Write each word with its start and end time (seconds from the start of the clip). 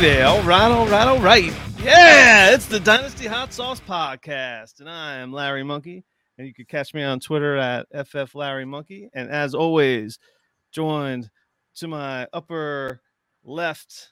baby. 0.00 0.22
All 0.22 0.42
right, 0.42 0.70
all 0.70 0.86
right, 0.86 1.08
all 1.08 1.18
right. 1.18 1.52
Yeah, 1.82 2.52
it's 2.52 2.66
the 2.66 2.78
Dynasty 2.78 3.26
Hot 3.26 3.52
Sauce 3.52 3.80
Podcast, 3.80 4.78
and 4.78 4.88
I 4.88 5.16
am 5.16 5.32
Larry 5.32 5.64
Monkey. 5.64 6.04
And 6.36 6.46
you 6.46 6.54
can 6.54 6.66
catch 6.66 6.94
me 6.94 7.02
on 7.02 7.18
Twitter 7.18 7.56
at 7.56 7.86
FF 8.06 8.34
Larry 8.36 8.64
Monkey. 8.64 9.08
And 9.12 9.28
as 9.28 9.54
always, 9.54 10.20
joined 10.70 11.28
to 11.76 11.88
my 11.88 12.28
upper 12.32 13.00
left, 13.44 14.10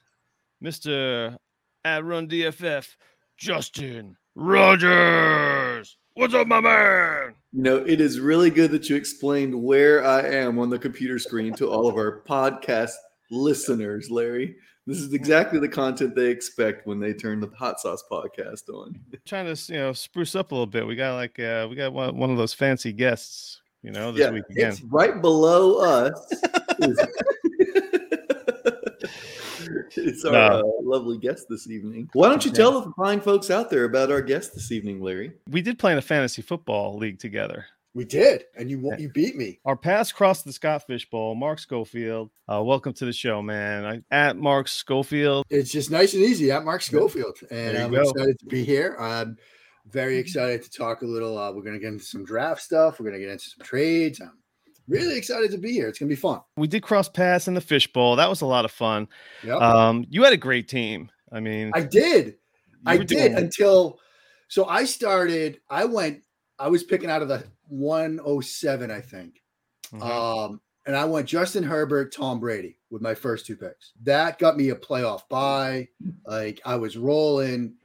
Mr. 0.61 1.37
at 1.85 2.03
Run 2.03 2.27
DFF, 2.27 2.95
Justin 3.37 4.17
Rogers. 4.35 5.97
What's 6.15 6.33
up, 6.33 6.47
my 6.47 6.59
man? 6.59 7.35
You 7.53 7.63
know, 7.63 7.77
it 7.77 8.01
is 8.01 8.19
really 8.19 8.49
good 8.49 8.71
that 8.71 8.89
you 8.89 8.97
explained 8.97 9.55
where 9.55 10.03
I 10.03 10.21
am 10.21 10.59
on 10.59 10.69
the 10.69 10.79
computer 10.79 11.17
screen 11.17 11.53
to 11.53 11.69
all 11.69 11.87
of 11.87 11.95
our 11.95 12.23
podcast 12.27 12.91
listeners, 13.31 14.11
Larry. 14.11 14.57
This 14.87 14.99
is 14.99 15.11
exactly 15.13 15.59
the 15.59 15.67
content 15.67 16.15
they 16.15 16.27
expect 16.27 16.87
when 16.87 16.97
they 16.97 17.11
turn 17.13 17.41
the 17.41 17.49
hot 17.49 17.77
sauce 17.81 18.01
podcast 18.09 18.69
on. 18.69 18.97
Trying 19.25 19.53
to 19.53 19.73
you 19.73 19.79
know 19.79 19.91
spruce 19.91 20.33
up 20.33 20.53
a 20.53 20.55
little 20.55 20.65
bit. 20.65 20.87
We 20.87 20.95
got 20.95 21.15
like 21.15 21.37
uh, 21.37 21.67
we 21.69 21.75
got 21.75 21.91
one, 21.91 22.15
one 22.15 22.31
of 22.31 22.37
those 22.37 22.53
fancy 22.53 22.93
guests, 22.93 23.61
you 23.83 23.91
know, 23.91 24.13
this 24.13 24.21
yeah, 24.21 24.31
week 24.31 24.45
again. 24.49 24.71
It's 24.71 24.81
right 24.83 25.21
below 25.21 25.79
us. 25.79 26.33
it's 29.99 30.23
our 30.25 30.31
No. 30.31 30.59
uh, 30.59 30.63
lovely 30.81 31.17
guest 31.17 31.47
this 31.49 31.69
evening. 31.69 32.09
Why 32.13 32.29
don't 32.29 32.45
you 32.45 32.51
tell 32.51 32.79
the 32.79 32.93
fine 32.93 33.19
folks 33.19 33.51
out 33.51 33.69
there 33.69 33.83
about 33.83 34.09
our 34.09 34.21
guest 34.21 34.53
this 34.53 34.71
evening, 34.71 35.01
Larry? 35.01 35.33
We 35.49 35.61
did 35.61 35.77
play 35.79 35.91
in 35.91 35.97
a 35.97 36.01
fantasy 36.01 36.41
football 36.41 36.97
league 36.97 37.19
together. 37.19 37.65
We 37.97 38.05
did, 38.05 38.45
and 38.55 38.69
you 38.69 38.93
you 38.99 39.09
beat 39.09 39.35
me. 39.35 39.59
Our 39.65 39.75
paths 39.75 40.11
crossed 40.11 40.45
the 40.45 40.53
Scott 40.53 40.85
Fish 40.85 41.09
Bowl. 41.09 41.33
Mark 41.33 41.57
Schofield, 41.57 42.29
uh, 42.47 42.61
welcome 42.63 42.93
to 42.93 43.05
the 43.05 43.11
show, 43.11 43.41
man. 43.41 44.03
I, 44.11 44.15
at 44.15 44.37
Mark 44.37 44.67
Schofield. 44.67 45.47
It's 45.49 45.71
just 45.71 45.89
nice 45.89 46.13
and 46.13 46.21
easy 46.21 46.51
at 46.51 46.63
Mark 46.63 46.83
Schofield, 46.83 47.39
and 47.49 47.75
I'm 47.75 47.89
go. 47.89 48.01
excited 48.01 48.37
to 48.37 48.45
be 48.45 48.63
here. 48.63 48.95
I'm 48.99 49.35
very 49.89 50.19
excited 50.19 50.61
to 50.61 50.69
talk 50.69 51.01
a 51.01 51.07
little. 51.07 51.39
Uh, 51.39 51.51
we're 51.51 51.63
going 51.63 51.73
to 51.73 51.79
get 51.79 51.87
into 51.87 52.05
some 52.05 52.23
draft 52.23 52.61
stuff. 52.61 52.99
We're 52.99 53.09
going 53.09 53.19
to 53.19 53.25
get 53.25 53.31
into 53.31 53.49
some 53.49 53.65
trades. 53.65 54.21
I'm 54.21 54.37
really 54.87 55.17
excited 55.17 55.49
to 55.49 55.57
be 55.57 55.71
here. 55.71 55.87
It's 55.87 55.97
going 55.97 56.07
to 56.07 56.15
be 56.15 56.21
fun. 56.21 56.41
We 56.55 56.67
did 56.67 56.83
cross 56.83 57.09
paths 57.09 57.47
in 57.47 57.55
the 57.55 57.61
Fish 57.61 57.91
Bowl. 57.91 58.15
That 58.17 58.29
was 58.29 58.41
a 58.41 58.45
lot 58.45 58.63
of 58.63 58.69
fun. 58.69 59.07
Yep. 59.43 59.59
Um, 59.59 60.05
you 60.07 60.23
had 60.23 60.33
a 60.33 60.37
great 60.37 60.67
team. 60.67 61.09
I 61.31 61.39
mean, 61.39 61.71
I 61.73 61.81
did. 61.81 62.35
I 62.85 62.97
did 62.97 63.31
until 63.31 63.97
so 64.49 64.65
I 64.67 64.85
started. 64.85 65.61
I 65.67 65.85
went. 65.85 66.21
I 66.59 66.67
was 66.67 66.83
picking 66.83 67.09
out 67.09 67.21
of 67.21 67.27
the 67.27 67.43
107, 67.67 68.91
I 68.91 69.01
think. 69.01 69.41
Mhm. 69.91 70.01
Um, 70.01 70.61
and 70.85 70.95
I 70.95 71.05
went 71.05 71.27
Justin 71.27 71.63
Herbert, 71.63 72.13
Tom 72.13 72.39
Brady 72.39 72.77
with 72.89 73.01
my 73.01 73.13
first 73.13 73.45
two 73.45 73.55
picks. 73.55 73.93
That 74.03 74.39
got 74.39 74.57
me 74.57 74.69
a 74.69 74.75
playoff 74.75 75.27
bye. 75.29 75.89
Like 76.25 76.61
I 76.65 76.75
was 76.75 76.97
rolling. 76.97 77.75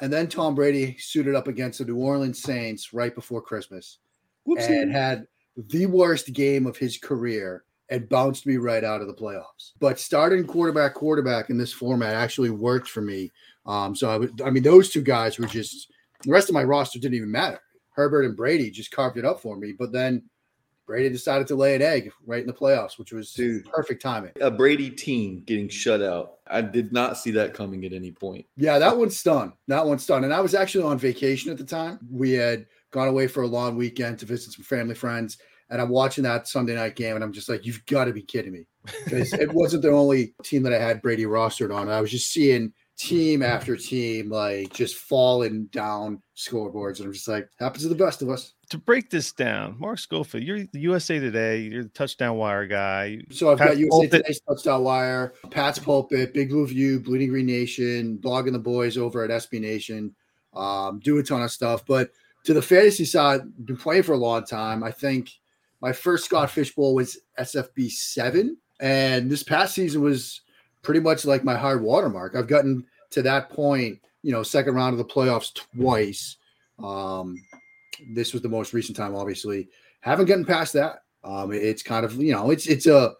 And 0.00 0.12
then 0.12 0.28
Tom 0.28 0.54
Brady 0.54 0.96
suited 0.98 1.34
up 1.34 1.48
against 1.48 1.78
the 1.78 1.84
New 1.86 1.96
Orleans 1.96 2.42
Saints 2.42 2.92
right 2.92 3.14
before 3.14 3.40
Christmas 3.40 3.98
and 4.46 4.92
had 4.92 5.26
the 5.56 5.86
worst 5.86 6.32
game 6.32 6.66
of 6.66 6.76
his 6.76 6.98
career 6.98 7.64
and 7.88 8.08
bounced 8.08 8.46
me 8.46 8.56
right 8.56 8.84
out 8.84 9.00
of 9.00 9.06
the 9.06 9.14
playoffs. 9.14 9.72
But 9.80 9.98
starting 9.98 10.46
quarterback, 10.46 10.94
quarterback 10.94 11.50
in 11.50 11.58
this 11.58 11.72
format 11.72 12.14
actually 12.14 12.50
worked 12.50 12.88
for 12.88 13.00
me. 13.00 13.32
Um, 13.66 13.94
so 13.96 14.08
I 14.10 14.16
would, 14.16 14.40
I 14.42 14.50
mean, 14.50 14.62
those 14.62 14.90
two 14.90 15.02
guys 15.02 15.38
were 15.38 15.46
just 15.46 15.92
the 16.22 16.30
rest 16.32 16.48
of 16.48 16.54
my 16.54 16.64
roster 16.64 16.98
didn't 16.98 17.14
even 17.14 17.30
matter. 17.30 17.60
Herbert 17.90 18.24
and 18.24 18.36
Brady 18.36 18.70
just 18.70 18.90
carved 18.90 19.18
it 19.18 19.24
up 19.24 19.40
for 19.40 19.56
me. 19.56 19.72
But 19.78 19.92
then 19.92 20.22
Brady 20.86 21.08
decided 21.08 21.46
to 21.46 21.54
lay 21.54 21.76
an 21.76 21.82
egg 21.82 22.10
right 22.26 22.40
in 22.40 22.46
the 22.46 22.52
playoffs, 22.52 22.98
which 22.98 23.12
was 23.12 23.32
Dude. 23.32 23.64
perfect 23.66 24.02
timing. 24.02 24.32
A 24.40 24.50
Brady 24.50 24.90
team 24.90 25.42
getting 25.46 25.68
shut 25.68 26.02
out. 26.02 26.38
I 26.48 26.62
did 26.62 26.92
not 26.92 27.16
see 27.16 27.30
that 27.32 27.54
coming 27.54 27.84
at 27.84 27.92
any 27.92 28.10
point. 28.10 28.46
Yeah, 28.56 28.78
that 28.78 28.96
one's 28.96 29.16
stunned. 29.16 29.52
That 29.68 29.86
one's 29.86 30.02
stunned. 30.02 30.24
And 30.24 30.34
I 30.34 30.40
was 30.40 30.54
actually 30.54 30.84
on 30.84 30.98
vacation 30.98 31.50
at 31.52 31.58
the 31.58 31.64
time. 31.64 32.00
We 32.10 32.32
had 32.32 32.66
gone 32.90 33.06
away 33.06 33.28
for 33.28 33.42
a 33.42 33.46
long 33.46 33.76
weekend 33.76 34.18
to 34.18 34.26
visit 34.26 34.52
some 34.52 34.64
family 34.64 34.96
friends. 34.96 35.38
And 35.68 35.80
I'm 35.80 35.90
watching 35.90 36.24
that 36.24 36.48
Sunday 36.48 36.74
night 36.74 36.96
game, 36.96 37.14
and 37.14 37.22
I'm 37.22 37.32
just 37.32 37.48
like, 37.48 37.64
you've 37.64 37.86
got 37.86 38.06
to 38.06 38.12
be 38.12 38.22
kidding 38.22 38.52
me. 38.52 38.66
Because 39.04 39.32
it 39.34 39.52
wasn't 39.52 39.82
the 39.82 39.92
only 39.92 40.34
team 40.42 40.64
that 40.64 40.72
I 40.72 40.80
had 40.80 41.00
Brady 41.00 41.24
rostered 41.24 41.72
on. 41.72 41.88
I 41.88 42.00
was 42.00 42.10
just 42.10 42.32
seeing 42.32 42.72
team 43.00 43.42
after 43.42 43.76
team 43.76 44.28
like 44.28 44.70
just 44.74 44.96
falling 44.96 45.64
down 45.66 46.20
scoreboards. 46.36 46.98
And 46.98 47.06
I'm 47.06 47.12
just 47.14 47.28
like, 47.28 47.48
happens 47.58 47.82
to 47.82 47.88
the 47.88 47.94
best 47.94 48.20
of 48.20 48.28
us. 48.28 48.52
to 48.68 48.78
break 48.78 49.08
this 49.08 49.32
down, 49.32 49.76
Mark 49.78 49.98
Schofield, 49.98 50.44
you're 50.44 50.64
the 50.72 50.80
USA 50.80 51.18
Today. 51.18 51.60
You're 51.60 51.84
the 51.84 51.88
touchdown 51.88 52.36
wire 52.36 52.66
guy. 52.66 53.22
So 53.30 53.50
I've 53.50 53.58
Pat 53.58 53.68
got 53.68 53.78
USA 53.78 53.88
Pulpit. 53.90 54.10
Today's 54.10 54.40
Touchdown 54.46 54.84
Wire, 54.84 55.32
Pat's 55.50 55.78
Pulpit, 55.78 56.34
Big 56.34 56.50
Blue 56.50 56.66
View, 56.66 57.00
Bleeding 57.00 57.30
Green 57.30 57.46
Nation, 57.46 58.18
blogging 58.22 58.52
the 58.52 58.58
boys 58.58 58.98
over 58.98 59.24
at 59.24 59.30
SB 59.30 59.60
Nation, 59.60 60.14
um, 60.52 61.00
do 61.02 61.18
a 61.18 61.22
ton 61.22 61.42
of 61.42 61.50
stuff. 61.50 61.86
But 61.86 62.10
to 62.44 62.52
the 62.52 62.62
fantasy 62.62 63.06
side, 63.06 63.40
been 63.64 63.78
playing 63.78 64.02
for 64.02 64.12
a 64.12 64.18
long 64.18 64.44
time. 64.44 64.84
I 64.84 64.90
think 64.90 65.30
my 65.80 65.92
first 65.92 66.26
Scott 66.26 66.50
Fishbowl 66.50 66.94
was 66.94 67.18
SFB 67.38 67.90
seven, 67.90 68.58
and 68.78 69.30
this 69.30 69.42
past 69.42 69.74
season 69.74 70.02
was 70.02 70.42
pretty 70.82 71.00
much 71.00 71.24
like 71.24 71.44
my 71.44 71.56
hard 71.56 71.82
watermark. 71.82 72.34
I've 72.36 72.46
gotten 72.46 72.86
to 73.10 73.22
that 73.22 73.50
point, 73.50 73.98
you 74.22 74.32
know, 74.32 74.42
second 74.42 74.74
round 74.74 74.92
of 74.92 74.98
the 74.98 75.04
playoffs 75.12 75.52
twice. 75.54 76.36
Um, 76.82 77.36
this 78.14 78.32
was 78.32 78.42
the 78.42 78.48
most 78.48 78.72
recent 78.72 78.96
time, 78.96 79.14
obviously. 79.14 79.68
Haven't 80.00 80.26
gotten 80.26 80.44
past 80.44 80.72
that. 80.74 81.02
Um, 81.22 81.52
it's 81.52 81.82
kind 81.82 82.04
of 82.04 82.14
you 82.16 82.32
know, 82.32 82.50
it's 82.50 82.66
it's 82.66 82.86
a 82.86 83.14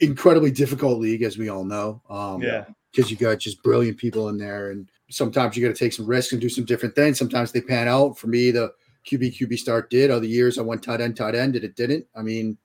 incredibly 0.00 0.50
difficult 0.50 0.98
league, 0.98 1.22
as 1.22 1.38
we 1.38 1.48
all 1.48 1.64
know. 1.64 2.02
Um, 2.08 2.42
Yeah. 2.42 2.64
because 2.92 3.10
you 3.10 3.16
got 3.16 3.38
just 3.38 3.62
brilliant 3.62 3.98
people 3.98 4.28
in 4.30 4.38
there, 4.38 4.70
and 4.70 4.88
sometimes 5.10 5.56
you 5.56 5.66
got 5.66 5.74
to 5.74 5.78
take 5.78 5.92
some 5.92 6.06
risks 6.06 6.32
and 6.32 6.40
do 6.40 6.48
some 6.48 6.64
different 6.64 6.94
things. 6.94 7.18
Sometimes 7.18 7.52
they 7.52 7.60
pan 7.60 7.88
out. 7.88 8.16
For 8.18 8.26
me, 8.28 8.50
the 8.50 8.72
QB 9.06 9.36
QB 9.38 9.58
start 9.58 9.90
did. 9.90 10.10
Other 10.10 10.26
years 10.26 10.58
I 10.58 10.62
went 10.62 10.82
tight 10.82 11.00
end 11.02 11.16
tight 11.16 11.34
end, 11.34 11.56
and 11.56 11.64
it 11.64 11.76
didn't. 11.76 12.06
I 12.16 12.22
mean, 12.22 12.56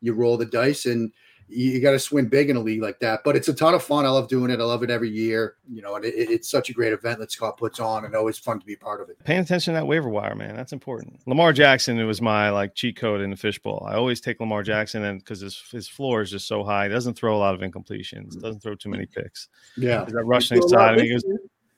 you 0.00 0.14
roll 0.14 0.36
the 0.36 0.46
dice 0.46 0.86
and 0.86 1.12
you, 1.48 1.72
you 1.72 1.80
got 1.80 1.92
to 1.92 1.98
swing 1.98 2.26
big 2.26 2.50
in 2.50 2.56
a 2.56 2.60
league 2.60 2.82
like 2.82 3.00
that. 3.00 3.20
But 3.24 3.36
it's 3.36 3.48
a 3.48 3.54
ton 3.54 3.74
of 3.74 3.82
fun. 3.82 4.04
I 4.04 4.10
love 4.10 4.28
doing 4.28 4.50
it. 4.50 4.60
I 4.60 4.64
love 4.64 4.82
it 4.82 4.90
every 4.90 5.10
year. 5.10 5.56
You 5.68 5.82
know, 5.82 5.96
and 5.96 6.04
it, 6.04 6.14
it's 6.14 6.48
such 6.48 6.70
a 6.70 6.72
great 6.72 6.92
event 6.92 7.18
that 7.20 7.32
Scott 7.32 7.56
puts 7.56 7.80
on, 7.80 8.04
and 8.04 8.14
always 8.14 8.38
fun 8.38 8.60
to 8.60 8.66
be 8.66 8.74
a 8.74 8.78
part 8.78 9.00
of 9.00 9.08
it. 9.08 9.22
Paying 9.24 9.40
attention 9.40 9.74
to 9.74 9.80
that 9.80 9.86
waiver 9.86 10.08
wire, 10.08 10.34
man. 10.34 10.54
That's 10.56 10.72
important. 10.72 11.20
Lamar 11.26 11.52
Jackson, 11.52 11.98
it 11.98 12.04
was 12.04 12.20
my 12.20 12.50
like 12.50 12.74
cheat 12.74 12.96
code 12.96 13.20
in 13.20 13.30
the 13.30 13.36
fishbowl. 13.36 13.86
I 13.88 13.94
always 13.94 14.20
take 14.20 14.40
Lamar 14.40 14.62
Jackson 14.62 15.04
and 15.04 15.20
because 15.20 15.40
his 15.40 15.62
his 15.70 15.88
floor 15.88 16.22
is 16.22 16.30
just 16.30 16.46
so 16.46 16.64
high, 16.64 16.84
he 16.84 16.90
doesn't 16.90 17.14
throw 17.14 17.36
a 17.36 17.38
lot 17.38 17.54
of 17.54 17.60
incompletions, 17.60 18.40
doesn't 18.40 18.60
throw 18.60 18.74
too 18.74 18.88
many 18.90 19.06
picks. 19.06 19.48
Yeah. 19.76 20.04
That 20.04 20.24
rushing 20.24 20.60
side, 20.68 20.94
I 20.94 20.96
mean, 20.96 21.06
he 21.06 21.12
was, 21.14 21.24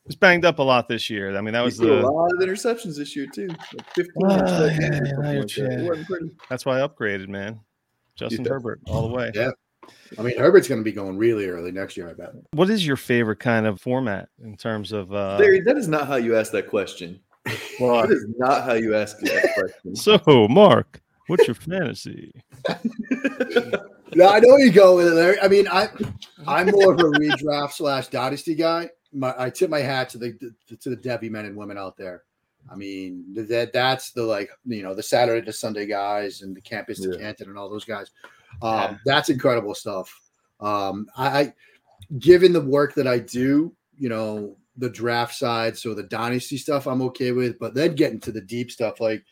was 0.06 0.16
banged 0.16 0.44
up 0.44 0.58
a 0.58 0.62
lot 0.62 0.88
this 0.88 1.08
year. 1.08 1.36
I 1.36 1.40
mean, 1.40 1.54
that 1.54 1.62
was 1.62 1.78
He 1.78 1.84
threw 1.84 2.00
a 2.00 2.02
lot 2.10 2.32
of 2.32 2.40
interceptions 2.40 2.96
this 2.96 3.14
year 3.14 3.26
too. 3.32 3.48
Like 3.48 3.94
15 3.94 4.12
Ah, 4.24 4.34
or 4.34 4.46
so, 4.48 4.66
yeah, 4.66 4.80
yeah, 4.80 4.88
like 4.88 5.32
you're 5.32 5.40
that. 5.42 5.48
true. 5.48 5.66
It 5.66 5.88
wasn't 5.88 6.06
pretty. 6.08 6.30
that's 6.48 6.66
why 6.66 6.80
I 6.80 6.86
upgraded, 6.86 7.28
man. 7.28 7.60
Justin 8.20 8.44
Herbert 8.44 8.80
all 8.86 9.08
the 9.08 9.14
way. 9.14 9.30
Yeah. 9.34 9.50
I 10.18 10.22
mean, 10.22 10.38
Herbert's 10.38 10.68
going 10.68 10.80
to 10.80 10.84
be 10.84 10.92
going 10.92 11.16
really 11.16 11.46
early 11.46 11.72
next 11.72 11.96
year. 11.96 12.08
I 12.10 12.12
bet. 12.12 12.32
What 12.52 12.70
is 12.70 12.86
your 12.86 12.96
favorite 12.96 13.38
kind 13.40 13.66
of 13.66 13.80
format 13.80 14.28
in 14.42 14.56
terms 14.56 14.92
of 14.92 15.12
uh 15.12 15.36
Larry, 15.38 15.60
that 15.62 15.76
is 15.76 15.88
not 15.88 16.06
how 16.06 16.16
you 16.16 16.36
ask 16.36 16.52
that 16.52 16.68
question. 16.68 17.18
well, 17.80 18.02
That 18.02 18.10
is 18.12 18.26
not 18.36 18.64
how 18.64 18.74
you 18.74 18.94
ask 18.94 19.18
that 19.20 19.52
question. 19.58 19.96
so 19.96 20.46
Mark, 20.48 21.00
what's 21.26 21.46
your 21.46 21.54
fantasy? 21.54 22.32
No, 24.14 24.28
I 24.28 24.40
know 24.40 24.56
you 24.56 24.72
go 24.72 24.96
with 24.96 25.06
it, 25.06 25.14
Larry. 25.14 25.40
I 25.40 25.48
mean, 25.48 25.66
I 25.68 25.88
I'm 26.46 26.66
more 26.66 26.92
of 26.92 27.00
a 27.00 27.04
redraft 27.04 27.72
slash 27.72 28.08
dynasty 28.08 28.54
guy. 28.54 28.90
My, 29.12 29.34
I 29.38 29.50
tip 29.50 29.70
my 29.70 29.80
hat 29.80 30.08
to 30.10 30.18
the 30.18 30.32
to 30.80 30.90
the 30.90 30.96
Devy 30.96 31.30
men 31.30 31.46
and 31.46 31.56
women 31.56 31.78
out 31.78 31.96
there. 31.96 32.24
I 32.68 32.76
mean, 32.76 33.24
that 33.34 33.72
that's 33.72 34.12
the 34.12 34.22
like 34.22 34.50
you 34.64 34.82
know 34.82 34.94
the 34.94 35.02
Saturday 35.02 35.44
to 35.44 35.52
Sunday 35.52 35.86
guys 35.86 36.42
and 36.42 36.56
the 36.56 36.60
campus 36.60 37.00
to 37.00 37.10
Yeah. 37.10 37.18
Canton 37.18 37.48
and 37.48 37.58
all 37.58 37.70
those 37.70 37.84
guys. 37.84 38.10
Um, 38.62 39.00
That's 39.04 39.28
incredible 39.28 39.74
stuff. 39.74 40.20
Um, 40.60 41.06
I, 41.16 41.40
I 41.40 41.54
given 42.18 42.52
the 42.52 42.60
work 42.60 42.94
that 42.94 43.06
I 43.06 43.18
do, 43.18 43.74
you 43.96 44.08
know, 44.08 44.56
the 44.76 44.90
draft 44.90 45.34
side, 45.34 45.76
so 45.76 45.94
the 45.94 46.02
dynasty 46.02 46.56
stuff, 46.56 46.86
I'm 46.86 47.02
okay 47.02 47.32
with. 47.32 47.58
But 47.58 47.74
then 47.74 47.94
getting 47.94 48.20
to 48.20 48.32
the 48.32 48.40
deep 48.40 48.70
stuff, 48.70 49.00
like 49.00 49.24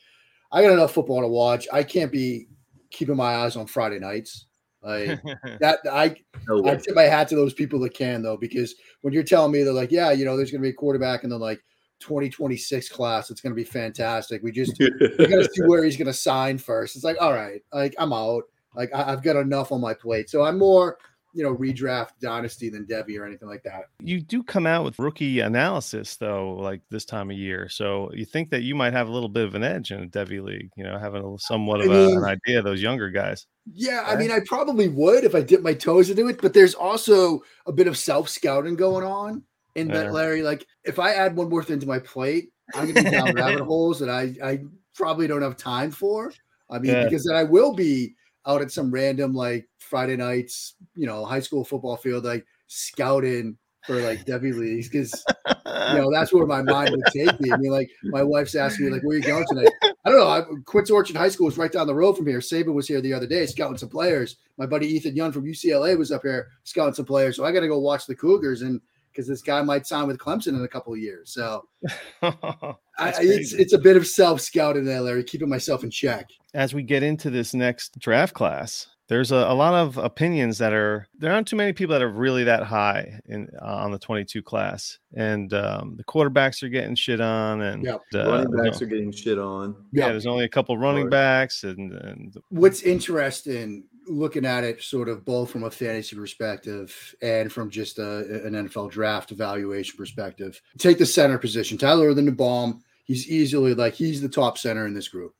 I 0.53 0.63
got 0.63 0.73
enough 0.73 0.93
football 0.93 1.21
to 1.21 1.29
watch. 1.29 1.67
I 1.73 1.83
can't 1.83 2.13
be 2.13 2.49
keeping 2.91 3.17
my 3.17 3.37
eyes 3.37 3.57
on 3.57 3.67
Friday 3.67 3.99
nights. 3.99 4.47
Like 4.83 5.21
that, 5.61 5.81
I 5.91 6.17
No 6.47 6.65
I 6.67 6.77
tip 6.77 6.95
my 6.95 7.03
hat 7.03 7.29
to 7.29 7.37
those 7.37 7.55
people 7.55 7.81
that 7.81 7.95
can 7.95 8.23
though, 8.23 8.37
because 8.37 8.75
when 9.03 9.13
you're 9.13 9.23
telling 9.23 9.53
me 9.53 9.63
they're 9.63 9.73
like, 9.73 9.93
yeah, 9.93 10.13
you 10.13 10.25
know, 10.25 10.37
there's 10.37 10.51
going 10.51 10.63
to 10.63 10.67
be 10.67 10.71
a 10.71 10.75
quarterback 10.75 11.25
in 11.25 11.31
the 11.31 11.39
like 11.39 11.61
2026 12.01 12.89
class, 12.89 13.31
it's 13.31 13.41
going 13.41 13.53
to 13.53 13.57
be 13.57 13.65
fantastic. 13.65 14.43
We 14.43 14.53
just 14.53 14.79
we 14.79 14.89
got 15.27 15.43
to 15.43 15.49
see 15.53 15.63
where 15.67 15.85
he's 15.85 15.97
going 15.97 16.07
to 16.07 16.13
sign 16.15 16.59
first. 16.59 16.97
It's 16.97 17.05
like, 17.05 17.17
all 17.21 17.33
right, 17.33 17.63
like 17.73 17.95
I'm 17.99 18.13
out. 18.13 18.45
Like 18.75 18.91
I, 18.95 19.13
I've 19.13 19.23
got 19.23 19.37
enough 19.37 19.73
on 19.73 19.81
my 19.81 19.95
plate, 19.95 20.31
so 20.31 20.43
I'm 20.45 20.59
more, 20.59 20.99
you 21.35 21.43
know, 21.43 21.55
redraft 21.55 22.11
dynasty 22.21 22.69
than 22.69 22.87
Devy 22.87 23.19
or 23.19 23.25
anything 23.25 23.49
like 23.49 23.63
that. 23.65 23.85
you 24.03 24.21
do 24.21 24.43
come 24.43 24.67
out 24.67 24.85
with 24.85 24.99
rookie 24.99 25.41
analysis 25.41 26.17
though, 26.17 26.53
like 26.53 26.83
this 26.91 27.05
time 27.05 27.31
of 27.31 27.37
year. 27.37 27.69
So 27.69 28.11
you 28.13 28.25
think 28.25 28.51
that 28.51 28.63
you 28.63 28.75
might 28.75 28.93
have 28.93 29.09
a 29.09 29.13
little 29.13 29.29
bit 29.29 29.47
of 29.47 29.55
an 29.55 29.65
edge 29.65 29.91
in 29.91 30.03
a 30.03 30.07
Devy 30.07 30.43
league, 30.43 30.71
you 30.77 30.85
know, 30.85 30.99
having 30.99 31.25
a, 31.25 31.39
somewhat 31.39 31.81
I 31.81 31.85
of 31.85 31.91
a, 31.91 31.95
mean- 31.95 32.19
an 32.19 32.25
idea 32.25 32.59
of 32.59 32.65
those 32.65 32.83
younger 32.83 33.11
guys. 33.11 33.47
Yeah, 33.71 34.05
I 34.07 34.17
mean, 34.17 34.31
I 34.31 34.41
probably 34.47 34.89
would 34.89 35.25
if 35.25 35.35
I 35.35 35.43
dip 35.43 35.63
my 35.63 35.75
toes 35.75 36.09
into 36.09 36.27
it, 36.29 36.41
but 36.41 36.55
there's 36.55 36.75
also 36.75 37.43
a 37.67 37.73
bit 37.73 37.87
of 37.87 37.99
self 37.99 38.29
scouting 38.29 38.77
going 38.77 39.05
on 39.05 39.43
in 39.79 39.89
that, 39.89 40.13
Larry. 40.13 40.43
Like, 40.43 40.67
if 40.85 40.99
I 40.99 41.13
add 41.13 41.37
one 41.37 41.49
more 41.49 41.63
thing 41.63 41.81
to 41.81 41.87
my 41.87 41.99
plate, 41.99 42.51
I'm 42.75 42.93
gonna 42.93 43.05
be 43.05 43.11
down 43.11 43.33
rabbit 43.35 43.61
holes 43.65 43.99
that 44.01 44.11
I 44.11 44.35
I 44.45 44.61
probably 44.95 45.27
don't 45.27 45.43
have 45.43 45.57
time 45.57 45.91
for. 45.91 46.33
I 46.71 46.79
mean, 46.79 46.93
Yeah. 46.93 47.05
because 47.05 47.25
then 47.25 47.37
I 47.37 47.45
will 47.45 47.75
be 47.75 48.15
out 48.47 48.63
at 48.63 48.71
some 48.73 48.91
random 48.91 49.35
like 49.35 49.69
Friday 49.79 50.17
nights, 50.17 50.75
you 50.95 51.07
know, 51.07 51.25
high 51.25 51.41
school 51.41 51.65
football 51.65 51.97
field, 51.97 52.25
like 52.25 52.45
scouting 52.67 53.57
for 53.87 53.97
like 54.01 54.25
Devy 54.27 54.55
leagues 54.55 54.89
because 54.89 55.25
you 55.47 55.95
know 55.99 56.11
that's 56.13 56.33
where 56.33 56.47
my 56.47 56.61
mind 56.63 56.91
would 56.91 57.05
take 57.13 57.41
me. 57.41 57.51
I 57.53 57.57
mean, 57.57 57.73
like 57.73 57.91
my 58.05 58.23
wife's 58.23 58.55
asking 58.55 58.87
me, 58.87 58.93
like, 58.93 59.03
"Where 59.03 59.17
are 59.17 59.21
you 59.21 59.25
going 59.25 59.47
tonight?" 59.49 59.73
I 60.05 60.11
don't 60.11 60.19
know. 60.19 60.29
I, 60.29 60.43
Quince 60.67 60.91
Orchard 60.91 61.17
High 61.17 61.29
School 61.31 61.49
is 61.49 61.57
right 61.57 61.73
down 61.73 61.87
the 61.87 61.95
road 61.95 62.17
from 62.17 62.27
here. 62.27 62.41
Saban 62.41 62.75
was 62.75 62.87
here 62.89 63.01
the 63.01 63.15
other 63.15 63.27
day 63.27 63.47
scouting 63.47 63.79
some 63.79 63.89
players. 63.89 64.37
My 64.59 64.67
buddy 64.67 64.87
Ethan 64.89 65.17
Young 65.17 65.33
from 65.33 65.45
UCLA 65.45 65.97
was 65.97 66.13
up 66.13 66.23
here 66.23 66.49
scouting 66.65 66.95
some 66.95 67.07
players. 67.07 67.37
So 67.37 67.45
I 67.45 67.53
got 67.53 67.61
to 67.61 67.69
go 67.69 67.79
watch 67.79 68.07
the 68.07 68.15
Cougars 68.15 68.63
and 68.63 68.81
because 69.19 69.27
this 69.29 69.43
guy 69.43 69.61
might 69.63 69.85
sign 69.85 70.07
with 70.07 70.17
Clemson 70.17 70.51
in 70.57 70.63
a 70.63 70.69
couple 70.69 70.93
of 70.93 71.01
years. 71.01 71.33
So 71.33 71.65
I, 72.23 72.73
it's 73.19 73.53
it's 73.53 73.73
a 73.73 73.79
bit 73.79 73.97
of 73.97 74.07
self 74.07 74.41
scouting 74.41 74.85
there, 74.85 75.01
Larry, 75.01 75.25
keeping 75.25 75.49
myself 75.49 75.83
in 75.83 75.91
check. 75.91 76.29
as 76.55 76.73
we 76.73 76.85
get 76.85 77.03
into 77.03 77.29
this 77.29 77.53
next 77.53 77.99
draft 77.99 78.33
class, 78.33 78.87
there's 79.09 79.33
a, 79.33 79.35
a 79.37 79.55
lot 79.55 79.75
of 79.75 79.99
opinions 79.99 80.59
that 80.59 80.73
are 80.73 81.09
there 81.19 81.33
aren't 81.33 81.49
too 81.49 81.57
many 81.57 81.73
people 81.73 81.95
that 81.95 82.03
are 82.03 82.09
really 82.13 82.45
that 82.45 82.63
high 82.63 83.19
in 83.27 83.49
uh, 83.61 83.65
on 83.65 83.91
the 83.91 83.99
22 83.99 84.41
class, 84.41 85.01
and 85.17 85.53
um, 85.53 85.97
the 85.97 86.05
quarterbacks 86.05 86.63
are 86.63 86.69
getting 86.69 86.95
shit 86.95 87.21
on, 87.21 87.61
and 87.63 87.85
Yep. 87.85 88.01
uh, 88.15 88.19
Running 88.19 88.51
there's 88.53 88.63
backs 88.71 88.81
no- 88.81 88.87
are 88.87 88.91
getting 88.91 89.11
shit 89.11 89.39
on. 89.41 89.75
yeah, 89.93 90.11
there's 90.11 90.27
only 90.27 90.45
a 90.45 90.49
couple 90.49 90.79
running 90.79 91.09
backs, 91.11 91.65
and, 91.65 91.93
and 91.93 92.37
What's 92.51 92.83
interesting 92.83 93.83
looking 94.09 94.45
at 94.45 94.65
it 94.65 94.83
sort 94.83 95.09
of 95.09 95.25
both 95.25 95.51
from 95.51 95.65
a 95.65 95.71
fantasy 95.71 96.17
perspective 96.17 97.15
and 97.23 97.53
from 97.53 97.71
just 97.71 97.99
a, 97.99 98.45
an 98.45 98.55
NFL 98.55 98.91
draft 98.91 99.33
evaluation 99.33 99.97
perspective. 99.97 100.61
Take 100.79 100.99
the 100.99 101.07
center 101.07 101.39
position. 101.39 101.79
Tyler 101.79 102.13
Linderbaum, 102.13 102.81
he's 103.05 103.29
easily 103.29 103.75
like 103.75 103.95
he's 103.95 104.21
the 104.21 104.29
top 104.29 104.59
center 104.59 104.87
in 104.87 104.95
this 104.95 105.09
group. 105.09 105.35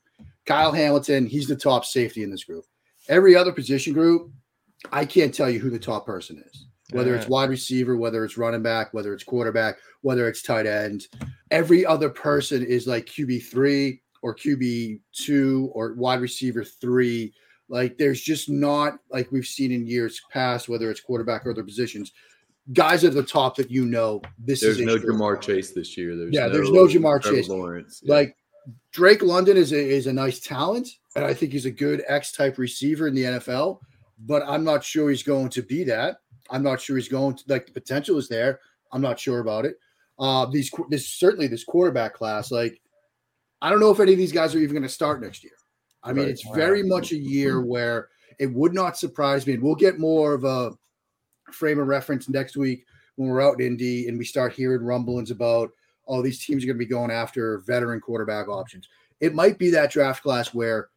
Kyle 0.47 0.73
Hamilton, 0.73 1.27
he's 1.27 1.47
the 1.47 1.57
top 1.57 1.85
safety 1.85 2.23
in 2.23 2.31
this 2.31 2.45
group. 2.45 2.65
Every 3.09 3.37
other 3.37 3.53
position 3.53 3.93
group, 3.93 4.31
I 4.93 5.05
can't 5.05 5.35
tell 5.35 5.51
you 5.51 5.61
who 5.61 5.71
the 5.71 5.79
top 5.79 6.07
person 6.07 6.43
is. 6.51 6.67
Whether 6.91 7.15
it's 7.15 7.29
wide 7.29 7.51
receiver, 7.51 7.99
whether 7.99 8.25
it's 8.25 8.39
running 8.39 8.63
back, 8.63 8.95
whether 8.95 9.13
it's 9.13 9.23
quarterback, 9.23 9.77
whether 10.01 10.27
it's 10.27 10.41
tight 10.41 10.65
end, 10.65 11.07
every 11.51 11.85
other 11.85 12.09
person 12.09 12.65
is 12.65 12.87
like 12.87 13.05
QB 13.05 13.45
three 13.45 14.01
or 14.23 14.35
QB 14.35 15.01
two 15.13 15.71
or 15.75 15.93
wide 15.95 16.21
receiver 16.21 16.65
three. 16.65 17.35
Like 17.69 17.99
there's 17.99 18.21
just 18.21 18.49
not 18.49 18.99
like 19.11 19.31
we've 19.31 19.47
seen 19.47 19.73
in 19.73 19.87
years 19.87 20.21
past, 20.31 20.69
whether 20.69 20.91
it's 20.91 21.01
quarterback 21.01 21.47
or 21.47 21.51
other 21.51 21.65
positions, 21.65 22.13
guys 22.73 23.05
at 23.05 23.15
the 23.15 23.23
top 23.23 23.57
that 23.57 23.71
you 23.71 23.85
know 23.85 24.23
this 24.39 24.61
There's 24.61 24.81
is 24.81 24.87
no 24.87 24.97
Ja'Marr. 24.97 25.41
Chase 25.41 25.73
this 25.73 25.97
year. 25.97 26.17
There's 26.17 26.33
Yeah, 26.33 26.49
there's 26.49 26.71
no 26.71 26.87
Ja'Marr 26.87 27.21
Trevor 27.21 27.37
Chase. 27.37 27.49
Lawrence. 27.49 28.01
Yeah. 28.03 28.15
Like 28.15 28.37
Drake 28.93 29.23
London 29.23 29.57
is 29.57 29.73
a, 29.73 29.79
is 29.79 30.07
a 30.07 30.13
nice 30.13 30.41
talent, 30.41 30.89
and 31.15 31.25
I 31.25 31.35
think 31.35 31.53
he's 31.53 31.67
a 31.67 31.71
good 31.71 32.03
X 32.09 32.33
type 32.33 32.59
receiver 32.59 33.07
in 33.09 33.15
the 33.15 33.25
NFL. 33.25 33.81
But 34.21 34.43
I'm 34.47 34.65
not 34.65 34.83
sure 34.83 35.11
he's 35.11 35.23
going 35.23 35.49
to 35.51 35.63
be 35.63 35.85
that. 35.85 36.17
I'm 36.51 36.63
not 36.63 36.81
sure 36.81 36.97
he's 36.97 37.09
going 37.09 37.37
to 37.37 37.45
like 37.49 37.67
the 37.67 37.73
potential 37.73 38.19
is 38.19 38.29
there. 38.29 38.61
I'm 38.93 39.03
not 39.03 39.19
sure 39.19 39.41
about 39.41 39.65
it. 39.65 39.77
Uh, 40.19 40.47
these 40.47 40.71
this 40.89 41.09
certainly 41.09 41.47
this 41.47 41.65
quarterback 41.65 42.15
class, 42.15 42.51
like 42.51 42.81
I 43.63 43.71
don't 43.71 43.81
know 43.81 43.91
if 43.91 44.01
any 44.01 44.13
of 44.13 44.19
these 44.19 44.33
guys 44.33 44.55
are 44.55 44.59
even 44.59 44.75
going 44.75 44.83
to 44.83 44.89
start 44.89 45.21
next 45.21 45.45
year. 45.45 45.53
I 46.03 46.13
mean, 46.13 46.25
Right. 46.25 46.31
it's 46.31 46.49
very 46.55 46.83
much 46.83 47.13
a 47.13 47.17
year 47.17 47.61
where 47.61 48.09
it 48.39 48.53
would 48.53 48.73
not 48.73 48.97
surprise 48.97 49.47
me, 49.47 49.55
and 49.55 49.63
we'll 49.63 49.75
get 49.75 49.99
more 49.99 50.35
of 50.35 50.45
a 50.45 50.73
frame 51.53 51.79
of 51.79 51.89
reference 51.89 52.29
next 52.29 52.57
week 52.57 52.85
when 53.17 53.29
we're 53.29 53.41
out 53.41 53.61
in 53.61 53.67
Indy 53.67 54.07
and 54.09 54.19
we 54.19 54.25
start 54.25 54.53
hearing 54.53 54.83
rumblings 54.83 55.31
about 55.31 55.71
oh, 56.09 56.23
these 56.23 56.43
teams 56.45 56.65
are 56.65 56.67
going 56.67 56.77
to 56.77 56.85
be 56.85 56.87
going 56.87 57.11
after 57.11 57.59
veteran 57.67 58.01
quarterback 58.01 58.49
options. 58.49 58.89
It 59.21 59.35
might 59.35 59.59
be 59.59 59.71
that 59.71 59.91
draft 59.91 60.23
class 60.23 60.55
where 60.55 60.89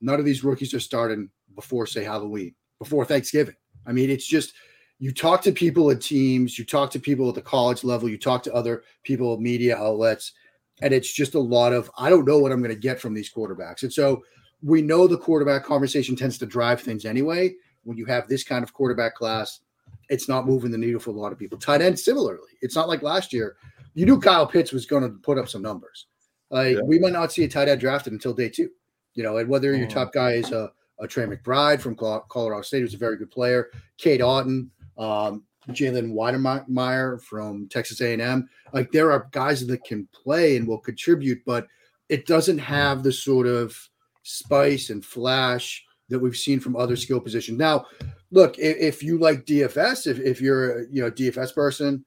none 0.00 0.18
of 0.18 0.24
these 0.24 0.42
rookies 0.42 0.72
are 0.72 0.80
starting 0.80 1.28
before, 1.54 1.86
say, 1.86 2.02
Halloween, 2.02 2.54
before 2.78 3.04
Thanksgiving. 3.04 3.56
I 3.86 3.92
mean, 3.92 4.10
it's 4.10 4.26
just 4.26 4.54
you 4.98 5.12
talk 5.12 5.42
to 5.42 5.52
people 5.52 5.90
at 5.90 6.00
teams, 6.00 6.58
you 6.58 6.64
talk 6.64 6.90
to 6.92 6.98
people 6.98 7.28
at 7.28 7.34
the 7.34 7.42
college 7.42 7.84
level, 7.84 8.08
you 8.08 8.16
talk 8.16 8.42
to 8.44 8.54
other 8.54 8.84
people, 9.02 9.38
media 9.38 9.76
outlets, 9.76 10.32
and 10.80 10.94
it's 10.94 11.12
just 11.12 11.34
a 11.34 11.40
lot 11.40 11.72
of 11.72 11.90
I 11.98 12.08
don't 12.08 12.26
know 12.26 12.38
what 12.38 12.50
I'm 12.50 12.62
going 12.62 12.74
to 12.74 12.80
get 12.80 13.00
from 13.00 13.12
these 13.12 13.30
quarterbacks. 13.30 13.82
And 13.82 13.92
so 13.92 14.22
we 14.64 14.80
know 14.82 15.06
the 15.06 15.18
quarterback 15.18 15.62
conversation 15.64 16.16
tends 16.16 16.38
to 16.38 16.46
drive 16.46 16.80
things 16.80 17.04
anyway. 17.04 17.54
When 17.84 17.98
you 17.98 18.06
have 18.06 18.28
this 18.28 18.42
kind 18.44 18.64
of 18.64 18.72
quarterback 18.72 19.14
class, 19.14 19.60
it's 20.08 20.28
not 20.28 20.46
moving 20.46 20.70
the 20.70 20.78
needle 20.78 21.00
for 21.00 21.10
a 21.10 21.14
lot 21.14 21.32
of 21.32 21.38
people. 21.38 21.58
Tight 21.58 21.82
end, 21.82 21.98
similarly, 21.98 22.48
it's 22.62 22.74
not 22.74 22.88
like 22.88 23.02
last 23.02 23.32
year. 23.32 23.56
You 23.94 24.06
knew 24.06 24.18
Kyle 24.18 24.46
Pitts 24.46 24.72
was 24.72 24.86
going 24.86 25.02
to 25.02 25.10
put 25.18 25.38
up 25.38 25.48
some 25.48 25.62
numbers. 25.62 26.06
Like 26.50 26.76
Yeah. 26.76 26.82
we 26.82 26.98
might 26.98 27.12
not 27.12 27.30
see 27.32 27.44
a 27.44 27.48
tight 27.48 27.68
end 27.68 27.80
drafted 27.80 28.12
until 28.12 28.32
day 28.32 28.48
two. 28.48 28.70
You 29.14 29.22
know, 29.22 29.36
and 29.36 29.48
whether 29.48 29.74
your 29.76 29.86
Mhm. 29.86 29.90
top 29.90 30.12
guy 30.12 30.32
is 30.32 30.50
a, 30.50 30.72
a 30.98 31.06
Trey 31.06 31.24
McBride 31.26 31.80
from 31.80 31.94
Colorado 31.94 32.62
State, 32.62 32.80
who's 32.80 32.94
a 32.94 32.98
very 32.98 33.16
good 33.16 33.30
player, 33.30 33.70
Cade 33.98 34.20
Otton, 34.20 34.70
um, 34.98 35.44
Jalen 35.68 36.12
Wydermyer 36.12 37.20
from 37.22 37.68
Texas 37.68 38.00
A&M. 38.00 38.48
Like 38.72 38.90
there 38.92 39.12
are 39.12 39.28
guys 39.30 39.66
that 39.66 39.84
can 39.84 40.08
play 40.12 40.56
and 40.56 40.66
will 40.66 40.78
contribute, 40.78 41.44
but 41.44 41.66
it 42.08 42.26
doesn't 42.26 42.58
have 42.58 43.02
the 43.02 43.12
sort 43.12 43.46
of 43.46 43.76
spice 44.24 44.90
and 44.90 45.04
flash 45.04 45.84
that 46.08 46.18
we've 46.18 46.36
seen 46.36 46.58
from 46.60 46.76
other 46.76 46.96
skill 46.96 47.20
positions. 47.20 47.58
Now, 47.58 47.86
look, 48.30 48.58
if, 48.58 48.76
if 48.76 49.02
you 49.02 49.18
like 49.18 49.46
DFS, 49.46 50.06
if, 50.06 50.18
if 50.18 50.40
you're 50.40 50.80
a 50.80 50.86
you 50.90 51.00
know 51.00 51.10
DFS 51.10 51.54
person, 51.54 52.04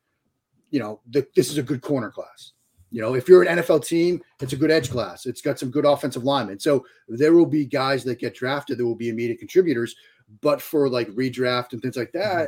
you 0.70 0.80
know 0.80 1.00
the, 1.10 1.26
this 1.36 1.50
is 1.50 1.58
a 1.58 1.64
good 1.64 1.82
corner 1.82 2.12
class. 2.12 2.52
You 2.90 3.02
know, 3.02 3.16
if 3.16 3.28
you're 3.28 3.44
an 3.44 3.60
NFL 3.60 3.86
team, 3.86 4.22
it's 4.40 4.54
a 4.54 4.58
good 4.58 4.72
edge 4.72 4.90
class. 4.90 5.26
It's 5.26 5.42
got 5.42 5.60
some 5.60 5.70
good 5.70 5.86
offensive 5.86 6.24
linemen. 6.24 6.60
So 6.60 6.86
there 7.10 7.34
will 7.34 7.46
be 7.46 7.66
guys 7.66 8.04
that 8.06 8.20
get 8.20 8.34
drafted 8.34 8.78
that 8.78 8.86
will 8.86 8.96
be 8.96 9.10
immediate 9.10 9.40
contributors. 9.40 9.96
But 10.42 10.62
for 10.62 10.88
like 10.90 11.10
redraft 11.10 11.74
and 11.74 11.82
things 11.82 11.98
like 11.98 12.14
that, 12.14 12.48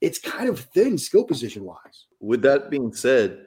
it's 0.00 0.20
kind 0.20 0.48
of 0.48 0.60
thin 0.60 0.96
skill 0.98 1.24
position 1.24 1.64
wise. 1.64 2.06
With 2.20 2.42
that 2.42 2.70
being 2.70 2.92
said, 2.92 3.46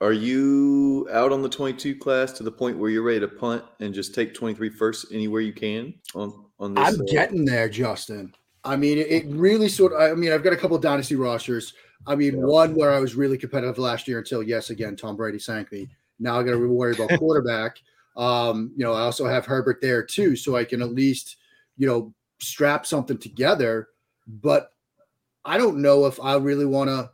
are 0.00 0.12
you 0.12 1.08
out 1.12 1.32
on 1.32 1.42
the 1.42 1.48
22 1.48 1.96
class 1.96 2.32
to 2.32 2.42
the 2.42 2.52
point 2.52 2.78
where 2.78 2.90
you're 2.90 3.02
ready 3.02 3.20
to 3.20 3.28
punt 3.28 3.64
and 3.80 3.94
just 3.94 4.14
take 4.14 4.34
23 4.34 4.68
first 4.68 5.06
anywhere 5.12 5.40
you 5.40 5.52
can 5.52 5.94
on 6.14 6.44
on 6.58 6.74
this? 6.74 6.86
I'm 6.86 7.00
uh, 7.00 7.04
getting 7.10 7.44
there, 7.44 7.68
Justin. 7.68 8.34
I 8.64 8.76
mean, 8.76 8.98
it, 8.98 9.24
really 9.28 9.68
sort 9.68 9.92
of, 9.92 10.00
I 10.00 10.14
mean, 10.14 10.32
I've 10.32 10.42
got 10.42 10.52
a 10.52 10.56
couple 10.56 10.76
of 10.76 10.82
dynasty 10.82 11.14
rosters. 11.14 11.74
I 12.06 12.16
mean, 12.16 12.34
Yeah. 12.34 12.44
one 12.44 12.74
where 12.74 12.90
I 12.92 12.98
was 12.98 13.14
really 13.14 13.38
competitive 13.38 13.78
last 13.78 14.08
year 14.08 14.18
until, 14.18 14.42
yes, 14.42 14.70
again, 14.70 14.96
Tom 14.96 15.16
Brady 15.16 15.38
sank 15.38 15.70
me. 15.70 15.88
Now 16.18 16.40
I 16.40 16.42
got 16.42 16.52
to 16.52 16.68
worry 16.68 16.92
about 16.92 17.10
quarterback. 17.18 17.80
Um, 18.16 18.72
you 18.76 18.84
know, 18.84 18.92
I 18.92 19.02
also 19.02 19.26
have 19.26 19.46
Herbert 19.46 19.80
there 19.80 20.02
too, 20.02 20.34
so 20.36 20.56
I 20.56 20.64
can 20.64 20.82
at 20.82 20.92
least, 20.92 21.36
you 21.76 21.86
know, 21.86 22.12
strap 22.40 22.86
something 22.86 23.18
together. 23.18 23.88
But 24.26 24.72
I 25.44 25.58
don't 25.58 25.78
know 25.78 26.06
if 26.06 26.20
I 26.20 26.36
really 26.36 26.66
want 26.66 26.90
to 26.90 27.10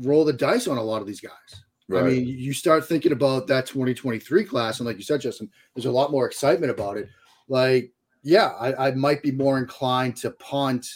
roll 0.00 0.24
the 0.24 0.32
dice 0.32 0.68
on 0.68 0.76
a 0.76 0.82
lot 0.82 1.00
of 1.00 1.06
these 1.06 1.20
guys. 1.20 1.64
I 1.98 2.02
mean, 2.02 2.26
you 2.26 2.52
start 2.52 2.86
thinking 2.86 3.12
about 3.12 3.46
that 3.48 3.66
2023 3.66 4.44
class, 4.44 4.80
and 4.80 4.86
like 4.86 4.96
you 4.96 5.02
said, 5.02 5.20
Justin, 5.20 5.50
there's 5.74 5.86
a 5.86 5.90
lot 5.90 6.10
more 6.10 6.26
excitement 6.26 6.70
about 6.70 6.96
it. 6.96 7.08
Like, 7.48 7.92
yeah, 8.22 8.48
I, 8.58 8.88
I 8.88 8.90
might 8.92 9.22
be 9.22 9.32
more 9.32 9.58
inclined 9.58 10.16
to 10.18 10.30
punt, 10.32 10.86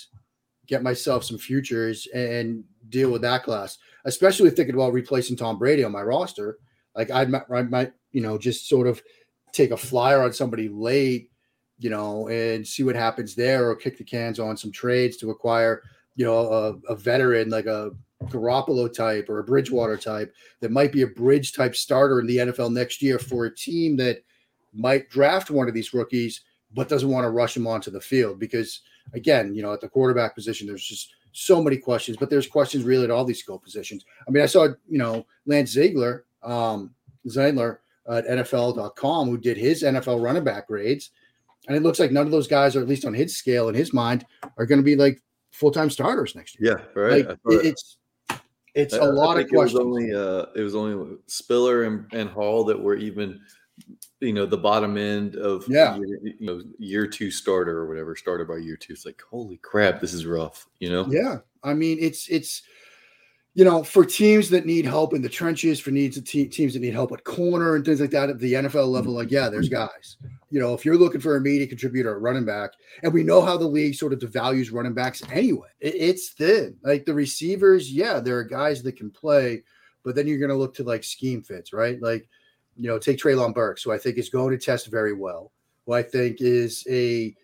get 0.67 0.83
myself 0.83 1.25
some 1.25 1.39
futures, 1.39 2.07
and 2.15 2.65
deal 2.89 3.11
with 3.11 3.23
that 3.23 3.45
class, 3.45 3.79
especially 4.05 4.51
thinking 4.51 4.75
about 4.75 4.93
replacing 4.93 5.37
Tom 5.37 5.59
Brady 5.59 5.85
on 5.85 5.93
my 5.93 6.03
roster. 6.03 6.59
Like, 6.95 7.11
I 7.11 7.25
might, 7.25 7.43
I 7.53 7.63
might, 7.63 7.93
you 8.13 8.21
know, 8.21 8.39
just 8.39 8.69
sort 8.69 8.87
of 8.87 9.03
take 9.53 9.71
a 9.71 9.77
flyer 9.77 10.23
on 10.23 10.33
somebody 10.33 10.69
late, 10.69 11.31
you 11.79 11.91
know, 11.91 12.29
and 12.29 12.67
see 12.67 12.85
what 12.85 12.97
happens 12.97 13.35
there, 13.35 13.69
or 13.69 13.77
kick 13.77 13.99
the 13.99 14.05
cans 14.05 14.39
on 14.39 14.57
some 14.57 14.73
trades 14.73 15.17
to 15.19 15.31
acquire, 15.31 15.83
you 16.15 16.25
know, 16.25 16.39
a, 16.89 16.93
a 16.93 16.97
veteran 16.97 17.51
like 17.51 17.67
a 17.67 17.91
Garoppolo 18.25 18.93
type 18.93 19.29
or 19.29 19.39
a 19.39 19.45
Bridgewater 19.45 19.97
type 19.97 20.35
that 20.61 20.71
might 20.71 20.93
be 20.93 21.03
a 21.03 21.07
bridge 21.07 21.53
type 21.53 21.77
starter 21.77 22.21
in 22.21 22.27
the 22.27 22.39
NFL 22.39 22.73
next 22.73 23.03
year 23.03 23.19
for 23.19 23.45
a 23.45 23.55
team 23.55 23.97
that 23.99 24.23
might 24.73 25.09
draft 25.11 25.51
one 25.51 25.69
of 25.69 25.75
these 25.75 25.95
rookies 25.95 26.43
but 26.75 26.89
doesn't 26.89 27.09
want 27.09 27.25
to 27.25 27.31
rush 27.31 27.57
him 27.57 27.67
onto 27.67 27.91
the 27.91 28.01
field 28.01 28.39
because 28.39 28.81
again, 29.15 29.55
you 29.55 29.63
know, 29.63 29.73
at 29.73 29.81
the 29.81 29.89
quarterback 29.89 30.35
position, 30.35 30.67
there's 30.67 30.87
just 30.87 31.15
so 31.33 31.63
many 31.63 31.77
questions, 31.77 32.17
but 32.17 32.31
there's 32.31 32.47
questions 32.47 32.85
really 32.85 33.05
at 33.05 33.11
all 33.11 33.25
these 33.25 33.41
skill 33.41 33.59
positions. 33.59 34.05
I 34.27 34.31
mean, 34.31 34.43
I 34.43 34.47
saw, 34.47 34.69
you 34.89 34.99
know, 34.99 35.27
Lance 35.47 35.71
Ziegler, 35.71 36.25
um, 36.43 36.95
Zeidler 37.29 37.79
at 38.09 38.27
NFL.com 38.27 39.29
who 39.29 39.39
did 39.39 39.57
his 39.57 39.83
NFL 39.83 40.23
running 40.23 40.45
back 40.45 40.69
grades. 40.69 41.11
And 41.69 41.77
it 41.77 41.83
looks 41.83 41.99
like 41.99 42.13
none 42.13 42.27
of 42.27 42.33
those 42.33 42.47
guys, 42.47 42.77
or 42.77 42.81
at 42.81 42.89
least 42.89 43.05
on 43.05 43.15
his 43.15 43.37
scale 43.37 43.69
in 43.69 43.75
his 43.75 43.93
mind, 43.93 44.25
are 44.57 44.67
going 44.67 44.79
to 44.79 44.85
be 44.85 44.95
like 44.97 45.21
full-time 45.51 45.91
starters 45.91 46.35
next 46.35 46.59
year. 46.59 46.79
yeah, 46.79 47.01
right. 47.01 47.27
Like 47.27 47.39
it's 47.45 47.99
it's 48.77 48.95
I- 48.95 48.99
a 48.99 49.05
lot 49.05 49.37
of 49.39 49.45
think 49.49 49.53
it 49.55 49.59
was 49.59 49.75
only 49.75 50.15
uh, 50.15 50.47
it 50.55 50.63
was 50.63 50.75
only 50.75 51.17
Spiller 51.27 51.85
and, 51.85 52.07
and 52.13 52.31
Hall 52.31 52.65
that 52.65 52.81
were 52.81 52.97
even 52.97 53.41
you 54.21 54.33
know 54.33 54.47
the 54.47 54.57
bottom 54.57 54.97
end 54.97 55.37
of 55.37 55.65
Yeah. 55.69 55.97
year, 55.97 56.19
you 56.23 56.47
know 56.47 56.63
year 56.79 57.07
two 57.07 57.31
starter 57.31 57.79
or 57.79 57.89
whatever 57.89 58.15
started 58.17 58.47
by 58.49 58.59
year 58.59 58.77
two. 58.77 58.93
It's 58.93 59.05
like 59.07 59.21
holy 59.29 59.57
crap, 59.59 60.01
this 60.01 60.13
is 60.15 60.27
rough. 60.27 60.67
You 60.79 60.91
know. 60.91 61.07
Yeah, 61.11 61.39
I 61.63 61.75
mean 61.75 61.99
it's 62.01 62.29
it's 62.29 62.63
you 63.57 63.65
know 63.65 63.83
for 63.83 64.05
teams 64.05 64.51
that 64.51 64.67
need 64.67 64.85
help 64.85 65.15
in 65.15 65.23
the 65.23 65.31
trenches, 65.31 65.81
for 65.81 65.91
needs 65.91 66.21
te- 66.21 66.47
teams 66.47 66.75
that 66.75 66.81
need 66.81 66.93
help 66.93 67.11
at 67.11 67.25
corner 67.25 67.75
and 67.75 67.87
things 67.87 68.03
like 68.03 68.11
that 68.11 68.29
at 68.29 68.39
the 68.39 68.53
NFL 68.53 68.89
level. 68.89 69.15
Like 69.15 69.31
yeah, 69.31 69.49
there's 69.49 69.71
guys. 69.71 70.19
You 70.51 70.61
know, 70.61 70.75
if 70.75 70.85
you're 70.85 70.99
looking 70.99 71.23
for 71.23 71.35
a 71.35 71.39
immediate 71.39 71.71
contributor 71.71 72.15
at 72.15 72.21
running 72.21 72.45
back, 72.45 72.73
and 73.03 73.15
we 73.15 73.25
know 73.25 73.41
how 73.41 73.57
the 73.57 73.67
league 73.67 73.95
sort 73.95 74.13
of 74.13 74.19
devalues 74.19 74.71
running 74.71 74.93
backs 74.93 75.23
anyway, 75.33 75.69
it, 75.81 75.95
it's 75.95 76.29
thin. 76.29 76.77
Like 76.83 77.07
the 77.07 77.15
receivers, 77.15 77.91
yeah, 77.91 78.21
there 78.21 78.37
are 78.37 78.45
guys 78.45 78.83
that 78.83 78.99
can 78.99 79.11
play, 79.11 79.63
but 80.05 80.15
then 80.15 80.27
you're 80.27 80.39
going 80.39 80.51
to 80.51 80.55
look 80.55 80.75
to 80.75 80.85
like 80.85 81.03
scheme 81.03 81.43
fits, 81.43 81.73
right? 81.73 82.01
Like 82.03 82.29
you 82.77 82.89
know, 82.89 82.99
take 82.99 83.17
Treylon 83.17 83.55
Burks, 83.55 83.83
who 83.83 83.91
I 83.91 83.97
think 83.97 84.19
is 84.19 84.29
going 84.29 84.51
to 84.51 84.63
test 84.63 84.89
very 84.89 85.15
well. 85.15 85.51
Who 85.87 85.95
I 85.95 86.03
think 86.03 86.43
is 86.43 86.87
a 86.91 87.35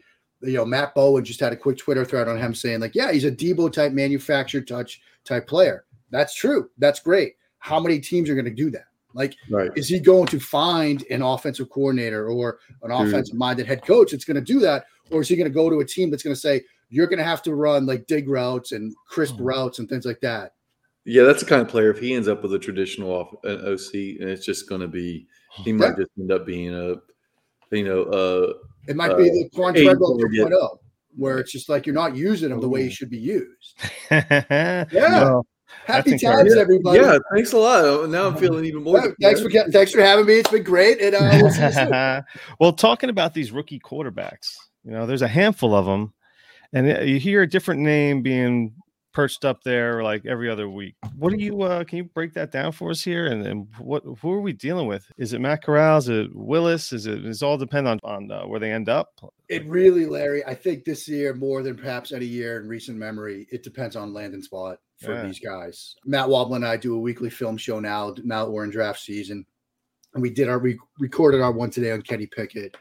you 0.43 0.55
know, 0.55 0.67
Matt 0.67 0.95
Bowen 0.95 1.25
just 1.25 1.41
had 1.41 1.55
a 1.55 1.57
quick 1.57 1.79
Twitter 1.79 2.05
thread 2.05 2.29
on 2.29 2.37
him 2.37 2.53
saying, 2.53 2.81
like, 2.81 2.97
yeah, 2.97 3.13
he's 3.13 3.25
a 3.25 3.31
Deebo 3.31 3.73
type 3.73 3.93
manufactured 3.93 4.69
touch 4.69 5.01
type 5.25 5.47
player. 5.47 5.87
That's 6.13 6.35
true. 6.35 6.71
That's 6.79 7.01
great. 7.01 7.35
How 7.59 7.81
many 7.81 7.99
teams 7.99 8.31
are 8.31 8.35
going 8.35 8.45
to 8.45 8.51
do 8.55 8.71
that? 8.71 8.85
Like, 9.15 9.35
Right. 9.51 9.71
is 9.77 9.89
he 9.89 9.99
going 9.99 10.27
to 10.27 10.39
find 10.39 11.05
an 11.11 11.23
offensive 11.23 11.69
coordinator 11.71 12.29
or 12.29 12.61
an 12.83 12.91
Dude. 12.91 13.09
offensive 13.09 13.35
minded 13.35 13.67
head 13.67 13.85
coach 13.85 14.13
that's 14.13 14.25
going 14.25 14.37
to 14.37 14.41
do 14.41 14.61
that? 14.61 14.85
Or 15.11 15.21
is 15.23 15.29
he 15.29 15.37
going 15.37 15.51
to 15.51 15.55
go 15.55 15.69
to 15.69 15.81
a 15.81 15.85
team 15.85 16.11
that's 16.11 16.23
going 16.23 16.35
to 16.35 16.41
say, 16.41 16.63
you're 16.89 17.07
going 17.07 17.19
to 17.19 17.25
have 17.25 17.43
to 17.43 17.55
run 17.55 17.85
like 17.87 18.07
dig 18.07 18.29
routes 18.29 18.73
and 18.73 18.95
crisp 19.09 19.37
Hmm. 19.37 19.45
routes 19.45 19.79
and 19.81 19.89
things 19.89 20.07
like 20.07 20.21
that? 20.21 20.55
Yeah, 21.05 21.25
that's 21.25 21.41
the 21.43 21.49
kind 21.49 21.61
of 21.61 21.69
player. 21.69 21.91
If 21.91 21.99
he 21.99 22.15
ends 22.15 22.29
up 22.29 22.43
with 22.43 22.55
a 22.55 22.59
traditional 22.59 23.11
off, 23.11 23.35
an 23.45 23.61
OC, 23.67 24.19
and 24.21 24.31
it's 24.31 24.47
just 24.47 24.69
going 24.69 24.81
to 24.83 24.89
be, 24.89 25.27
he 25.65 25.73
might 25.73 25.97
just 25.97 26.11
end 26.19 26.31
up 26.31 26.47
being 26.47 26.73
a, 26.73 26.95
you 27.75 27.85
know, 27.85 28.03
uh, 28.05 28.53
It 28.87 28.95
might 28.97 29.17
be 29.17 29.29
Uh, 29.31 29.33
the 29.33 29.51
Quan 29.55 29.77
eight 29.77 29.85
Treadwell 29.85 30.17
2.0, 30.19 30.79
where 31.17 31.39
it's 31.39 31.51
just 31.53 31.69
like 31.69 31.87
you're 31.87 31.95
not 31.95 32.15
using 32.17 32.51
him 32.53 32.61
the 32.61 32.69
way 32.69 32.85
he 32.85 32.91
should 32.91 33.11
be 33.11 33.19
used. 33.19 33.75
yeah. 34.11 34.85
Yeah. 34.93 35.41
Happy 35.87 36.19
times, 36.19 36.55
everybody. 36.55 37.01
yeah. 37.01 37.19
Thanks 37.33 37.53
a 37.53 37.59
lot. 37.59 38.09
Now 38.09 38.29
I'm 38.29 38.37
feeling 38.37 38.65
even 38.65 38.83
more. 38.83 38.95
Well, 38.95 39.15
thanks 39.21 39.41
for 39.41 39.51
thanks 39.51 39.93
for 39.93 40.01
having 40.01 40.27
me. 40.27 40.35
It's 40.35 40.51
been 40.51 40.63
great. 40.63 41.01
And 41.01 41.15
uh, 41.15 41.39
we'll 41.41 41.51
see 41.51 41.63
you 41.63 41.73
soon. 41.73 42.25
well, 42.61 42.73
talking 42.73 43.11
about 43.11 43.35
these 43.35 43.51
rookie 43.51 43.81
quarterbacks, 43.81 44.55
you 44.85 44.93
know, 44.93 45.07
there's 45.07 45.23
a 45.23 45.29
handful 45.29 45.75
of 45.75 45.85
them, 45.85 46.13
and 46.73 46.91
uh, 46.91 47.01
you 47.01 47.19
hear 47.19 47.43
a 47.43 47.49
different 47.49 47.81
name 47.81 48.23
being 48.23 48.75
perched 49.13 49.45
up 49.45 49.63
there 49.63 50.03
like 50.03 50.25
every 50.27 50.49
other 50.49 50.69
week. 50.69 50.95
What 51.17 51.33
do 51.33 51.39
you? 51.39 51.63
Uh, 51.63 51.85
can 51.85 51.99
you 51.99 52.05
break 52.05 52.33
that 52.35 52.51
down 52.51 52.73
for 52.73 52.91
us 52.91 53.03
here? 53.03 53.27
And, 53.27 53.47
and 53.47 53.69
what 53.79 54.03
who 54.21 54.33
are 54.33 54.41
we 54.41 54.53
dealing 54.53 54.87
with? 54.87 55.05
Is 55.19 55.33
it 55.33 55.41
Matt 55.41 55.63
Corral? 55.63 55.99
Is 55.99 56.09
it 56.09 56.35
Willis? 56.35 56.93
Is 56.93 57.07
it? 57.07 57.23
Does 57.23 57.43
it 57.43 57.45
all 57.45 57.59
depend 57.59 57.89
on 57.89 57.99
on 58.03 58.31
uh, 58.31 58.43
where 58.47 58.61
they 58.61 58.73
end 58.73 58.89
up? 58.89 59.09
It 59.49 59.67
really, 59.67 60.07
Larry, 60.07 60.45
I 60.47 60.55
think 60.55 60.85
this 60.85 61.09
year 61.09 61.35
more 61.35 61.63
than 61.63 61.77
perhaps 61.77 62.13
any 62.13 62.27
year 62.27 62.61
in 62.61 62.69
recent 62.69 62.97
memory, 62.97 63.47
it 63.51 63.63
depends 63.63 63.97
on 63.97 64.15
landing 64.15 64.43
spot 64.43 64.79
for 65.03 65.13
Yeah. 65.15 65.27
these 65.27 65.39
guys. 65.41 65.97
Matt 66.05 66.29
Waldman 66.29 66.63
and 66.63 66.67
I 66.67 66.77
do 66.77 66.95
a 66.95 67.01
weekly 67.01 67.31
film 67.31 67.57
show 67.57 67.81
now. 67.81 68.15
Now 68.25 68.45
that 68.45 68.51
we're 68.51 68.65
in 68.65 68.71
draft 68.71 69.01
season, 69.01 69.45
and 70.15 70.23
we 70.23 70.31
did 70.31 70.49
our 70.49 70.59
we 70.59 70.79
recorded 70.99 71.41
our 71.41 71.53
one 71.53 71.71
today 71.71 71.91
on 71.93 72.03
Kenny 72.03 72.27
Pickett, 72.27 72.77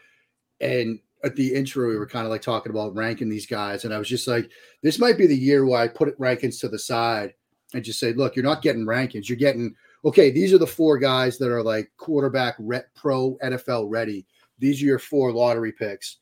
and 0.60 1.00
at 1.24 1.36
the 1.36 1.54
intro 1.54 1.88
we 1.88 1.98
were 1.98 2.08
kind 2.08 2.26
of 2.26 2.32
like 2.32 2.42
talking 2.42 2.72
about 2.72 2.96
ranking 2.96 3.30
these 3.30 3.46
guys, 3.46 3.86
and 3.86 3.94
I 3.94 3.98
was 4.00 4.10
just 4.10 4.28
like, 4.28 4.50
this 4.82 5.00
might 5.00 5.18
be 5.18 5.28
the 5.28 5.36
year 5.38 5.66
where 5.66 5.82
I 5.82 5.88
put 5.88 6.18
rankings 6.20 6.60
to 6.62 6.68
the 6.70 6.80
side 6.80 7.34
and 7.74 7.84
just 7.84 8.00
say, 8.00 8.14
look, 8.14 8.36
you're 8.36 8.44
not 8.44 8.62
getting 8.62 8.86
rankings, 8.86 9.30
you're 9.30 9.38
getting 9.38 9.74
okay. 10.04 10.32
These 10.32 10.54
are 10.54 10.58
the 10.58 10.68
four 10.68 10.98
guys 10.98 11.38
that 11.38 11.50
are 11.52 11.64
like 11.64 11.92
quarterback, 11.98 12.56
re- 12.60 12.82
pro 12.96 13.38
NFL 13.44 13.86
ready. 13.90 14.26
These 14.60 14.82
are 14.82 14.86
your 14.86 15.00
four 15.00 15.32
lottery 15.32 15.72
picks 15.72 16.18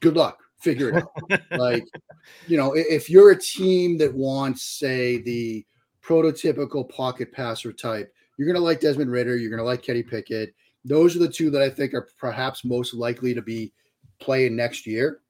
good 0.00 0.16
luck 0.16 0.38
figure 0.60 0.90
it 0.90 0.96
out. 1.30 1.58
Like 1.58 1.84
you 2.46 2.56
know 2.56 2.74
if 2.74 3.10
you're 3.10 3.30
a 3.30 3.38
team 3.38 3.98
that 3.98 4.14
wants 4.14 4.62
say 4.62 5.18
the 5.22 5.64
prototypical 6.02 6.88
pocket 6.88 7.32
passer 7.32 7.72
type 7.72 8.12
you're 8.38 8.46
going 8.46 8.56
to 8.56 8.62
like 8.62 8.80
desmond 8.80 9.10
ridder 9.10 9.36
you're 9.36 9.50
going 9.50 9.58
to 9.58 9.64
like 9.64 9.82
kenny 9.82 10.02
pickett. 10.02 10.54
Those 10.84 11.14
are 11.14 11.20
the 11.20 11.28
two 11.28 11.50
that 11.50 11.62
i 11.62 11.68
think 11.68 11.92
are 11.94 12.08
perhaps 12.18 12.64
most 12.64 12.94
likely 12.94 13.34
to 13.34 13.42
be 13.42 13.72
playing 14.18 14.56
next 14.56 14.86
year 14.86 15.20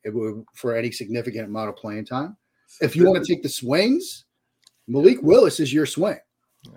for 0.55 0.77
any 0.77 0.91
significant 0.91 1.47
amount 1.47 1.69
of 1.69 1.77
playing 1.77 2.05
time. 2.05 2.37
If 2.81 2.95
you 2.97 3.05
want 3.05 3.25
to 3.25 3.33
take 3.33 3.43
the 3.43 3.49
swings 3.49 4.25
malik 4.87 5.23
willis 5.23 5.61
is 5.61 5.73
your 5.73 5.87
swing. 5.87 6.19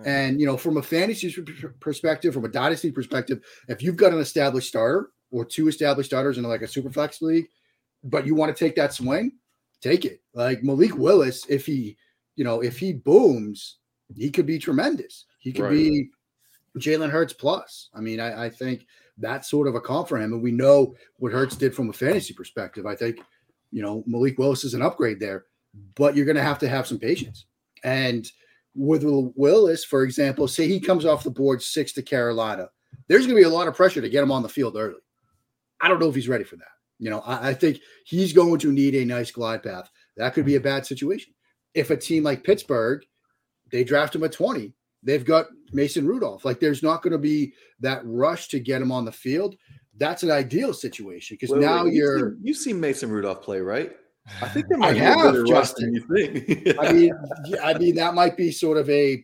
And 0.06 0.40
you 0.40 0.46
know, 0.46 0.56
from 0.56 0.78
a 0.78 0.82
fantasy 0.82 1.36
perspective, 1.80 2.34
from 2.34 2.46
a 2.46 2.50
dynasty 2.50 2.92
perspective, 2.92 3.42
if 3.68 3.82
you've 3.82 3.98
got 3.98 4.14
an 4.14 4.20
established 4.20 4.70
starter 4.70 5.10
or 5.32 5.44
two 5.44 5.68
established 5.68 6.10
starters 6.10 6.38
in 6.38 6.44
like 6.44 6.62
a 6.62 6.68
super 6.68 6.90
flex 6.90 7.22
league, 7.22 7.48
but 8.04 8.26
you 8.26 8.36
want 8.36 8.56
to 8.56 8.64
take 8.66 8.76
that 8.76 8.94
swing, 8.94 9.34
take 9.82 10.06
it. 10.06 10.22
Like 10.34 10.64
Malik 10.64 10.98
Willis, 10.98 11.46
if 11.50 11.66
he, 11.66 11.98
you 12.36 12.44
know, 12.44 12.62
if 12.62 12.78
he 12.78 12.94
booms, 12.94 13.78
he 14.16 14.30
could 14.30 14.46
be 14.46 14.60
tremendous. 14.60 15.26
He 15.40 15.52
could 15.52 15.66
Right. 15.66 15.72
be 15.72 16.10
Jalen 16.78 17.10
Hurts 17.10 17.34
plus. 17.34 17.90
I 17.94 18.00
mean, 18.02 18.20
I, 18.20 18.46
I 18.46 18.50
think 18.50 18.86
that's 19.18 19.50
sort 19.50 19.68
of 19.68 19.76
a 19.76 19.82
comp 19.82 20.08
for 20.08 20.18
him, 20.18 20.34
and 20.34 20.42
we 20.42 20.52
know 20.52 20.96
what 21.18 21.32
Hurts 21.32 21.56
did 21.56 21.76
from 21.76 21.90
a 21.90 21.94
fantasy 21.94 22.34
perspective. 22.34 22.86
I 22.86 22.96
think, 22.96 23.20
you 23.72 23.82
know, 23.82 24.04
Malik 24.08 24.38
Willis 24.40 24.64
is 24.64 24.74
an 24.74 24.82
upgrade 24.82 25.20
there, 25.20 25.46
but 25.96 26.16
you're 26.16 26.26
going 26.26 26.36
to 26.36 26.44
have 26.44 26.60
to 26.60 26.70
have 26.70 26.88
some 26.88 27.00
patience 27.00 27.46
and 27.84 28.32
with 28.76 29.04
Willis, 29.04 29.86
for 29.86 30.04
example, 30.04 30.48
say 30.48 30.68
he 30.68 30.80
comes 30.80 31.06
off 31.06 31.24
the 31.24 31.30
board 31.30 31.62
six 31.62 31.94
to 31.94 32.02
Carolina, 32.02 32.70
there's 33.08 33.26
going 33.26 33.36
to 33.36 33.42
be 33.42 33.48
a 33.48 33.54
lot 33.54 33.68
of 33.68 33.76
pressure 33.76 34.02
to 34.02 34.10
get 34.10 34.24
him 34.24 34.32
on 34.32 34.42
the 34.42 34.50
field 34.50 34.76
early. 34.78 35.00
I 35.82 35.88
don't 35.88 36.00
know 36.00 36.10
if 36.10 36.16
he's 36.16 36.30
ready 36.30 36.44
for 36.44 36.56
that. 36.56 36.66
You 37.00 37.10
know, 37.10 37.20
I, 37.20 37.50
I 37.50 37.54
think 37.54 37.80
he's 38.06 38.34
going 38.34 38.60
to 38.60 38.72
need 38.72 38.96
a 38.96 39.06
nice 39.06 39.32
glide 39.32 39.64
path. 39.64 39.90
That 40.18 40.34
could 40.34 40.46
be 40.46 40.56
a 40.56 40.62
bad 40.62 40.86
situation. 40.86 41.34
If 41.74 41.90
a 41.90 41.98
team 41.98 42.24
like 42.24 42.44
Pittsburgh, 42.44 43.04
they 43.72 43.84
draft 43.84 44.16
him 44.16 44.24
at 44.24 44.32
20, 44.32 44.74
they've 45.02 45.26
got 45.26 45.48
Mason 45.72 46.06
Rudolph. 46.08 46.46
Like 46.46 46.60
there's 46.60 46.84
not 46.84 47.02
going 47.02 47.12
to 47.14 47.18
be 47.18 47.54
that 47.80 48.02
rush 48.06 48.48
to 48.50 48.60
get 48.60 48.82
him 48.82 48.92
on 48.92 49.06
the 49.06 49.12
field. 49.12 49.56
That's 49.98 50.24
an 50.24 50.32
ideal 50.32 50.74
situation 50.74 51.36
because 51.40 51.50
Wait, 51.52 51.60
wait, 51.60 51.66
now 51.66 51.86
you've 51.86 51.94
you're. 51.96 52.20
seen- 52.20 52.40
you've 52.44 52.58
seen 52.58 52.80
Mason 52.80 53.10
Rudolph 53.12 53.42
play, 53.42 53.60
right? 53.60 53.92
I 54.42 54.48
think 54.48 54.68
there 54.70 54.78
might 54.80 54.96
a 54.96 55.00
have, 55.00 55.18
better 55.34 55.44
roster 55.44 55.82
than 55.82 55.96
you 55.96 56.02
think. 56.16 56.78
I 56.80 56.94
mean, 56.94 57.12
I 57.62 57.78
mean 57.78 57.96
that 57.96 58.14
might 58.14 58.38
be 58.38 58.52
sort 58.52 58.78
of 58.78 58.90
a 58.90 59.24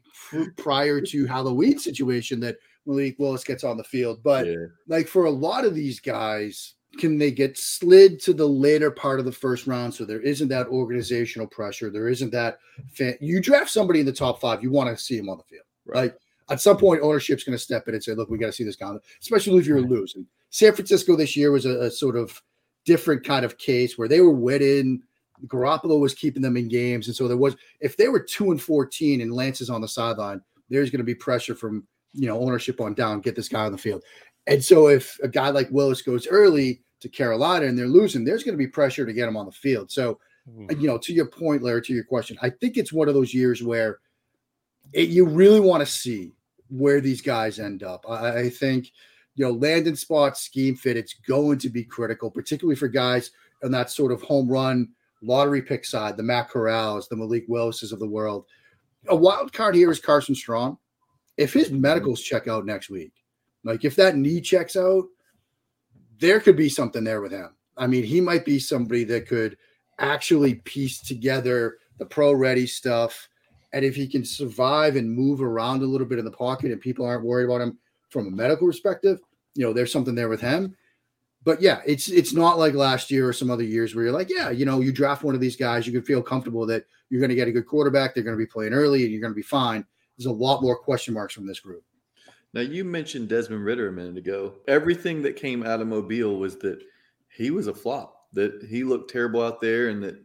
prior 0.58 1.02
to 1.02 1.26
Halloween 1.28 1.80
situation 1.80 2.40
that 2.42 2.58
Malik 2.86 3.18
Willis 3.20 3.44
gets 3.44 3.64
on 3.64 3.78
the 3.78 3.84
field, 3.84 4.22
but 4.24 4.46
Yeah. 4.48 4.56
like 4.88 5.08
for 5.08 5.26
a 5.26 5.32
lot 5.32 5.66
of 5.66 5.76
these 5.76 6.00
guys, 6.00 6.76
can 6.98 7.18
they 7.18 7.32
get 7.32 7.58
slid 7.58 8.20
to 8.22 8.34
the 8.34 8.48
later 8.48 8.90
part 8.90 9.20
of 9.20 9.26
the 9.26 9.32
first 9.32 9.68
round 9.68 9.94
so 9.94 10.06
there 10.06 10.22
isn't 10.22 10.48
that 10.48 10.68
organizational 10.68 11.48
pressure? 11.48 11.90
There 11.90 12.10
isn't 12.10 12.32
that 12.32 12.60
fan- 12.92 13.18
you 13.22 13.42
draft 13.42 13.70
somebody 13.70 14.00
in 14.00 14.06
the 14.06 14.14
top 14.14 14.42
five, 14.42 14.64
you 14.64 14.72
want 14.72 14.96
to 14.96 15.02
see 15.02 15.18
him 15.18 15.30
on 15.30 15.38
the 15.38 15.44
field. 15.44 15.66
Right. 15.86 16.04
Like 16.04 16.18
at 16.50 16.62
some 16.62 16.78
point, 16.78 17.02
ownership's 17.02 17.44
going 17.44 17.58
to 17.58 17.64
step 17.64 17.88
in 17.88 17.94
and 17.94 18.04
say, 18.04 18.14
"Look, 18.14 18.30
we 18.30 18.38
got 18.38 18.48
to 18.48 18.52
see 18.52 18.64
this 18.64 18.76
guy," 18.76 18.94
especially 19.22 19.60
if 19.60 19.68
you're 19.68 19.82
losing. 19.82 20.26
San 20.50 20.74
Francisco 20.74 21.16
this 21.16 21.36
year 21.36 21.52
was 21.52 21.66
a, 21.66 21.80
a 21.82 21.92
sort 21.92 22.16
of 22.16 22.42
different 22.86 23.24
kind 23.24 23.46
of 23.46 23.58
case 23.58 23.98
where 23.98 24.08
they 24.08 24.22
were 24.22 24.32
winning. 24.32 25.02
Garoppolo 25.46 26.00
was 26.00 26.14
keeping 26.14 26.42
them 26.42 26.58
in 26.58 26.68
games, 26.68 27.08
and 27.08 27.16
so 27.16 27.28
there 27.28 27.38
was 27.38 27.56
if 27.80 27.96
they 27.98 28.08
were 28.08 28.20
two 28.20 28.52
and 28.52 28.62
fourteen 28.62 29.22
and 29.22 29.34
Lance 29.34 29.62
is 29.62 29.70
on 29.70 29.82
the 29.82 29.88
sideline, 29.88 30.42
there's 30.70 30.90
going 30.90 31.00
to 31.00 31.06
be 31.06 31.16
pressure 31.16 31.56
from 31.56 31.88
you 32.14 32.28
know 32.28 32.40
ownership 32.40 32.82
on 32.82 32.94
down, 32.94 33.22
get 33.22 33.36
this 33.36 33.48
guy 33.48 33.66
on 33.66 33.72
the 33.72 33.78
field. 33.78 34.04
And 34.48 34.64
so 34.64 34.88
if 34.88 35.20
a 35.22 35.28
guy 35.28 35.50
like 35.50 35.70
Willis 35.72 36.02
goes 36.02 36.28
early 36.28 36.82
to 37.02 37.10
Carolina 37.10 37.66
and 37.66 37.78
they're 37.78 37.88
losing, 37.88 38.24
there's 38.24 38.44
going 38.44 38.54
to 38.54 38.58
be 38.58 38.68
pressure 38.68 39.06
to 39.06 39.14
get 39.14 39.28
him 39.28 39.38
on 39.38 39.46
the 39.46 39.52
field. 39.52 39.92
So 39.92 40.20
you 40.70 40.88
know, 40.88 40.98
to 40.98 41.14
your 41.14 41.28
point, 41.28 41.62
Larry, 41.62 41.82
to 41.84 41.94
your 41.94 42.04
question, 42.04 42.38
I 42.42 42.50
think 42.50 42.78
it's 42.78 42.94
one 42.94 43.08
of 43.08 43.14
those 43.14 43.34
years 43.34 43.62
where 43.64 44.00
it, 44.94 45.10
you 45.10 45.26
really 45.26 45.60
want 45.60 45.82
to 45.82 45.92
see 45.92 46.34
where 46.70 47.02
these 47.02 47.22
guys 47.22 47.60
end 47.60 47.84
up. 47.84 48.06
I, 48.10 48.40
I 48.40 48.50
think, 48.50 48.92
you 49.36 49.46
know, 49.46 49.52
landing 49.52 49.96
spot, 49.96 50.38
scheme 50.38 50.76
fit, 50.76 50.98
it's 50.98 51.14
going 51.14 51.60
to 51.60 51.70
be 51.70 51.84
critical, 51.84 52.32
particularly 52.32 52.76
for 52.76 52.88
guys 52.88 53.32
on 53.64 53.72
that 53.72 53.90
sort 53.90 54.12
of 54.12 54.22
home 54.22 54.50
run 54.50 54.90
lottery 55.22 55.62
pick 55.62 55.86
side, 55.86 56.16
the 56.18 56.24
Matt 56.24 56.50
Corrals, 56.50 57.08
the 57.10 57.16
Malik 57.16 57.46
Willises 57.48 57.92
of 57.92 58.00
the 58.00 58.08
world. 58.08 58.46
A 59.08 59.16
wild 59.16 59.52
card 59.54 59.76
here 59.76 59.92
is 59.92 60.00
Carson 60.00 60.36
Strong. 60.36 60.78
If 61.38 61.54
his 61.54 61.70
mm-hmm. 61.70 61.82
medicals 61.82 62.22
check 62.22 62.48
out 62.48 62.66
next 62.66 62.90
week, 62.90 63.14
like 63.64 63.86
if 63.86 63.96
that 63.96 64.16
knee 64.16 64.42
checks 64.42 64.76
out, 64.76 65.06
there 66.20 66.40
could 66.40 66.56
be 66.56 66.70
something 66.70 67.04
there 67.04 67.22
with 67.22 67.32
him. 67.32 67.56
I 67.78 67.88
mean, 67.88 68.04
he 68.04 68.22
might 68.22 68.46
be 68.46 68.60
somebody 68.60 69.04
that 69.06 69.28
could 69.28 69.58
actually 70.00 70.56
piece 70.56 71.02
together 71.02 71.78
the 71.98 72.06
pro 72.06 72.34
ready 72.34 72.68
stuff. 72.68 73.30
And 73.72 73.86
if 73.86 73.96
he 73.96 74.08
can 74.08 74.26
survive 74.26 74.96
and 74.96 75.12
move 75.12 75.42
around 75.42 75.82
a 75.82 75.86
little 75.86 76.08
bit 76.08 76.20
in 76.20 76.26
the 76.26 76.32
pocket 76.32 76.72
and 76.72 76.82
people 76.82 77.06
aren't 77.06 77.24
worried 77.24 77.46
about 77.46 77.62
him 77.62 77.78
from 78.10 78.28
a 78.28 78.32
medical 78.32 78.68
perspective, 78.68 79.20
you 79.56 79.66
know, 79.66 79.74
there's 79.74 79.92
something 79.92 80.16
there 80.16 80.30
with 80.30 80.42
him. 80.42 80.76
But 81.46 81.62
yeah, 81.62 81.82
it's 81.86 82.10
it's 82.10 82.34
not 82.34 82.58
like 82.58 82.74
last 82.74 83.10
year 83.10 83.28
or 83.28 83.34
some 83.34 83.50
other 83.50 83.64
years 83.64 83.96
where 83.96 84.06
you're 84.06 84.14
like, 84.14 84.30
yeah, 84.30 84.50
you 84.50 84.66
know, 84.66 84.82
you 84.82 84.92
draft 84.92 85.24
one 85.24 85.36
of 85.36 85.42
these 85.42 85.56
guys, 85.56 85.88
you 85.88 85.94
can 85.94 86.02
feel 86.02 86.22
comfortable 86.22 86.66
that 86.66 86.86
you're 87.10 87.22
going 87.22 87.30
to 87.30 87.36
get 87.36 87.48
a 87.48 87.52
good 87.52 87.66
quarterback, 87.66 88.14
they're 88.14 88.24
going 88.24 88.36
to 88.36 88.44
be 88.44 88.46
playing 88.46 88.74
early, 88.74 89.04
and 89.04 89.12
you're 89.12 89.22
going 89.22 89.32
to 89.32 89.36
be 89.36 89.42
fine. 89.42 89.86
There's 90.18 90.26
a 90.26 90.32
lot 90.32 90.62
more 90.62 90.78
question 90.78 91.14
marks 91.14 91.34
from 91.34 91.48
this 91.48 91.62
group. 91.62 91.84
Now 92.54 92.62
you 92.62 92.84
mentioned 92.84 93.30
Desmond 93.30 93.64
Ridder 93.64 93.90
a 93.90 93.92
minute 93.92 94.18
ago. 94.18 94.56
Everything 94.68 95.22
that 95.22 95.36
came 95.36 95.64
out 95.64 95.82
of 95.82 95.88
Mobile 95.88 96.38
was 96.38 96.56
that 96.58 96.80
he 97.30 97.52
was 97.52 97.68
a 97.68 97.74
flop. 97.74 98.28
That 98.34 98.64
he 98.70 98.84
looked 98.84 99.12
terrible 99.12 99.42
out 99.42 99.62
there, 99.62 99.90
and 99.90 100.04
that 100.04 100.16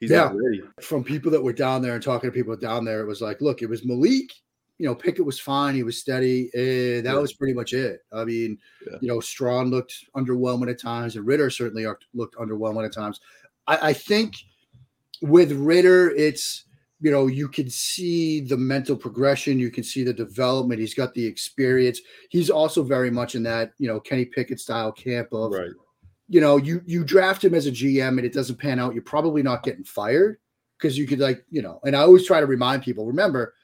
he's 0.00 0.10
Yeah. 0.10 0.24
not 0.24 0.36
ready. 0.36 0.62
From 0.80 1.04
people 1.04 1.30
that 1.32 1.42
were 1.42 1.52
down 1.52 1.82
there 1.82 1.94
and 1.94 2.02
talking 2.02 2.30
to 2.30 2.34
people 2.34 2.56
down 2.56 2.84
there, 2.84 3.00
it 3.00 3.06
was 3.06 3.20
like, 3.20 3.40
look, 3.40 3.62
it 3.62 3.68
was 3.68 3.84
Malik. 3.84 4.30
You 4.78 4.84
know, 4.86 4.94
Pickett 4.94 5.24
was 5.24 5.40
fine. 5.40 5.74
He 5.74 5.82
was 5.82 5.96
steady. 5.98 6.50
And 6.54 7.06
that 7.06 7.14
Yeah. 7.14 7.18
was 7.18 7.32
pretty 7.32 7.54
much 7.54 7.72
it. 7.72 8.02
I 8.12 8.24
mean, 8.24 8.58
Yeah. 8.86 8.98
you 9.00 9.08
know, 9.08 9.20
Strong 9.20 9.70
looked 9.70 9.94
underwhelming 10.14 10.70
at 10.70 10.78
times, 10.78 11.16
and 11.16 11.26
Ridder 11.26 11.48
certainly 11.48 11.86
looked- 11.86 12.06
looked 12.12 12.36
underwhelming 12.36 12.84
at 12.84 12.92
times. 12.92 13.20
I, 13.66 13.88
I 13.88 13.92
think 13.94 14.34
with 15.22 15.52
Ridder, 15.52 16.10
it's 16.10 16.65
you 17.00 17.10
know, 17.10 17.26
you 17.26 17.48
can 17.48 17.68
see 17.68 18.40
the 18.40 18.56
mental 18.56 18.96
progression, 18.96 19.58
you 19.58 19.70
can 19.70 19.84
see 19.84 20.02
the 20.02 20.14
development. 20.14 20.80
He's 20.80 20.94
got 20.94 21.12
the 21.12 21.24
experience. 21.24 22.00
He's 22.30 22.48
also 22.48 22.82
very 22.82 23.10
much 23.10 23.34
in 23.34 23.42
that, 23.42 23.72
you 23.78 23.86
know, 23.86 24.00
Kenny 24.00 24.24
Pickett 24.24 24.60
style 24.60 24.92
camp 24.92 25.28
of 25.32 25.52
Right. 25.52 25.70
you 26.28 26.40
know, 26.40 26.56
you 26.56 26.80
you 26.86 27.04
draft 27.04 27.44
him 27.44 27.54
as 27.54 27.66
a 27.66 27.70
GM 27.70 28.16
and 28.16 28.24
it 28.24 28.32
doesn't 28.32 28.58
pan 28.58 28.78
out, 28.78 28.94
you're 28.94 29.02
probably 29.02 29.42
not 29.42 29.62
getting 29.62 29.84
fired 29.84 30.38
because 30.78 30.96
you 30.96 31.06
could 31.06 31.20
like, 31.20 31.44
you 31.50 31.62
know, 31.62 31.80
and 31.84 31.94
I 31.94 32.00
always 32.00 32.26
try 32.26 32.40
to 32.40 32.46
remind 32.46 32.82
people, 32.82 33.06
remember, 33.06 33.54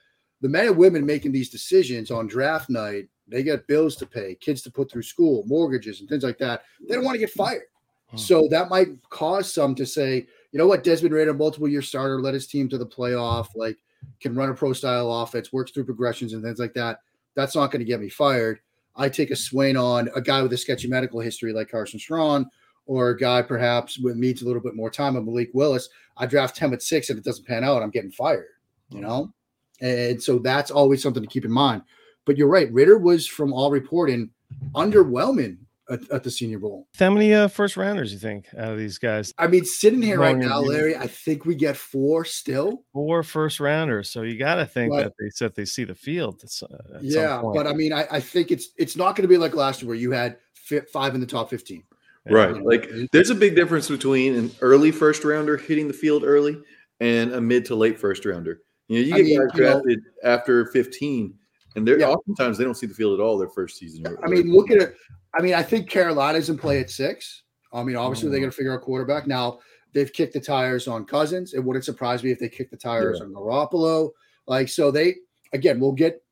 the 0.42 0.48
men 0.48 0.66
and 0.66 0.76
women 0.76 1.06
making 1.06 1.32
these 1.32 1.50
decisions 1.50 2.10
on 2.10 2.26
draft 2.26 2.68
night, 2.68 3.08
they 3.28 3.42
got 3.42 3.66
bills 3.66 3.96
to 3.96 4.06
pay, 4.06 4.34
kids 4.34 4.60
to 4.62 4.70
put 4.70 4.90
through 4.90 5.02
school, 5.04 5.44
mortgages 5.46 6.00
and 6.00 6.08
things 6.08 6.22
like 6.24 6.38
that. 6.38 6.62
They 6.86 6.94
don't 6.94 7.04
want 7.04 7.14
to 7.14 7.20
get 7.20 7.30
fired. 7.30 7.62
Hmm. 8.08 8.16
So 8.16 8.48
that 8.50 8.68
might 8.68 8.88
cause 9.08 9.52
some 9.52 9.74
to 9.76 9.86
say, 9.86 10.26
you 10.52 10.58
know 10.58 10.66
what, 10.66 10.84
Desmond 10.84 11.14
Ridder, 11.14 11.34
multiple 11.34 11.68
year 11.68 11.82
starter, 11.82 12.20
led 12.20 12.34
his 12.34 12.46
team 12.46 12.68
to 12.68 12.78
the 12.78 12.86
playoff, 12.86 13.48
like 13.56 13.78
can 14.20 14.34
run 14.34 14.50
a 14.50 14.54
pro 14.54 14.72
style 14.72 15.10
offense, 15.12 15.52
works 15.52 15.70
through 15.70 15.84
progressions 15.84 16.32
and 16.32 16.42
things 16.42 16.58
like 16.58 16.74
that. 16.74 17.00
That's 17.34 17.56
not 17.56 17.70
going 17.70 17.80
to 17.80 17.86
get 17.86 18.00
me 18.00 18.08
fired. 18.08 18.60
I 18.94 19.08
take 19.08 19.30
a 19.30 19.36
swing 19.36 19.76
on 19.76 20.10
a 20.14 20.20
guy 20.20 20.42
with 20.42 20.52
a 20.52 20.58
sketchy 20.58 20.88
medical 20.88 21.20
history 21.20 21.52
like 21.52 21.70
Carson 21.70 21.98
Strong, 21.98 22.50
or 22.86 23.10
a 23.10 23.18
guy 23.18 23.40
perhaps 23.40 23.98
with 23.98 24.16
needs 24.16 24.42
a 24.42 24.46
little 24.46 24.60
bit 24.60 24.74
more 24.74 24.90
time, 24.90 25.16
of 25.16 25.24
Malik 25.24 25.50
Willis. 25.54 25.88
I 26.16 26.26
draft 26.26 26.58
him 26.58 26.74
at 26.74 26.82
six. 26.82 27.08
If 27.08 27.16
it 27.16 27.24
doesn't 27.24 27.46
pan 27.46 27.64
out, 27.64 27.82
I'm 27.82 27.90
getting 27.90 28.10
fired, 28.10 28.48
you 28.90 28.98
mm-hmm. 28.98 29.06
know? 29.06 29.32
And 29.80 30.22
so 30.22 30.38
that's 30.38 30.70
always 30.70 31.02
something 31.02 31.22
to 31.22 31.28
keep 31.28 31.44
in 31.44 31.50
mind. 31.50 31.82
But 32.24 32.36
you're 32.36 32.48
right. 32.48 32.72
Ridder 32.72 32.98
was, 32.98 33.26
from 33.26 33.52
all 33.52 33.70
reporting, 33.70 34.30
underwhelming 34.74 35.56
at, 35.92 36.10
at 36.10 36.22
the 36.24 36.30
Senior 36.30 36.58
Bowl. 36.58 36.86
How 36.98 37.10
many 37.10 37.32
uh, 37.34 37.48
first 37.48 37.76
rounders 37.76 38.12
you 38.12 38.18
think 38.18 38.46
out 38.56 38.72
of 38.72 38.78
these 38.78 38.98
guys? 38.98 39.32
I 39.38 39.46
mean, 39.46 39.64
sitting 39.64 40.02
here 40.02 40.18
right 40.18 40.36
now. 40.36 40.60
Larry, 40.60 40.96
I 40.96 41.06
think 41.06 41.44
we 41.44 41.54
get 41.54 41.76
four 41.76 42.24
still. 42.24 42.84
Four 42.92 43.22
first 43.22 43.60
rounders. 43.60 44.10
So 44.10 44.22
you 44.22 44.38
got 44.38 44.56
to 44.56 44.66
think 44.66 44.92
But- 44.92 45.04
that 45.04 45.12
they 45.18 45.30
said 45.30 45.54
they 45.54 45.64
see 45.64 45.84
the 45.84 45.94
field. 45.94 46.40
at 46.42 46.44
s- 46.44 46.62
at 46.62 46.70
some 46.70 47.00
yeah, 47.02 47.38
point. 47.40 47.54
but 47.56 47.66
I 47.66 47.74
mean, 47.74 47.92
I, 47.92 48.06
I 48.10 48.20
think 48.20 48.50
it's 48.50 48.68
it's 48.76 48.96
not 48.96 49.14
going 49.16 49.22
to 49.22 49.28
be 49.28 49.38
like 49.38 49.54
last 49.54 49.82
year 49.82 49.88
where 49.88 49.96
you 49.96 50.10
had 50.12 50.36
fi- 50.54 50.80
five 50.92 51.14
in 51.14 51.20
the 51.20 51.26
top 51.26 51.50
fifteen. 51.50 51.84
Right. 52.28 52.54
Yeah. 52.54 52.62
Like 52.62 52.88
there's 53.12 53.30
a 53.30 53.34
big 53.34 53.56
difference 53.56 53.88
between 53.88 54.36
an 54.36 54.50
early 54.60 54.92
first 54.92 55.24
rounder 55.24 55.56
hitting 55.56 55.88
the 55.88 55.94
field 55.94 56.22
early 56.24 56.56
and 57.00 57.32
a 57.32 57.40
mid 57.40 57.64
to 57.66 57.74
late 57.74 57.98
first 57.98 58.24
rounder. 58.24 58.60
You 58.88 59.00
know, 59.00 59.06
you 59.08 59.14
I 59.14 59.16
get 59.18 59.24
mean, 59.26 59.38
guys 59.38 59.48
you 59.54 59.60
know- 59.62 59.70
drafted 59.72 60.00
after 60.22 60.66
15, 60.66 61.34
and 61.76 61.86
they're 61.86 61.98
Yeah. 61.98 62.10
oftentimes 62.10 62.58
they 62.58 62.64
don't 62.64 62.76
see 62.76 62.86
the 62.86 62.94
field 62.94 63.18
at 63.18 63.22
all 63.22 63.38
their 63.38 63.48
first 63.48 63.78
season. 63.78 64.04
I 64.22 64.28
mean, 64.28 64.52
look 64.52 64.70
at 64.70 64.78
it. 64.78 64.96
I 65.34 65.42
mean, 65.42 65.54
I 65.54 65.62
think 65.62 65.88
Carolina's 65.88 66.50
in 66.50 66.58
play 66.58 66.80
at 66.80 66.90
six. 66.90 67.42
I 67.72 67.82
mean, 67.82 67.96
obviously 67.96 68.28
they're 68.28 68.38
mm. 68.38 68.42
going 68.42 68.50
to 68.50 68.56
figure 68.56 68.74
out 68.74 68.82
quarterback. 68.82 69.26
Now 69.26 69.60
they've 69.92 70.12
kicked 70.12 70.34
the 70.34 70.40
tires 70.40 70.88
on 70.88 71.04
Cousins. 71.04 71.54
It 71.54 71.60
wouldn't 71.60 71.84
surprise 71.84 72.22
me 72.22 72.30
if 72.30 72.38
they 72.38 72.48
kicked 72.48 72.70
the 72.70 72.76
tires 72.76 73.20
on 73.20 73.32
Garoppolo. 73.32 74.10
Like, 74.46 74.68
so 74.68 74.90
they 74.90 75.16
again, 75.52 75.80
we'll 75.80 75.92
get 75.92 76.22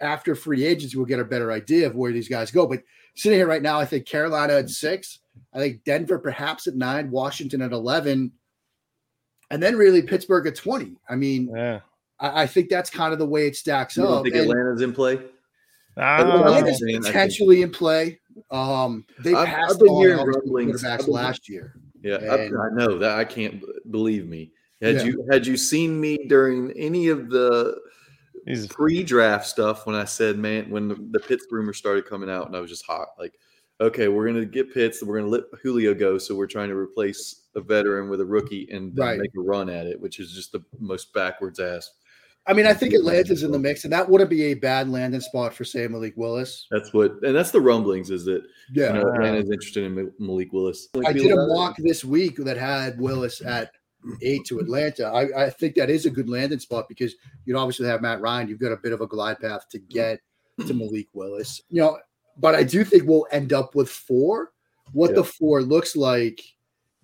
after 0.00 0.34
free 0.34 0.64
agency, 0.64 0.96
we'll 0.96 1.06
get 1.06 1.20
a 1.20 1.24
better 1.24 1.52
idea 1.52 1.86
of 1.86 1.96
where 1.96 2.12
these 2.12 2.28
guys 2.28 2.50
go. 2.50 2.66
But 2.66 2.82
sitting 3.14 3.38
here 3.38 3.48
right 3.48 3.62
now, 3.62 3.80
I 3.80 3.84
think 3.84 4.06
Carolina 4.06 4.54
at 4.54 4.66
mm. 4.66 4.70
six. 4.70 5.20
I 5.52 5.58
think 5.58 5.84
Denver 5.84 6.18
perhaps 6.18 6.66
at 6.66 6.74
nine, 6.74 7.10
Washington 7.10 7.62
at 7.62 7.72
eleven, 7.72 8.32
and 9.50 9.62
then 9.62 9.76
really 9.76 10.02
Pittsburgh 10.02 10.46
at 10.46 10.56
twenty. 10.56 10.96
I 11.08 11.16
mean, 11.16 11.50
yeah. 11.54 11.80
I, 12.20 12.42
I 12.42 12.46
think 12.46 12.68
that's 12.68 12.90
kind 12.90 13.12
of 13.12 13.18
the 13.18 13.26
way 13.26 13.46
it 13.46 13.56
stacks 13.56 13.96
you 13.96 14.02
don't 14.04 14.18
up. 14.18 14.22
think 14.24 14.34
And- 14.34 14.50
Atlanta's 14.50 14.82
in 14.82 14.92
play? 14.92 15.20
Ah, 15.96 16.18
Atlanta's 16.20 16.80
man, 16.82 16.90
I 16.90 16.92
think- 17.00 17.06
potentially 17.06 17.62
in 17.62 17.70
play. 17.70 18.20
Um, 18.50 19.04
they 19.24 19.34
I've- 19.34 19.50
passed 19.50 19.72
I've 19.74 19.78
been 19.80 19.88
on 19.88 20.02
hearing 20.02 20.26
rumblings. 20.26 20.84
I've 20.84 21.00
been- 21.00 21.08
last 21.10 21.48
year. 21.48 21.74
Yeah, 22.02 22.16
I, 22.16 22.36
And- 22.36 22.56
I 22.56 22.68
know 22.74 22.98
that. 22.98 23.18
I 23.18 23.24
can't 23.24 23.62
believe 23.90 24.28
me. 24.28 24.52
Had 24.80 24.96
Yeah. 24.96 25.02
you 25.04 25.26
had 25.30 25.44
you 25.46 25.56
seen 25.56 26.00
me 26.00 26.26
during 26.28 26.70
any 26.72 27.08
of 27.08 27.30
the 27.30 27.76
he's 28.46 28.68
pre-draft 28.68 29.44
stuff 29.46 29.84
when 29.86 29.96
I 29.96 30.04
said, 30.04 30.38
man, 30.38 30.70
when 30.70 30.86
the, 30.88 30.94
the 31.10 31.18
Pitts 31.18 31.46
rumors 31.50 31.76
started 31.78 32.06
coming 32.06 32.30
out, 32.30 32.46
and 32.46 32.56
I 32.56 32.60
was 32.60 32.70
just 32.70 32.86
hot, 32.86 33.08
like, 33.18 33.34
okay, 33.80 34.06
we're 34.06 34.24
gonna 34.26 34.44
get 34.46 34.72
Pitts, 34.72 35.02
we're 35.02 35.18
gonna 35.18 35.28
let 35.30 35.42
Julio 35.60 35.92
go, 35.94 36.16
so 36.16 36.36
we're 36.36 36.46
trying 36.46 36.68
to 36.68 36.76
replace 36.76 37.42
a 37.56 37.60
veteran 37.60 38.08
with 38.08 38.20
a 38.20 38.24
rookie 38.24 38.68
and 38.70 38.96
Right. 38.96 39.18
make 39.18 39.32
a 39.36 39.40
run 39.40 39.68
at 39.68 39.86
it, 39.86 40.00
which 40.00 40.20
is 40.20 40.32
just 40.32 40.52
the 40.52 40.62
most 40.78 41.12
backwards 41.12 41.58
ass. 41.58 41.90
I 42.48 42.54
mean, 42.54 42.66
I 42.66 42.72
think 42.72 42.94
Atlanta's 42.94 43.42
in 43.42 43.52
the 43.52 43.58
mix, 43.58 43.84
and 43.84 43.92
that 43.92 44.08
wouldn't 44.08 44.30
be 44.30 44.44
a 44.44 44.54
bad 44.54 44.88
landing 44.88 45.20
spot 45.20 45.52
for 45.52 45.64
say 45.64 45.86
Malik 45.86 46.14
Willis. 46.16 46.66
That's 46.70 46.92
what, 46.94 47.12
and 47.22 47.36
that's 47.36 47.50
the 47.50 47.60
rumblings 47.60 48.10
is 48.10 48.24
that 48.24 48.42
you 48.72 48.82
Yeah, 48.82 48.92
know, 48.92 49.12
Atlanta's 49.12 49.50
interested 49.50 49.84
in 49.84 50.12
Malik 50.18 50.52
Willis. 50.52 50.88
I 51.06 51.12
did 51.12 51.30
a 51.30 51.46
mock 51.46 51.76
this 51.76 52.04
week 52.04 52.36
that 52.38 52.56
had 52.56 52.98
Willis 52.98 53.42
at 53.42 53.72
eight 54.22 54.46
to 54.46 54.60
Atlanta. 54.60 55.08
I, 55.08 55.44
I 55.44 55.50
think 55.50 55.74
that 55.74 55.90
is 55.90 56.06
a 56.06 56.10
good 56.10 56.30
landing 56.30 56.58
spot 56.58 56.88
because 56.88 57.14
you'd 57.44 57.56
obviously 57.56 57.86
have 57.86 58.00
Matt 58.00 58.20
Ryan. 58.20 58.48
You've 58.48 58.60
got 58.60 58.72
a 58.72 58.76
bit 58.76 58.92
of 58.92 59.02
a 59.02 59.06
glide 59.06 59.40
path 59.40 59.68
to 59.70 59.78
get 59.78 60.20
to 60.66 60.72
Malik 60.72 61.08
Willis. 61.12 61.60
You 61.68 61.82
know, 61.82 61.98
but 62.38 62.54
I 62.54 62.62
do 62.62 62.82
think 62.82 63.04
we'll 63.04 63.26
end 63.30 63.52
up 63.52 63.74
with 63.74 63.90
four. 63.90 64.52
What 64.92 65.14
the 65.14 65.24
four 65.24 65.60
looks 65.60 65.96
like 65.96 66.40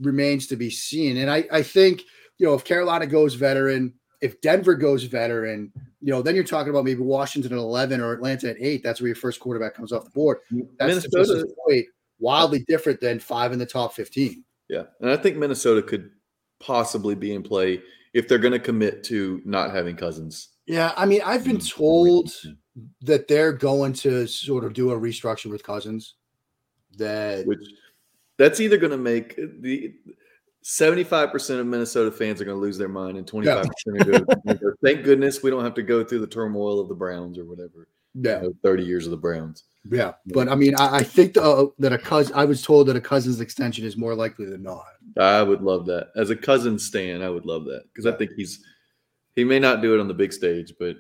remains 0.01 0.47
to 0.47 0.57
be 0.57 0.71
seen. 0.71 1.19
And 1.19 1.31
I, 1.31 1.45
I 1.53 1.63
think, 1.63 2.03
you 2.39 2.47
know, 2.47 2.55
if 2.55 2.65
Carolina 2.65 3.07
goes 3.07 3.35
veteran, 3.35 3.93
if 4.25 4.41
Denver 4.41 4.75
goes 4.75 5.05
veteran, 5.05 5.71
you 6.01 6.11
know, 6.11 6.23
then 6.23 6.35
you're 6.35 6.45
talking 6.45 6.71
about 6.71 6.85
maybe 6.85 7.03
Washington 7.03 7.53
at 7.53 7.59
11 7.59 8.01
or 8.01 8.13
Atlanta 8.13 8.49
at 8.51 8.57
eight. 8.59 8.83
That's 8.83 9.01
where 9.01 9.09
your 9.09 9.17
first 9.17 9.39
quarterback 9.39 9.75
comes 9.75 9.93
off 9.93 10.05
the 10.05 10.11
board. 10.11 10.39
That's 10.79 11.07
Minnesota, 11.13 11.47
wildly 12.19 12.65
different 12.67 13.01
than 13.01 13.19
five 13.21 13.53
in 13.53 13.59
the 13.59 13.67
top 13.67 13.93
15. 13.93 14.43
yeah, 14.69 14.85
and 15.01 15.11
I 15.11 15.17
think 15.17 15.37
Minnesota 15.37 15.83
could 15.83 16.11
possibly 16.59 17.15
be 17.15 17.35
in 17.35 17.43
play 17.43 17.83
if 18.15 18.27
they're 18.29 18.39
going 18.39 18.53
to 18.53 18.59
commit 18.59 19.05
to 19.05 19.43
not 19.45 19.73
having 19.73 19.95
Cousins. 19.97 20.49
Yeah, 20.67 20.93
I 20.97 21.05
mean, 21.05 21.21
I've 21.25 21.45
been 21.45 21.59
Mm. 21.59 21.71
told 21.71 22.31
that 23.03 23.29
they're 23.29 23.53
going 23.53 23.93
to 23.93 24.27
sort 24.27 24.65
of 24.65 24.73
do 24.73 24.91
a 24.93 24.99
restructure 24.99 25.51
with 25.51 25.63
Cousins. 25.63 26.15
That 26.97 27.47
which 27.47 27.61
that's 28.39 28.61
either 28.61 28.79
going 28.79 28.93
to 28.93 28.97
make 28.97 29.37
the 29.37 29.95
75% 30.65 31.61
of 31.61 31.67
Minnesota 31.67 32.11
fans 32.11 32.41
are 32.41 32.45
going 32.45 32.57
to 32.57 32.61
lose 32.61 32.79
their 32.79 32.89
mind 32.89 33.19
and 33.19 33.27
25% 33.27 33.67
are 34.01 34.05
going 34.05 34.25
to 34.25 34.55
go, 34.55 34.73
thank 34.83 35.05
goodness 35.05 35.43
we 35.43 35.51
don't 35.51 35.63
have 35.65 35.75
to 35.75 35.83
go 35.83 36.03
through 36.03 36.21
the 36.21 36.27
turmoil 36.27 36.81
of 36.81 36.89
the 36.89 36.95
Browns 36.95 37.39
or 37.39 37.45
whatever. 37.45 37.87
yeah, 38.15 38.41
You 38.41 38.49
know, 38.49 38.55
30 38.63 38.83
years 38.83 39.05
of 39.07 39.11
the 39.11 39.17
Browns. 39.17 39.65
yeah. 39.91 40.13
But 40.27 40.49
I 40.49 40.55
mean, 40.55 40.75
I, 40.77 40.97
I 40.97 41.03
think 41.03 41.37
uh, 41.37 41.67
that 41.79 41.93
a 41.93 41.99
cousin. 41.99 42.35
I 42.35 42.47
was 42.47 42.63
told 42.63 42.87
that 42.87 42.97
a 42.97 43.01
Cousins 43.01 43.41
extension 43.41 43.85
is 43.85 43.99
more 43.99 44.15
likely 44.15 44.47
than 44.47 44.63
not. 44.63 44.87
I 45.19 45.43
would 45.43 45.61
love 45.61 45.85
that. 45.87 46.09
As 46.17 46.31
a 46.31 46.37
cousin 46.37 46.79
stan, 46.79 47.21
I 47.21 47.29
would 47.29 47.45
love 47.45 47.67
that 47.67 47.85
because 47.93 48.07
I 48.07 48.17
think 48.17 48.31
he's 48.35 48.65
he 49.37 49.45
may 49.45 49.59
not 49.59 49.83
do 49.83 49.95
it 49.95 50.01
on 50.01 50.09
the 50.09 50.15
big 50.15 50.33
stage, 50.33 50.73
but 50.81 50.97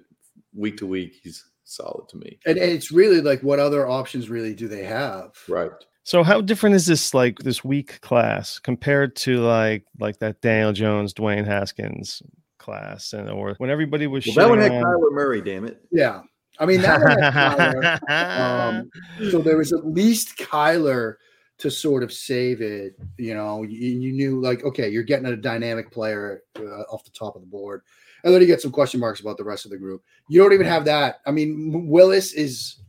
week 0.54 0.76
to 0.78 0.86
week 0.86 1.14
he's 1.22 1.42
solid 1.64 2.08
to 2.10 2.18
me. 2.18 2.38
And, 2.44 2.58
and 2.58 2.70
it's 2.70 2.92
really 2.92 3.20
like, 3.22 3.40
what 3.42 3.58
other 3.58 3.88
options 3.88 4.28
really 4.28 4.54
do 4.54 4.68
they 4.68 4.84
have? 4.84 5.32
Right. 5.48 5.70
So 6.04 6.22
how 6.22 6.42
different 6.42 6.76
is 6.76 6.86
this 6.86 7.14
like 7.14 7.38
this 7.38 7.64
week 7.64 8.00
class 8.02 8.58
compared 8.58 9.16
to 9.16 9.38
like 9.38 9.84
like 9.98 10.18
that 10.18 10.42
Daniel 10.42 10.72
Jones, 10.72 11.14
Dwayne 11.14 11.46
Haskins 11.46 12.22
class 12.58 13.14
and 13.14 13.28
or 13.30 13.54
when 13.56 13.70
everybody 13.70 14.06
was 14.06 14.26
Well, 14.26 14.34
that 14.34 14.48
one 14.48 14.58
had 14.58 14.70
shitting 14.70 14.84
Kyler 14.84 15.12
Murray, 15.12 15.40
damn 15.40 15.64
it. 15.64 15.82
Yeah, 15.90 16.20
I 16.58 16.66
mean 16.66 16.82
that. 16.82 17.00
one 17.00 17.18
had 17.18 17.32
Kyler. 17.32 18.10
um, 18.10 18.90
so 19.30 19.40
there 19.40 19.56
was 19.56 19.72
at 19.72 19.86
least 19.86 20.36
Kyler 20.36 21.16
to 21.58 21.70
sort 21.70 22.02
of 22.02 22.12
save 22.12 22.60
it. 22.60 22.96
You 23.16 23.32
know, 23.32 23.62
you, 23.62 23.98
you 23.98 24.12
knew 24.12 24.42
like, 24.42 24.62
okay, 24.62 24.90
you're 24.90 25.04
getting 25.04 25.26
a 25.26 25.36
dynamic 25.36 25.90
player 25.90 26.42
uh, 26.58 26.82
off 26.92 27.04
the 27.04 27.12
top 27.12 27.34
of 27.34 27.40
the 27.40 27.48
board, 27.48 27.80
and 28.24 28.34
then 28.34 28.42
you 28.42 28.46
get 28.46 28.60
some 28.60 28.72
question 28.72 29.00
marks 29.00 29.20
about 29.20 29.38
the 29.38 29.44
rest 29.44 29.64
of 29.64 29.70
the 29.70 29.78
group. 29.78 30.02
You 30.28 30.42
don't 30.42 30.52
even 30.52 30.66
have 30.66 30.84
that. 30.84 31.20
I 31.26 31.30
mean, 31.30 31.88
Willis 31.88 32.34
is 32.34 32.83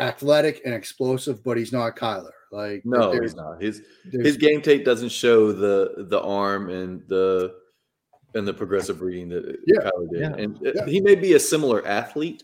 athletic 0.00 0.62
and 0.64 0.74
explosive, 0.74 1.42
but 1.44 1.56
he's 1.56 1.72
not 1.72 1.96
Kyler. 1.96 2.30
Like, 2.52 2.82
No, 2.84 3.12
he's 3.12 3.34
not. 3.36 3.62
His 3.62 3.82
his 4.10 4.36
game 4.36 4.60
tape 4.62 4.84
doesn't 4.84 5.10
show 5.12 5.52
the 5.52 6.06
the 6.08 6.20
arm 6.20 6.68
and 6.68 7.02
the 7.08 7.54
and 8.34 8.46
the 8.46 8.54
progressive 8.54 9.02
reading 9.02 9.28
that 9.28 9.56
Yeah. 9.66 9.78
Kyler 9.90 10.10
did. 10.10 10.20
Yeah. 10.20 10.34
And 10.36 10.56
uh, 10.66 10.72
Yeah. 10.74 10.86
he 10.86 11.00
may 11.00 11.14
be 11.14 11.34
a 11.34 11.40
similar 11.40 11.86
athlete, 11.86 12.42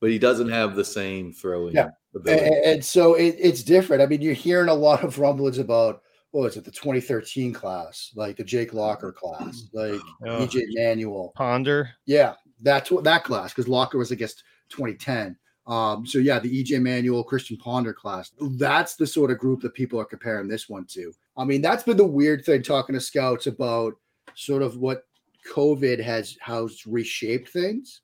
but 0.00 0.10
he 0.10 0.18
doesn't 0.18 0.48
have 0.48 0.74
the 0.76 0.84
same 0.84 1.32
throwing 1.32 1.74
Yeah. 1.74 1.88
ability. 2.14 2.44
and, 2.46 2.54
and 2.64 2.84
so 2.84 3.14
it, 3.14 3.36
it's 3.38 3.62
different. 3.62 4.02
I 4.02 4.06
mean, 4.06 4.20
you're 4.22 4.32
hearing 4.34 4.68
a 4.68 4.74
lot 4.74 5.04
of 5.04 5.18
rumblings 5.18 5.58
about 5.58 6.02
what 6.30 6.42
was 6.44 6.56
it, 6.56 6.64
the 6.64 6.70
2013 6.70 7.52
class, 7.52 8.10
like 8.14 8.36
the 8.38 8.44
Jake 8.44 8.72
Locker 8.72 9.12
class, 9.12 9.68
like 9.74 10.00
Oh. 10.26 10.46
EJ 10.46 10.62
Manuel. 10.74 11.32
Ponder. 11.34 11.90
Yeah, 12.06 12.34
that's 12.62 12.90
what 12.90 13.04
that 13.04 13.24
class 13.24 13.52
because 13.52 13.68
Locker 13.68 13.98
was 13.98 14.12
against 14.12 14.44
2010. 14.70 15.36
Um, 15.66 16.04
so 16.04 16.18
yeah, 16.18 16.38
the 16.38 16.62
EJ 16.62 16.82
Manuel, 16.82 17.22
Christian 17.22 17.56
Ponder 17.56 17.92
class. 17.92 18.32
That's 18.40 18.96
the 18.96 19.06
sort 19.06 19.30
of 19.30 19.38
group 19.38 19.60
that 19.62 19.74
people 19.74 20.00
are 20.00 20.04
comparing 20.04 20.48
this 20.48 20.68
one 20.68 20.84
to. 20.86 21.12
I 21.36 21.44
mean, 21.44 21.62
that's 21.62 21.84
been 21.84 21.96
the 21.96 22.04
weird 22.04 22.44
thing 22.44 22.62
talking 22.62 22.94
to 22.94 23.00
scouts 23.00 23.46
about 23.46 23.94
sort 24.34 24.62
of 24.62 24.76
what 24.78 25.06
COVID 25.52 26.02
has 26.02 26.36
has 26.40 26.86
reshaped 26.86 27.48
things. 27.48 28.02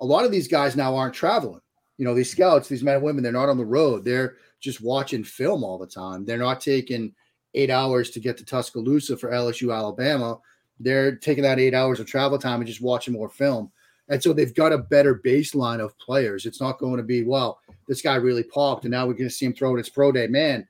A 0.00 0.04
lot 0.04 0.24
of 0.24 0.30
these 0.30 0.48
guys 0.48 0.76
now 0.76 0.94
aren't 0.94 1.14
traveling. 1.14 1.60
You 1.96 2.04
know, 2.04 2.14
these 2.14 2.30
scouts, 2.30 2.68
these 2.68 2.84
men 2.84 2.96
and 2.96 3.02
women, 3.04 3.22
they're 3.22 3.32
not 3.32 3.48
on 3.48 3.58
the 3.58 3.64
road. 3.64 4.04
They're 4.04 4.36
just 4.60 4.80
watching 4.80 5.24
film 5.24 5.64
all 5.64 5.78
the 5.78 5.86
time. 5.86 6.24
They're 6.24 6.38
not 6.38 6.60
taking 6.60 7.12
eight 7.54 7.70
hours 7.70 8.10
to 8.10 8.20
get 8.20 8.36
to 8.38 8.44
Tuscaloosa 8.44 9.16
for 9.16 9.30
LSU, 9.30 9.74
Alabama. 9.74 10.38
They're 10.78 11.16
taking 11.16 11.42
that 11.42 11.58
eight 11.58 11.74
hours 11.74 11.98
of 11.98 12.06
travel 12.06 12.38
time 12.38 12.60
and 12.60 12.66
just 12.68 12.80
watching 12.80 13.14
more 13.14 13.28
film. 13.28 13.72
And 14.08 14.22
so 14.22 14.32
they've 14.32 14.54
got 14.54 14.72
a 14.72 14.78
better 14.78 15.20
baseline 15.24 15.80
of 15.80 15.98
players. 15.98 16.46
It's 16.46 16.60
not 16.60 16.78
going 16.78 16.96
to 16.96 17.02
be, 17.02 17.24
well, 17.24 17.60
this 17.86 18.02
guy 18.02 18.14
really 18.16 18.42
popped, 18.42 18.84
and 18.84 18.92
now 18.92 19.06
we're 19.06 19.14
going 19.14 19.28
to 19.28 19.34
see 19.34 19.46
him 19.46 19.54
throw 19.54 19.70
in 19.72 19.78
his 19.78 19.88
pro 19.88 20.12
day. 20.12 20.26
Man, 20.26 20.66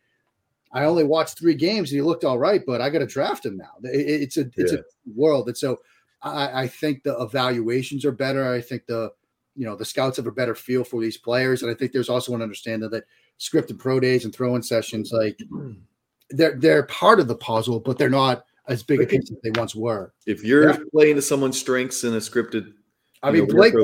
I 0.72 0.84
only 0.84 1.04
watched 1.04 1.38
three 1.38 1.54
games 1.54 1.90
and 1.90 1.96
he 1.96 2.02
looked 2.02 2.24
all 2.24 2.38
right, 2.38 2.62
but 2.66 2.80
I 2.80 2.90
got 2.90 2.98
to 2.98 3.06
draft 3.06 3.46
him 3.46 3.56
now. 3.56 3.72
It's 3.82 4.36
a 4.36 4.50
it's 4.56 4.72
yeah. 4.72 4.80
a 4.80 4.82
world, 5.14 5.48
and 5.48 5.56
so 5.56 5.80
I, 6.22 6.62
I 6.62 6.68
think 6.68 7.02
the 7.02 7.18
evaluations 7.20 8.04
are 8.04 8.12
better. 8.12 8.52
I 8.52 8.60
think 8.60 8.86
the 8.86 9.12
you 9.56 9.66
know 9.66 9.76
the 9.76 9.84
scouts 9.84 10.16
have 10.18 10.26
a 10.26 10.32
better 10.32 10.54
feel 10.54 10.84
for 10.84 11.00
these 11.00 11.16
players, 11.16 11.62
and 11.62 11.70
I 11.70 11.74
think 11.74 11.92
there's 11.92 12.08
also 12.08 12.34
an 12.34 12.42
understanding 12.42 12.90
that 12.90 13.04
scripted 13.40 13.78
pro 13.78 13.98
days 14.00 14.24
and 14.24 14.34
throwing 14.34 14.62
sessions 14.62 15.10
like 15.12 15.38
they're 16.30 16.56
they're 16.56 16.84
part 16.84 17.20
of 17.20 17.28
the 17.28 17.36
puzzle, 17.36 17.80
but 17.80 17.98
they're 17.98 18.10
not 18.10 18.44
as 18.68 18.82
big 18.82 19.00
a 19.00 19.06
piece 19.06 19.30
as 19.30 19.38
they 19.42 19.50
once 19.58 19.74
were. 19.74 20.12
If 20.26 20.44
you're 20.44 20.70
yeah. 20.70 20.78
playing 20.92 21.16
to 21.16 21.22
someone's 21.22 21.58
strengths 21.58 22.04
in 22.04 22.12
a 22.14 22.18
scripted, 22.18 22.74
I 23.22 23.30
mean, 23.30 23.46
know, 23.46 23.54
Blake 23.54 23.74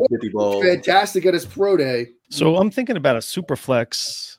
fantastic 0.63 1.27
at 1.27 1.35
his 1.35 1.45
pro 1.45 1.77
day. 1.77 2.09
So 2.31 2.57
I'm 2.57 2.71
thinking 2.71 2.97
about 2.97 3.17
a 3.17 3.23
super 3.23 3.57
flex 3.57 4.39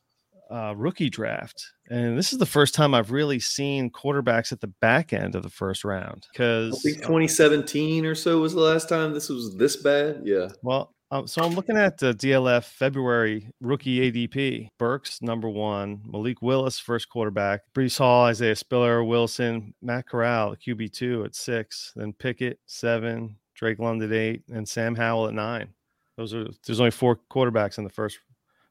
uh, 0.51 0.73
rookie 0.75 1.09
draft, 1.09 1.65
and 1.89 2.17
this 2.17 2.31
is 2.31 2.39
the 2.39 2.45
first 2.45 2.73
time 2.73 2.93
I've 2.93 3.11
really 3.11 3.39
seen 3.39 3.89
quarterbacks 3.89 4.51
at 4.51 4.61
the 4.61 4.67
back 4.81 5.13
end 5.13 5.35
of 5.35 5.43
the 5.43 5.49
first 5.49 5.83
round. 5.83 6.27
Because 6.31 6.81
2017 6.83 8.05
or 8.05 8.15
so 8.15 8.39
was 8.39 8.53
the 8.53 8.61
last 8.61 8.89
time 8.89 9.13
this 9.13 9.29
was 9.29 9.55
this 9.55 9.75
bad. 9.75 10.21
Yeah. 10.23 10.49
Well, 10.61 10.95
um, 11.11 11.27
so 11.27 11.43
I'm 11.43 11.53
looking 11.53 11.77
at 11.77 11.97
the 11.97 12.13
DLF 12.13 12.63
February 12.63 13.49
rookie 13.61 14.11
ADP. 14.11 14.69
Burks 14.79 15.21
number 15.21 15.47
one, 15.47 16.01
Malik 16.05 16.41
Willis 16.41 16.79
first 16.79 17.09
quarterback, 17.09 17.61
Breece 17.75 17.97
Hall, 17.97 18.25
Isaiah 18.25 18.55
Spiller, 18.55 19.03
Wilson, 19.03 19.73
Matt 19.81 20.07
Corral 20.07 20.55
QB 20.55 20.91
two 20.91 21.23
at 21.23 21.35
six, 21.35 21.93
then 21.95 22.13
Pickett 22.13 22.59
seven, 22.65 23.37
Drake 23.55 23.79
London 23.79 24.13
eight, 24.13 24.43
and 24.51 24.67
Sam 24.67 24.95
Howell 24.95 25.27
at 25.27 25.33
nine. 25.33 25.69
Those 26.17 26.33
are 26.33 26.47
there's 26.65 26.79
only 26.79 26.91
four 26.91 27.19
quarterbacks 27.29 27.77
in 27.77 27.83
the 27.83 27.89
first 27.89 28.19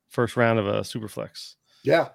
first 0.09 0.37
round 0.37 0.59
of 0.59 0.67
a 0.67 0.81
superflex. 0.81 1.57
Yeah, 1.83 2.09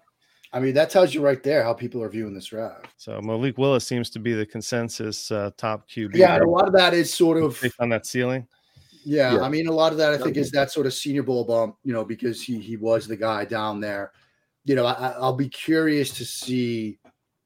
I 0.53 0.59
mean 0.59 0.73
that 0.75 0.89
tells 0.89 1.13
you 1.13 1.21
right 1.21 1.41
there 1.43 1.63
how 1.63 1.73
people 1.73 2.01
are 2.01 2.09
viewing 2.09 2.33
this 2.33 2.47
draft. 2.47 2.87
So 2.97 3.19
Malik 3.21 3.57
Willis 3.57 3.85
seems 3.85 4.09
to 4.11 4.19
be 4.19 4.33
the 4.33 4.45
consensus 4.45 5.31
uh, 5.31 5.51
top 5.57 5.89
QB. 5.89 6.15
Yeah, 6.15 6.39
a 6.39 6.43
lot 6.43 6.67
of 6.67 6.73
that 6.73 6.93
is 6.93 7.13
sort 7.13 7.41
of 7.41 7.59
based 7.61 7.79
on 7.79 7.89
that 7.89 8.05
ceiling. 8.05 8.47
Yeah, 9.03 9.35
yeah, 9.35 9.41
I 9.41 9.49
mean, 9.49 9.67
a 9.67 9.71
lot 9.71 9.91
of 9.91 9.97
that 9.99 10.13
I 10.13 10.17
think 10.17 10.37
is 10.37 10.51
that 10.51 10.71
sort 10.71 10.85
of 10.85 10.93
Senior 10.93 11.23
Bowl 11.23 11.45
bump, 11.45 11.77
you 11.83 11.93
know, 11.93 12.03
because 12.03 12.43
he 12.43 12.59
he 12.59 12.77
was 12.77 13.07
the 13.07 13.15
guy 13.15 13.45
down 13.45 13.79
there. 13.79 14.11
You 14.65 14.75
know, 14.75 14.85
I, 14.85 15.11
I'll 15.11 15.35
be 15.35 15.49
curious 15.49 16.11
to 16.17 16.25
see, 16.25 16.99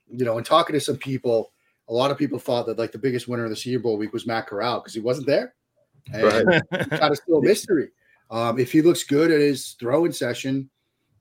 you 0.08 0.26
know, 0.26 0.38
and 0.38 0.46
talking 0.46 0.74
to 0.74 0.80
some 0.80 0.98
people, 0.98 1.53
a 1.90 1.94
lot 1.94 2.12
of 2.12 2.18
people 2.18 2.40
thought 2.40 2.66
that 2.68 2.78
like 2.78 2.92
the 2.92 2.98
biggest 2.98 3.28
winner 3.28 3.44
of 3.44 3.50
the 3.50 3.56
Senior 3.56 3.80
Bowl 3.80 3.98
week 3.98 4.14
was 4.14 4.28
Matt 4.28 4.48
Corral 4.48 4.80
because 4.80 4.94
he 4.94 5.00
wasn't 5.00 5.28
there, 5.28 5.54
and 6.14 6.24
right. 6.24 6.62
kind 6.72 7.12
of 7.12 7.18
still 7.18 7.38
a 7.40 7.42
mystery. 7.42 7.90
Um, 8.32 8.60
if 8.60 8.72
he 8.72 8.82
looks 8.82 9.04
good 9.04 9.32
at 9.32 9.40
his 9.40 9.74
throwing 9.80 10.12
session, 10.12 10.70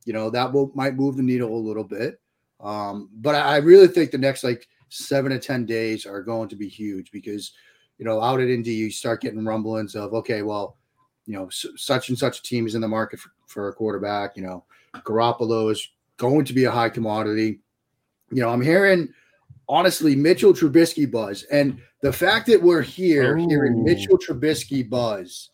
you 0.05 0.12
know, 0.12 0.31
that 0.31 0.53
will 0.53 0.72
might 0.75 0.94
move 0.94 1.16
the 1.16 1.22
needle 1.22 1.55
a 1.55 1.59
little 1.59 1.85
bit. 1.85 2.20
Um, 2.61 3.11
but 3.14 3.35
I, 3.35 3.55
I 3.55 3.57
really 3.57 3.88
think 3.88 4.11
the 4.11 4.18
next 4.18 4.44
like 4.44 4.68
seven 4.88 5.33
to 5.33 5.38
ten 5.38 5.66
days 5.66 6.07
are 6.07 6.22
going 6.22 6.48
to 6.48 6.57
be 6.57 6.68
huge 6.68 7.11
because 7.11 7.53
you 8.03 8.09
know, 8.09 8.20
out 8.20 8.40
at 8.40 8.48
Indy, 8.48 8.72
you 8.72 8.90
start 8.90 9.20
getting 9.20 9.44
rumblings 9.44 9.94
of, 9.94 10.12
okay, 10.12 10.42
well, 10.42 10.77
you 11.25 11.35
know, 11.35 11.48
such 11.51 12.09
and 12.09 12.18
such 12.18 12.40
a 12.40 12.42
team 12.42 12.66
is 12.66 12.75
in 12.75 12.81
the 12.81 12.88
market 12.88 13.20
for, 13.20 13.31
for 13.46 13.68
a 13.68 13.72
quarterback. 13.72 14.37
You 14.37 14.42
know, 14.42 14.64
Garoppolo 14.96 15.70
is 15.70 15.88
going 16.16 16.44
to 16.46 16.53
be 16.53 16.64
a 16.64 16.70
high 16.70 16.88
commodity. 16.88 17.61
You 18.33 18.42
know, 18.42 18.48
I'm 18.48 18.61
hearing 18.61 19.09
honestly 19.73 20.15
Mitchell 20.15 20.53
Trubisky 20.53 21.11
buzz, 21.11 21.45
and 21.45 21.81
the 22.03 22.13
fact 22.13 22.47
that 22.49 22.63
we're 22.63 22.83
here 22.83 23.37
Ooh. 23.37 23.49
hearing 23.49 23.77
oh. 23.79 23.83
Mitchell 23.83 24.19
Trubisky 24.19 24.89
buzz 24.89 25.49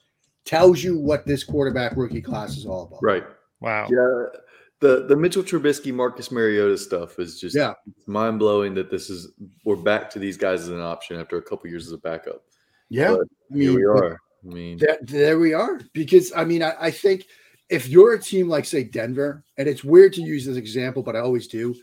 tells 0.45 0.83
you 0.83 0.99
what 0.99 1.25
this 1.25 1.45
quarterback 1.45 1.97
rookie 1.97 2.21
class 2.21 2.57
is 2.57 2.67
all 2.67 2.87
about. 2.87 2.99
Right. 3.01 3.25
Wow. 3.61 3.87
Yeah. 3.89 4.41
The 4.81 5.07
the 5.07 5.17
Mitchell 5.17 5.43
Trubisky, 5.43 5.95
Marcus 5.95 6.33
Mariota 6.33 6.77
stuff 6.77 7.19
is 7.19 7.41
just 7.41 7.57
yeah. 7.57 7.75
mind 8.07 8.41
blowing 8.41 8.75
that 8.75 8.91
this 8.91 9.09
is 9.09 9.33
we're 9.65 9.77
back 9.77 10.11
to 10.11 10.19
these 10.19 10.37
guys 10.37 10.63
as 10.63 10.69
an 10.69 10.81
option 10.81 11.19
after 11.19 11.37
a 11.37 11.43
couple 11.43 11.71
years 11.71 11.87
as 11.87 11.93
a 11.93 11.99
backup. 11.99 12.43
Yeah. 12.89 13.13
But 13.13 13.29
I 13.53 13.55
mean, 13.55 13.63
here 13.63 13.77
we 13.77 13.85
are. 13.85 14.19
I 14.45 14.55
mean, 14.55 14.79
that, 14.79 15.07
there 15.07 15.39
we 15.39 15.53
are. 15.53 15.81
Because 15.93 16.33
I 16.35 16.45
mean, 16.45 16.63
I, 16.63 16.75
I 16.81 16.91
think 16.91 17.27
if 17.71 17.89
you're 17.89 18.15
a 18.15 18.21
team 18.21 18.49
like 18.49 18.65
say 18.65 18.83
Denver, 18.83 19.45
and 19.59 19.69
it's 19.69 19.85
weird 19.85 20.13
to 20.15 20.23
use 20.23 20.47
this 20.47 20.57
example, 20.57 21.03
but 21.03 21.15
I 21.15 21.21
always 21.21 21.47
do. 21.47 21.75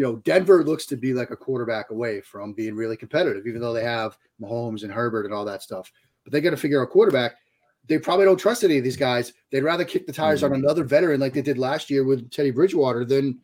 You 0.00 0.06
know, 0.06 0.16
Denver 0.16 0.64
looks 0.64 0.86
to 0.86 0.96
be 0.96 1.12
like 1.12 1.30
a 1.30 1.36
quarterback 1.36 1.90
away 1.90 2.22
from 2.22 2.54
being 2.54 2.74
really 2.74 2.96
competitive, 2.96 3.46
even 3.46 3.60
though 3.60 3.74
they 3.74 3.84
have 3.84 4.16
Mahomes 4.40 4.82
and 4.82 4.90
Herbert 4.90 5.26
and 5.26 5.34
all 5.34 5.44
that 5.44 5.62
stuff. 5.62 5.92
But 6.24 6.32
they 6.32 6.40
got 6.40 6.50
to 6.50 6.56
figure 6.56 6.80
out 6.80 6.84
a 6.84 6.86
quarterback 6.86 7.34
they 7.90 7.98
probably 7.98 8.24
don't 8.24 8.38
trust 8.38 8.62
any 8.62 8.78
of 8.78 8.84
these 8.84 8.96
guys. 8.96 9.32
They'd 9.50 9.64
rather 9.64 9.84
kick 9.84 10.06
the 10.06 10.12
tires 10.12 10.42
mm-hmm. 10.42 10.54
on 10.54 10.60
another 10.60 10.84
veteran 10.84 11.20
like 11.20 11.32
they 11.32 11.42
did 11.42 11.58
last 11.58 11.90
year 11.90 12.04
with 12.04 12.30
Teddy 12.30 12.52
Bridgewater 12.52 13.04
than 13.04 13.40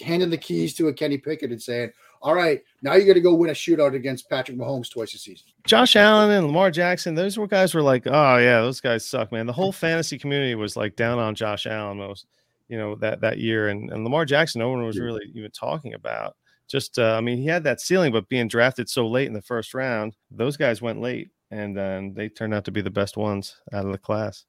handing 0.00 0.28
the 0.28 0.36
keys 0.36 0.74
to 0.74 0.88
a 0.88 0.92
Kenny 0.92 1.18
Pickett 1.18 1.52
and 1.52 1.62
saying, 1.62 1.92
all 2.20 2.34
right, 2.34 2.62
now 2.82 2.94
you're 2.94 3.04
going 3.04 3.14
to 3.14 3.20
go 3.20 3.34
win 3.34 3.50
a 3.50 3.52
shootout 3.52 3.94
against 3.94 4.28
Patrick 4.28 4.56
Mahomes 4.56 4.90
twice 4.90 5.14
a 5.14 5.18
season. 5.18 5.46
Josh 5.66 5.94
Allen 5.94 6.30
and 6.30 6.46
Lamar 6.46 6.72
Jackson, 6.72 7.14
those 7.14 7.38
were 7.38 7.46
guys 7.46 7.74
were 7.74 7.82
like, 7.82 8.06
oh 8.06 8.38
yeah, 8.38 8.60
those 8.60 8.80
guys 8.80 9.04
suck, 9.04 9.30
man. 9.30 9.46
The 9.46 9.52
whole 9.52 9.72
fantasy 9.72 10.18
community 10.18 10.54
was 10.56 10.76
like 10.76 10.96
down 10.96 11.20
on 11.20 11.36
Josh 11.36 11.66
Allen 11.66 11.98
most, 11.98 12.26
you 12.68 12.78
know, 12.78 12.94
that 12.96 13.20
that 13.20 13.38
year, 13.38 13.68
and 13.68 13.90
and 13.90 14.04
Lamar 14.04 14.24
Jackson, 14.24 14.60
no 14.60 14.70
one 14.70 14.84
was 14.84 14.98
really 14.98 15.24
even 15.34 15.50
talking 15.50 15.94
about. 15.94 16.36
Just, 16.68 16.98
uh, 16.98 17.14
I 17.16 17.20
mean, 17.20 17.38
he 17.38 17.46
had 17.46 17.62
that 17.64 17.80
ceiling, 17.80 18.12
but 18.12 18.28
being 18.28 18.48
drafted 18.48 18.88
so 18.88 19.06
late 19.06 19.28
in 19.28 19.32
the 19.32 19.42
first 19.42 19.72
round, 19.72 20.16
those 20.32 20.56
guys 20.56 20.82
went 20.82 21.00
late 21.00 21.30
and 21.50 21.76
then 21.76 22.12
they 22.14 22.28
turned 22.28 22.54
out 22.54 22.64
to 22.64 22.72
be 22.72 22.80
the 22.80 22.90
best 22.90 23.16
ones 23.16 23.60
out 23.72 23.86
of 23.86 23.92
the 23.92 23.98
class. 23.98 24.44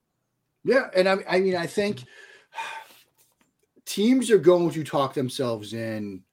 Yeah, 0.64 0.88
and 0.96 1.08
I, 1.08 1.18
I 1.30 1.40
mean, 1.40 1.56
I 1.56 1.68
think 1.68 2.04
teams 3.86 4.32
are 4.32 4.40
going 4.40 4.72
to 4.72 4.84
talk 4.84 5.14
themselves 5.14 5.74
in 5.74 6.24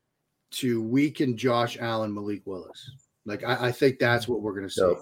to 0.52 0.82
weaken 0.82 1.36
Josh 1.36 1.76
Allen, 1.78 2.14
Malik 2.14 2.42
Willis. 2.46 2.90
Like 3.26 3.44
I, 3.44 3.68
I 3.68 3.72
think 3.72 3.98
that's 3.98 4.26
what 4.26 4.40
we're 4.40 4.54
going 4.54 4.68
to 4.68 4.72
see. 4.72 4.82
Yep. 4.82 4.98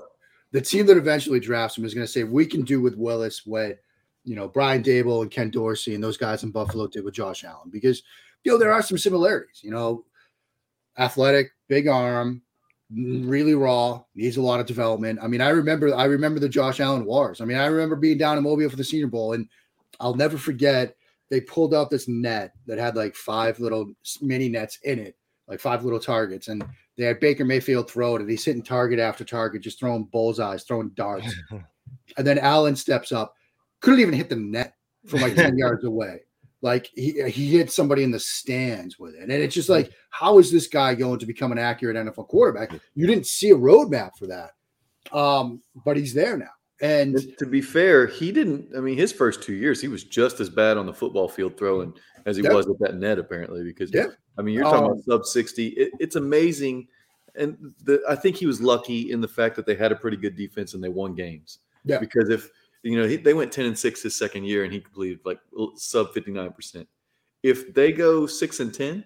The 0.52 0.60
team 0.60 0.86
that 0.86 0.96
eventually 0.96 1.40
drafts 1.40 1.78
him 1.78 1.84
is 1.84 1.94
going 1.94 2.06
to 2.06 2.12
say 2.12 2.24
we 2.24 2.44
can 2.44 2.62
do 2.62 2.80
with 2.80 2.96
Willis 2.96 3.46
what 3.46 3.78
you 4.24 4.36
know 4.36 4.48
Brian 4.48 4.82
Daboll 4.82 5.22
and 5.22 5.30
Ken 5.30 5.50
Dorsey 5.50 5.94
and 5.94 6.02
those 6.02 6.16
guys 6.16 6.42
in 6.42 6.50
Buffalo 6.50 6.86
did 6.86 7.04
with 7.04 7.14
Josh 7.14 7.44
Allen 7.44 7.70
because 7.70 8.02
you 8.44 8.52
know 8.52 8.58
there 8.58 8.72
are 8.72 8.82
some 8.82 8.98
similarities. 8.98 9.60
You 9.62 9.70
know, 9.70 10.04
athletic, 10.98 11.50
big 11.68 11.88
arm, 11.88 12.42
really 12.90 13.54
raw, 13.54 14.02
needs 14.14 14.36
a 14.36 14.42
lot 14.42 14.60
of 14.60 14.66
development. 14.66 15.18
I 15.22 15.26
mean, 15.28 15.40
I 15.40 15.50
remember 15.50 15.94
I 15.94 16.04
remember 16.04 16.40
the 16.40 16.48
Josh 16.48 16.80
Allen 16.80 17.04
wars. 17.04 17.40
I 17.40 17.44
mean, 17.44 17.58
I 17.58 17.66
remember 17.66 17.96
being 17.96 18.18
down 18.18 18.38
in 18.38 18.44
Mobile 18.44 18.68
for 18.68 18.76
the 18.76 18.84
Senior 18.84 19.08
Bowl, 19.08 19.32
and 19.32 19.48
I'll 20.00 20.14
never 20.14 20.38
forget 20.38 20.96
they 21.30 21.40
pulled 21.40 21.74
out 21.74 21.90
this 21.90 22.08
net 22.08 22.52
that 22.66 22.78
had 22.78 22.94
like 22.94 23.14
five 23.14 23.58
little 23.58 23.92
mini 24.20 24.48
nets 24.48 24.78
in 24.84 24.98
it, 24.98 25.16
like 25.48 25.60
five 25.60 25.84
little 25.84 26.00
targets, 26.00 26.48
and 26.48 26.64
they 26.96 27.04
had 27.04 27.20
Baker 27.20 27.44
Mayfield 27.44 27.90
throw 27.90 28.16
it, 28.16 28.20
and 28.20 28.30
he's 28.30 28.44
hitting 28.44 28.62
target 28.62 28.98
after 28.98 29.24
target, 29.24 29.62
just 29.62 29.80
throwing 29.80 30.04
bullseyes, 30.04 30.64
throwing 30.64 30.90
darts. 30.90 31.34
and 32.18 32.26
then 32.26 32.38
Allen 32.38 32.76
steps 32.76 33.12
up, 33.12 33.34
couldn't 33.82 34.00
even 34.00 34.14
hit 34.14 34.30
the 34.30 34.36
net 34.36 34.74
from 35.06 35.20
like 35.20 35.34
10 35.34 35.58
yards 35.58 35.84
away. 35.84 36.20
Like 36.62 36.88
he 36.94 37.20
he 37.28 37.50
hit 37.50 37.72
somebody 37.72 38.04
in 38.04 38.12
the 38.12 38.20
stands 38.20 38.98
with 38.98 39.14
it. 39.14 39.22
And 39.22 39.32
it's 39.32 39.54
just 39.54 39.68
like, 39.68 39.92
how 40.10 40.38
is 40.38 40.50
this 40.50 40.68
guy 40.68 40.94
going 40.94 41.18
to 41.18 41.26
become 41.26 41.50
an 41.52 41.58
accurate 41.58 41.96
NFL 41.96 42.28
quarterback? 42.28 42.72
You 42.94 43.06
didn't 43.06 43.26
see 43.26 43.50
a 43.50 43.56
roadmap 43.56 44.12
for 44.16 44.28
that. 44.28 44.52
Um, 45.12 45.60
but 45.84 45.96
he's 45.96 46.14
there 46.14 46.36
now. 46.36 46.52
And 46.80 47.36
to 47.38 47.46
be 47.46 47.60
fair, 47.60 48.06
he 48.06 48.30
didn't. 48.30 48.68
I 48.76 48.80
mean, 48.80 48.96
his 48.96 49.12
first 49.12 49.42
two 49.42 49.54
years, 49.54 49.80
he 49.80 49.88
was 49.88 50.04
just 50.04 50.40
as 50.40 50.48
bad 50.48 50.76
on 50.76 50.86
the 50.86 50.92
football 50.92 51.28
field 51.28 51.56
throwing 51.56 51.92
as 52.26 52.36
he 52.36 52.42
was 52.42 52.66
with 52.66 52.78
that 52.78 52.96
net, 52.96 53.18
apparently. 53.18 53.64
Because 53.64 53.92
yep. 53.92 54.12
I 54.38 54.42
mean, 54.42 54.54
you're 54.54 54.64
talking 54.64 54.86
um, 54.86 54.92
about 54.92 55.04
sub 55.04 55.24
sixty. 55.24 55.68
It, 55.68 55.92
it's 55.98 56.16
amazing, 56.16 56.88
and 57.34 57.72
the, 57.84 58.02
I 58.08 58.14
think 58.14 58.36
he 58.36 58.46
was 58.46 58.60
lucky 58.60 59.10
in 59.10 59.20
the 59.20 59.28
fact 59.28 59.56
that 59.56 59.66
they 59.66 59.74
had 59.74 59.92
a 59.92 59.96
pretty 59.96 60.16
good 60.16 60.36
defense 60.36 60.74
and 60.74 60.82
they 60.82 60.88
won 60.88 61.14
games. 61.14 61.58
Yeah. 61.84 61.98
Because 61.98 62.30
if 62.30 62.50
you 62.82 63.00
know, 63.00 63.06
he, 63.06 63.16
they 63.16 63.34
went 63.34 63.52
10 63.52 63.66
and 63.66 63.78
6 63.78 64.02
his 64.02 64.16
second 64.16 64.44
year 64.44 64.64
and 64.64 64.72
he 64.72 64.80
completed 64.80 65.20
like 65.24 65.40
sub 65.76 66.12
59%. 66.12 66.86
If 67.42 67.74
they 67.74 67.92
go 67.92 68.26
6 68.26 68.60
and 68.60 68.74
10, 68.74 69.04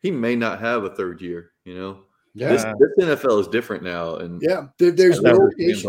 he 0.00 0.10
may 0.10 0.36
not 0.36 0.60
have 0.60 0.84
a 0.84 0.90
third 0.90 1.20
year, 1.20 1.52
you 1.64 1.74
know. 1.74 2.00
Yeah, 2.34 2.50
This, 2.50 2.64
this 2.96 3.08
NFL 3.08 3.40
is 3.40 3.48
different 3.48 3.82
now, 3.82 4.16
and 4.16 4.40
yeah. 4.40 4.66
There, 4.78 4.92
there's 4.92 5.20
no 5.20 5.50
patience. 5.58 5.82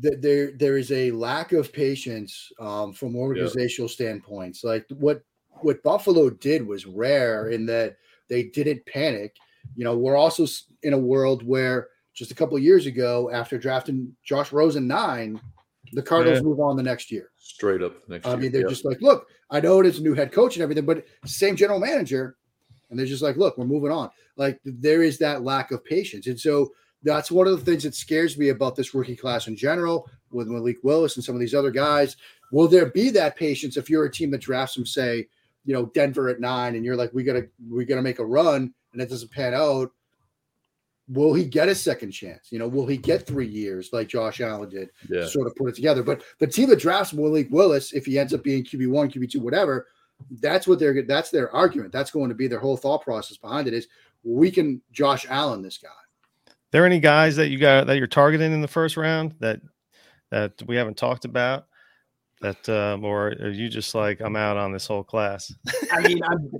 There 0.00 0.52
there 0.52 0.76
is 0.76 0.92
a 0.92 1.10
lack 1.10 1.50
of 1.52 1.72
patience 1.72 2.52
um, 2.60 2.92
from 2.92 3.16
organizational 3.16 3.88
standpoints. 3.88 4.62
Like 4.62 4.86
what 4.90 5.24
what 5.62 5.82
Buffalo 5.82 6.30
did 6.30 6.64
was 6.64 6.86
rare 6.86 7.48
in 7.48 7.66
that 7.66 7.96
they 8.28 8.44
didn't 8.44 8.86
panic. 8.86 9.36
You 9.74 9.84
know, 9.84 9.96
we're 9.96 10.16
also 10.16 10.46
in 10.82 10.92
a 10.92 10.98
world 10.98 11.42
where 11.42 11.88
just 12.14 12.30
a 12.30 12.34
couple 12.34 12.56
of 12.56 12.62
years 12.62 12.86
ago, 12.86 13.30
after 13.32 13.58
drafting 13.58 14.14
Josh 14.22 14.52
Rosen 14.52 14.86
nine, 14.86 15.40
the 15.92 16.02
Cardinals 16.02 16.38
Yeah. 16.38 16.44
move 16.44 16.60
on 16.60 16.76
the 16.76 16.82
next 16.82 17.10
year. 17.10 17.30
Straight 17.36 17.82
up 17.82 18.08
next 18.08 18.26
I 18.26 18.30
year. 18.30 18.36
I 18.36 18.40
mean, 18.40 18.52
they're 18.52 18.60
Yep. 18.62 18.70
just 18.70 18.84
like, 18.84 19.00
look, 19.00 19.26
I 19.50 19.60
know 19.60 19.80
it 19.80 19.86
is 19.86 19.98
a 19.98 20.02
new 20.02 20.14
head 20.14 20.32
coach 20.32 20.56
and 20.56 20.62
everything, 20.62 20.86
but 20.86 21.04
same 21.26 21.56
general 21.56 21.80
manager. 21.80 22.36
And 22.90 22.98
they're 22.98 23.06
just 23.06 23.22
like, 23.22 23.36
look, 23.36 23.56
we're 23.58 23.64
moving 23.66 23.90
on. 23.90 24.10
Like 24.36 24.60
there 24.64 25.02
is 25.02 25.18
that 25.18 25.42
lack 25.42 25.70
of 25.70 25.84
patience. 25.84 26.26
And 26.26 26.38
so 26.38 26.72
that's 27.02 27.30
one 27.30 27.46
of 27.46 27.58
the 27.58 27.64
things 27.64 27.82
that 27.84 27.94
scares 27.94 28.36
me 28.36 28.48
about 28.50 28.76
this 28.76 28.94
rookie 28.94 29.16
class 29.16 29.46
in 29.46 29.56
general 29.56 30.08
with 30.30 30.48
Malik 30.48 30.78
Willis 30.82 31.16
and 31.16 31.24
some 31.24 31.34
of 31.34 31.40
these 31.40 31.54
other 31.54 31.70
guys. 31.70 32.16
Will 32.52 32.68
there 32.68 32.86
be 32.86 33.10
that 33.10 33.36
patience 33.36 33.76
if 33.76 33.88
you're 33.88 34.04
a 34.04 34.10
team 34.12 34.30
that 34.32 34.40
drafts 34.40 34.74
them, 34.74 34.84
say, 34.86 35.28
you 35.64 35.72
know, 35.74 35.86
Denver 35.94 36.28
at 36.28 36.40
nine, 36.40 36.74
and 36.74 36.84
you're 36.84 36.96
like, 36.96 37.12
we 37.12 37.22
gotta 37.22 37.48
we 37.70 37.84
gotta 37.84 38.02
make 38.02 38.18
a 38.18 38.24
run 38.24 38.72
and 38.92 39.00
it 39.02 39.08
doesn't 39.08 39.30
pan 39.30 39.54
out. 39.54 39.92
Will 41.10 41.34
he 41.34 41.44
get 41.44 41.68
a 41.68 41.74
second 41.74 42.12
chance? 42.12 42.52
You 42.52 42.58
know, 42.58 42.68
will 42.68 42.86
he 42.86 42.96
get 42.96 43.26
three 43.26 43.46
years 43.46 43.90
like 43.92 44.08
Josh 44.08 44.40
Allen 44.40 44.68
did? 44.68 44.90
yeah. 45.08 45.20
to 45.20 45.28
sort 45.28 45.46
of 45.46 45.56
put 45.56 45.68
it 45.68 45.74
together. 45.74 46.02
But 46.02 46.22
the 46.38 46.46
team 46.46 46.68
that 46.68 46.78
drafts 46.78 47.12
Malik 47.12 47.48
Willis, 47.50 47.92
if 47.92 48.06
he 48.06 48.18
ends 48.18 48.32
up 48.32 48.44
being 48.44 48.64
QB 48.64 48.88
one, 48.88 49.10
QB 49.10 49.30
two, 49.30 49.40
whatever, 49.40 49.88
that's 50.40 50.66
what 50.66 50.78
they're 50.78 51.02
that's 51.02 51.30
their 51.30 51.50
argument. 51.54 51.92
That's 51.92 52.10
going 52.10 52.28
to 52.28 52.34
be 52.34 52.46
their 52.46 52.58
whole 52.58 52.76
thought 52.76 53.02
process 53.02 53.36
behind 53.36 53.68
it 53.68 53.74
is 53.74 53.88
we 54.22 54.50
can 54.50 54.80
Josh 54.92 55.26
Allen 55.28 55.62
this 55.62 55.78
guy. 55.78 55.88
there 56.72 56.86
any 56.86 57.00
guys 57.00 57.36
that 57.36 57.48
you 57.48 57.58
got 57.58 57.86
that 57.86 57.96
you're 57.96 58.06
targeting 58.06 58.52
in 58.52 58.60
the 58.60 58.68
first 58.68 58.96
round 58.96 59.34
that 59.40 59.60
that 60.30 60.52
we 60.66 60.76
haven't 60.76 60.96
talked 60.96 61.24
about? 61.24 61.66
That 62.40 62.68
um, 62.68 63.04
or 63.04 63.28
are 63.40 63.50
you 63.50 63.68
just 63.68 63.94
like 63.94 64.20
I'm 64.20 64.36
out 64.36 64.56
on 64.56 64.72
this 64.72 64.86
whole 64.86 65.04
class? 65.04 65.52
I 65.92 66.00
mean, 66.06 66.20
I'm 66.24 66.50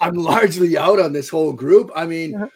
I'm 0.00 0.14
largely 0.14 0.76
out 0.76 1.00
on 1.00 1.12
this 1.12 1.28
whole 1.28 1.52
group. 1.52 1.90
I 1.96 2.06
mean, 2.06 2.32
Yeah. 2.32 2.46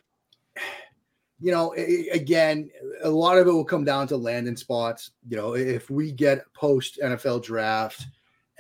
You 1.43 1.51
know, 1.51 1.75
again, 2.13 2.71
a 3.03 3.11
lot 3.11 3.37
of 3.37 3.49
it 3.49 3.51
will 3.51 3.65
come 3.65 3.85
down 3.85 4.07
to 4.07 4.17
landing 4.17 4.57
spots. 4.57 5.11
You 5.29 5.37
know, 5.37 5.55
if 5.55 5.91
we 5.91 6.13
get 6.13 6.45
post 6.55 7.01
NFL 7.03 7.43
draft, 7.43 8.07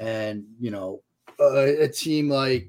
and 0.00 0.44
you 0.58 0.72
know, 0.72 1.00
a, 1.38 1.84
a 1.84 1.88
team 1.88 2.28
like, 2.28 2.68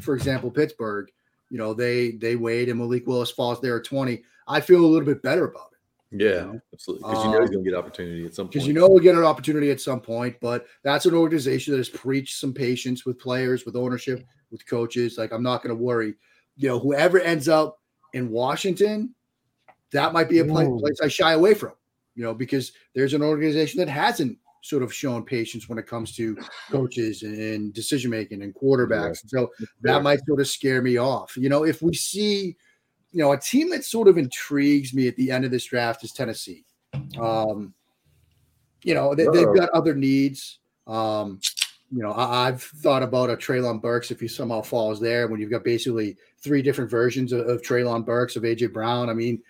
for 0.00 0.14
example, 0.14 0.50
Pittsburgh, 0.50 1.10
you 1.50 1.58
know, 1.58 1.74
they 1.74 2.12
they 2.12 2.36
wait 2.36 2.70
and 2.70 2.78
Malik 2.78 3.06
Willis 3.06 3.30
falls 3.30 3.60
there 3.60 3.76
at 3.76 3.84
twenty. 3.84 4.22
I 4.48 4.60
feel 4.62 4.82
a 4.82 4.86
little 4.86 5.06
bit 5.06 5.22
better 5.22 5.44
about 5.44 5.68
it. 5.72 6.22
Yeah, 6.24 6.40
know? 6.40 6.60
absolutely. 6.72 7.10
Because 7.10 7.24
you 7.26 7.30
know 7.30 7.40
he's 7.42 7.50
going 7.50 7.64
to 7.64 7.70
get 7.70 7.78
opportunity 7.78 8.24
at 8.24 8.34
some 8.34 8.46
point. 8.46 8.52
because 8.52 8.66
you 8.66 8.72
know 8.72 8.88
we'll 8.88 8.98
get 8.98 9.14
an 9.14 9.24
opportunity 9.24 9.70
at 9.70 9.80
some 9.80 10.00
point. 10.00 10.36
But 10.40 10.66
that's 10.82 11.04
an 11.04 11.14
organization 11.14 11.72
that 11.72 11.78
has 11.78 11.90
preached 11.90 12.38
some 12.38 12.54
patience 12.54 13.04
with 13.04 13.18
players, 13.18 13.66
with 13.66 13.76
ownership, 13.76 14.24
with 14.50 14.66
coaches. 14.66 15.18
Like 15.18 15.32
I'm 15.32 15.42
not 15.42 15.62
going 15.62 15.76
to 15.76 15.82
worry. 15.82 16.14
You 16.56 16.68
know, 16.68 16.78
whoever 16.78 17.20
ends 17.20 17.46
up 17.46 17.78
in 18.14 18.30
Washington, 18.30 19.14
that 19.92 20.12
might 20.12 20.28
be 20.28 20.38
a 20.38 20.44
pla- 20.44 20.62
Ooh. 20.62 20.78
place 20.78 21.00
I 21.02 21.08
shy 21.08 21.32
away 21.32 21.54
from. 21.54 21.72
You 22.14 22.24
know, 22.24 22.34
because 22.34 22.72
there's 22.94 23.14
an 23.14 23.22
organization 23.22 23.78
that 23.78 23.88
hasn't 23.88 24.36
sort 24.62 24.82
of 24.82 24.92
shown 24.92 25.24
patience 25.24 25.68
when 25.68 25.78
it 25.78 25.86
comes 25.86 26.14
to 26.16 26.36
coaches 26.70 27.22
and 27.22 27.72
decision 27.72 28.10
making 28.10 28.42
and 28.42 28.54
quarterbacks. 28.54 29.18
So 29.26 29.50
that 29.82 30.02
might 30.02 30.24
sort 30.26 30.40
of 30.40 30.48
scare 30.48 30.82
me 30.82 30.98
off. 30.98 31.36
You 31.36 31.48
know, 31.48 31.64
if 31.64 31.82
we 31.82 31.94
see, 31.94 32.56
you 33.12 33.22
know, 33.22 33.32
a 33.32 33.40
team 33.40 33.70
that 33.70 33.84
sort 33.84 34.08
of 34.08 34.18
intrigues 34.18 34.92
me 34.92 35.08
at 35.08 35.16
the 35.16 35.30
end 35.30 35.44
of 35.44 35.50
this 35.50 35.64
draft 35.64 36.04
is 36.04 36.12
Tennessee. 36.12 36.64
Um, 37.20 37.74
you 38.82 38.94
know, 38.94 39.14
they, 39.14 39.26
they've 39.32 39.54
got 39.54 39.70
other 39.70 39.94
needs. 39.94 40.58
Um, 40.86 41.40
you 41.92 42.02
know, 42.02 42.12
I, 42.12 42.48
I've 42.48 42.62
thought 42.62 43.02
about 43.02 43.30
a 43.30 43.36
Treylon 43.36 43.82
Burks 43.82 44.10
if 44.10 44.20
he 44.20 44.28
somehow 44.28 44.62
falls 44.62 45.00
there 45.00 45.26
when 45.26 45.40
you've 45.40 45.50
got 45.50 45.64
basically 45.64 46.16
three 46.38 46.62
different 46.62 46.90
versions 46.90 47.32
of, 47.32 47.46
of 47.48 47.62
Treylon 47.62 48.04
Burks 48.04 48.36
of 48.36 48.44
AJ 48.44 48.72
Brown. 48.72 49.10
I 49.10 49.14
mean, 49.14 49.42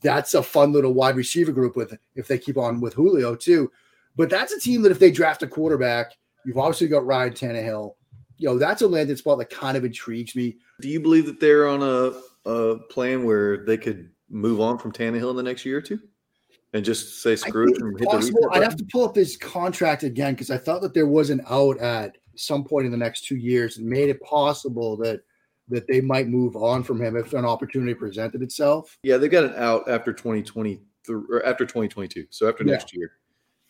that's 0.00 0.34
a 0.34 0.42
fun 0.42 0.72
little 0.72 0.94
wide 0.94 1.16
receiver 1.16 1.52
group 1.52 1.76
with 1.76 1.96
if 2.14 2.28
they 2.28 2.38
keep 2.38 2.56
on 2.56 2.80
with 2.80 2.94
Julio 2.94 3.34
too. 3.34 3.70
But 4.16 4.30
that's 4.30 4.52
a 4.52 4.60
team 4.60 4.82
that 4.82 4.92
if 4.92 4.98
they 4.98 5.10
draft 5.10 5.42
a 5.42 5.46
quarterback, 5.46 6.12
you've 6.44 6.58
obviously 6.58 6.88
got 6.88 7.06
Ryan 7.06 7.32
Tannehill. 7.32 7.94
You 8.36 8.48
know, 8.48 8.58
that's 8.58 8.82
a 8.82 8.88
landing 8.88 9.16
spot 9.16 9.38
that 9.38 9.50
kind 9.50 9.76
of 9.76 9.84
intrigues 9.84 10.34
me. 10.34 10.56
Do 10.80 10.88
you 10.88 11.00
believe 11.00 11.26
that 11.26 11.40
they're 11.40 11.68
on 11.68 11.82
a, 11.82 12.12
a 12.50 12.78
plan 12.90 13.24
where 13.24 13.64
they 13.64 13.76
could 13.76 14.10
move 14.32 14.60
on 14.60 14.78
from 14.78 14.92
Tannehill 14.92 15.30
in 15.30 15.36
the 15.36 15.42
next 15.42 15.64
year 15.64 15.78
or 15.78 15.82
two, 15.82 16.00
and 16.72 16.84
just 16.84 17.22
say 17.22 17.36
screw 17.36 17.68
it 17.68 17.80
and 17.80 17.98
hit 17.98 18.08
possible. 18.08 18.40
reset 18.42 18.56
I'd 18.56 18.64
have 18.64 18.76
to 18.76 18.86
pull 18.90 19.04
up 19.04 19.14
his 19.14 19.36
contract 19.36 20.02
again 20.02 20.34
because 20.34 20.50
I 20.50 20.58
thought 20.58 20.82
that 20.82 20.94
there 20.94 21.06
was 21.06 21.30
an 21.30 21.42
out 21.48 21.78
at 21.78 22.16
some 22.34 22.64
point 22.64 22.86
in 22.86 22.92
the 22.92 22.98
next 22.98 23.26
two 23.26 23.36
years 23.36 23.78
and 23.78 23.86
made 23.86 24.08
it 24.08 24.20
possible 24.22 24.96
that 24.98 25.20
that 25.68 25.86
they 25.86 26.00
might 26.00 26.28
move 26.28 26.56
on 26.56 26.82
from 26.82 27.00
him 27.00 27.16
if 27.16 27.32
an 27.32 27.44
opportunity 27.44 27.94
presented 27.94 28.42
itself. 28.42 28.98
Yeah, 29.02 29.16
they 29.16 29.28
got 29.28 29.44
an 29.44 29.54
out 29.56 29.88
after 29.88 30.12
2023 30.12 30.80
or 31.08 31.44
after 31.44 31.64
2022. 31.64 32.26
So 32.30 32.48
after 32.48 32.64
Yeah. 32.64 32.72
next 32.72 32.94
year, 32.94 33.12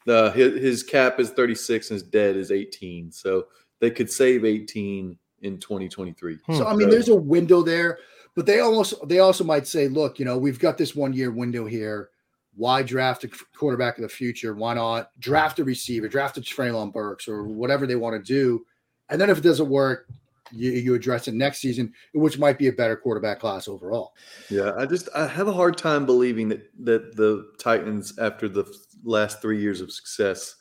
the 0.06 0.30
his, 0.32 0.60
his 0.60 0.82
cap 0.82 1.20
is 1.20 1.30
36 1.30 1.90
and 1.90 1.94
his 2.00 2.02
dead 2.02 2.36
is 2.36 2.50
18. 2.50 3.12
So 3.12 3.46
they 3.80 3.90
could 3.90 4.10
save 4.10 4.44
18 4.44 5.18
in 5.42 5.58
2023. 5.58 6.38
Hmm. 6.46 6.54
So 6.54 6.66
I 6.66 6.74
mean, 6.74 6.88
So- 6.88 6.90
there's 6.90 7.08
a 7.08 7.16
window 7.16 7.62
there, 7.62 7.98
but 8.34 8.46
they 8.46 8.60
almost 8.60 8.94
they 9.08 9.18
also 9.20 9.44
might 9.44 9.66
say, 9.66 9.88
look, 9.88 10.18
you 10.18 10.24
know, 10.24 10.38
we've 10.38 10.58
got 10.58 10.78
this 10.78 10.94
one 10.96 11.12
year 11.12 11.30
window 11.30 11.66
here. 11.66 12.10
Why 12.54 12.82
draft 12.82 13.24
a 13.24 13.30
quarterback 13.56 13.96
of 13.96 14.02
the 14.02 14.08
future? 14.10 14.54
Why 14.54 14.74
not 14.74 15.10
draft 15.18 15.58
a 15.58 15.64
receiver, 15.64 16.06
draft 16.06 16.36
a 16.36 16.40
Treylon 16.42 16.92
Burks 16.92 17.26
or 17.26 17.44
whatever 17.44 17.86
they 17.86 17.96
want 17.96 18.14
to 18.14 18.22
do? 18.22 18.66
And 19.08 19.20
then 19.20 19.30
if 19.30 19.38
it 19.38 19.42
doesn't 19.42 19.68
work, 19.70 20.06
you, 20.50 20.72
you 20.72 20.94
address 20.94 21.28
it 21.28 21.34
next 21.34 21.60
season, 21.60 21.92
which 22.14 22.38
might 22.38 22.58
be 22.58 22.68
a 22.68 22.72
better 22.72 22.96
quarterback 22.96 23.40
class 23.40 23.68
overall. 23.68 24.12
Yeah, 24.50 24.72
I 24.76 24.86
just 24.86 25.08
I 25.14 25.26
have 25.26 25.48
a 25.48 25.52
hard 25.52 25.78
time 25.78 26.04
believing 26.06 26.48
that 26.48 26.70
that 26.84 27.16
the 27.16 27.52
Titans, 27.60 28.18
after 28.18 28.48
the 28.48 28.64
last 29.04 29.40
three 29.40 29.60
years 29.60 29.80
of 29.80 29.92
success, 29.92 30.56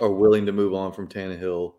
are 0.00 0.10
willing 0.10 0.46
to 0.46 0.52
move 0.52 0.74
on 0.74 0.92
from 0.92 1.08
Tannehill, 1.08 1.74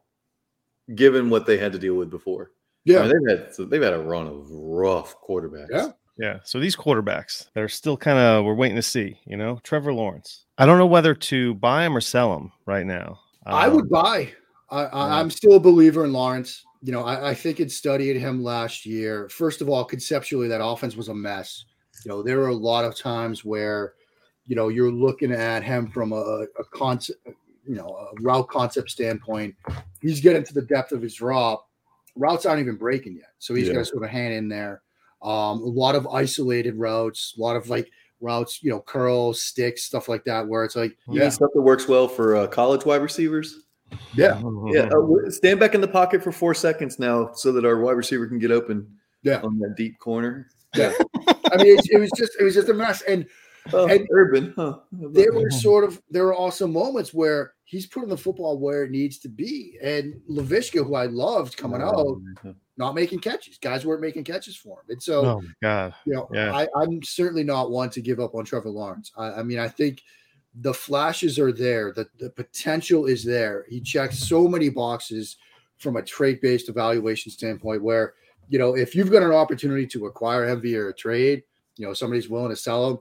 given 0.95 1.30
what 1.30 1.45
they 1.45 1.58
had 1.58 1.71
to 1.71 1.80
deal 1.80 1.95
with 1.95 2.10
before. 2.10 2.52
I 2.88 2.91
Yeah. 2.91 3.02
mean, 3.04 3.12
they've 3.25 3.38
had 3.38 3.54
so 3.56 3.65
they've 3.65 3.82
had 3.82 3.93
a 3.93 3.99
run 3.99 4.28
of 4.28 4.47
rough 4.49 5.15
quarterbacks. 5.21 5.67
Yeah. 5.71 5.91
Yeah. 6.17 6.39
So 6.43 6.60
these 6.60 6.75
quarterbacks, 6.75 7.47
they're 7.54 7.69
still 7.69 7.95
kind 7.95 8.17
of 8.19 8.43
we're 8.45 8.54
waiting 8.56 8.75
to 8.75 8.82
see. 8.82 9.19
You 9.25 9.38
know, 9.38 9.60
Trevor 9.63 9.93
Lawrence. 9.93 10.45
I 10.58 10.65
don't 10.65 10.78
know 10.78 10.86
whether 10.86 11.13
to 11.15 11.54
buy 11.56 11.86
him 11.86 11.95
or 11.95 12.02
sell 12.02 12.36
him 12.36 12.52
right 12.65 12.86
now. 12.86 13.19
I 13.45 13.67
Um, 13.67 13.75
would 13.75 13.89
buy. 13.89 14.34
I, 14.69 14.82
yeah. 14.82 14.89
I, 14.91 15.19
I'm 15.19 15.30
still 15.32 15.54
a 15.56 15.60
believer 15.60 16.04
in 16.04 16.12
Lawrence. 16.13 16.63
You 16.82 16.94
know, 16.94 17.04
I, 17.04 17.32
I 17.32 17.34
think 17.34 17.60
it 17.60 17.72
studied 17.72 18.15
him 18.15 18.42
last 18.44 18.86
year. 18.86 19.28
First 19.30 19.62
of 19.62 19.70
all, 19.70 19.84
conceptually, 19.84 20.48
that 20.48 20.63
offense 20.63 20.96
was 20.96 21.10
a 21.10 21.13
mess. 21.13 21.65
You 22.06 22.10
know, 22.10 22.24
there 22.24 22.38
were 22.38 22.48
a 22.48 22.56
lot 22.56 22.86
of 22.86 22.96
times 22.96 23.44
where, 23.44 23.96
you 24.48 24.56
know, 24.56 24.70
you're 24.70 24.92
looking 24.92 25.32
at 25.34 25.63
him 25.63 25.92
from 25.92 26.13
a, 26.13 26.46
a 26.58 26.63
concept, 26.72 27.20
you 27.68 27.76
know, 27.76 27.88
a 27.88 28.22
route 28.22 28.48
concept 28.48 28.89
standpoint. 28.89 29.56
He's 30.02 30.22
getting 30.22 30.44
to 30.46 30.54
the 30.54 30.62
depth 30.62 30.94
of 30.94 31.02
his 31.02 31.15
drop. 31.15 31.68
Routes 32.15 32.46
aren't 32.46 32.62
even 32.62 32.78
breaking 32.78 33.15
yet, 33.18 33.34
so 33.39 33.54
he's 33.54 33.68
Yeah. 33.68 33.74
got 33.74 33.80
to 33.80 33.86
sort 33.86 34.04
of 34.04 34.10
hand 34.10 34.34
in 34.34 34.48
there. 34.48 34.82
Um, 35.22 35.60
a 35.60 35.65
lot 35.65 35.96
of 35.96 36.08
isolated 36.08 36.76
routes, 36.76 37.36
a 37.38 37.42
lot 37.42 37.58
of 37.58 37.70
like 37.70 37.92
routes, 38.22 38.63
you 38.63 38.72
know, 38.72 38.80
curls, 38.80 39.42
sticks, 39.42 39.84
stuff 39.84 40.08
like 40.08 40.24
that, 40.24 40.48
where 40.48 40.63
it's 40.63 40.76
like, 40.78 40.98
yeah, 41.10 41.28
stuff 41.30 41.52
that 41.54 41.62
works 41.62 41.88
well 41.88 42.08
for 42.08 42.36
uh, 42.38 42.48
college 42.48 42.86
wide 42.86 43.02
receivers. 43.02 43.65
Yeah, 44.15 44.41
Yeah, 44.67 44.89
uh, 44.93 45.30
stand 45.30 45.60
back 45.60 45.75
in 45.75 45.82
the 45.82 45.88
pocket 45.88 46.23
for 46.23 46.32
four 46.32 46.54
seconds 46.54 46.99
now, 46.99 47.32
so 47.34 47.52
that 47.52 47.65
our 47.65 47.80
wide 47.80 47.93
receiver 47.97 48.28
can 48.28 48.39
get 48.39 48.52
open. 48.52 48.88
Yeah. 49.21 49.41
on 49.41 49.60
that 49.60 49.75
deep 49.75 49.99
corner. 49.99 50.47
Yeah. 50.75 50.93
I 51.28 51.58
mean, 51.58 51.78
it, 51.78 51.89
it 51.91 51.99
was 51.99 52.10
just 52.15 52.34
it 52.39 52.43
was 52.43 52.54
just 52.54 52.69
a 52.69 52.73
mess, 52.73 53.02
and 53.02 53.25
Oh, 53.73 53.88
And- 53.88 54.08
urban, 54.12 54.54
huh? 54.56 54.80
there 54.91 55.34
were 55.34 55.52
sort 55.67 55.84
of 55.84 56.02
there 56.10 56.23
were 56.23 56.34
also 56.34 56.65
moments 56.65 57.13
where 57.13 57.54
he's 57.65 57.86
putting 57.86 58.08
the 58.10 58.17
football 58.17 58.58
where 58.58 58.84
it 58.86 58.91
needs 58.91 59.19
to 59.19 59.30
be, 59.30 59.78
and 59.84 60.19
Laviska, 60.30 60.86
who 60.86 60.95
I 60.95 61.06
loved 61.08 61.58
coming 61.58 61.82
out, 61.82 62.19
not 62.78 62.95
making 62.95 63.19
catches. 63.19 63.58
Guys 63.58 63.86
weren't 63.86 64.02
making 64.02 64.23
catches 64.23 64.56
for 64.56 64.80
him, 64.80 64.86
and 64.89 65.04
so 65.04 65.25
Oh 65.25 65.41
god. 65.62 65.93
you 66.06 66.13
know, 66.13 66.30
Yeah. 66.34 66.56
I, 66.56 66.67
I'm 66.78 67.04
certainly 67.04 67.43
not 67.43 67.69
one 67.71 67.89
to 67.91 68.02
give 68.02 68.19
up 68.21 68.34
on 68.34 68.45
Trevor 68.45 68.69
Lawrence. 68.69 69.12
I, 69.17 69.34
I 69.34 69.43
mean, 69.43 69.60
I 69.60 69.67
think 69.67 70.02
the 70.62 70.74
flashes 70.74 71.39
are 71.39 71.52
there, 71.52 71.93
the, 71.93 72.08
the 72.19 72.30
potential 72.30 73.06
is 73.06 73.24
there. 73.24 73.65
He 73.69 73.80
checks 73.82 74.19
so 74.19 74.48
many 74.48 74.69
boxes 74.69 75.38
from 75.78 75.95
a 75.95 76.02
trade 76.02 76.41
based 76.41 76.69
evaluation 76.69 77.32
standpoint 77.32 77.82
where, 77.84 78.13
you 78.50 78.60
know, 78.60 78.76
if 78.76 78.95
you've 78.95 79.12
got 79.12 79.24
an 79.24 79.32
opportunity 79.32 79.88
to 79.88 80.08
acquire 80.08 80.48
him 80.48 80.60
via 80.62 80.89
a 80.89 80.93
trade, 80.93 81.43
you 81.78 81.86
know, 81.86 81.93
somebody's 81.93 82.30
willing 82.30 82.50
to 82.50 82.56
sell 82.56 82.89
him, 82.89 83.00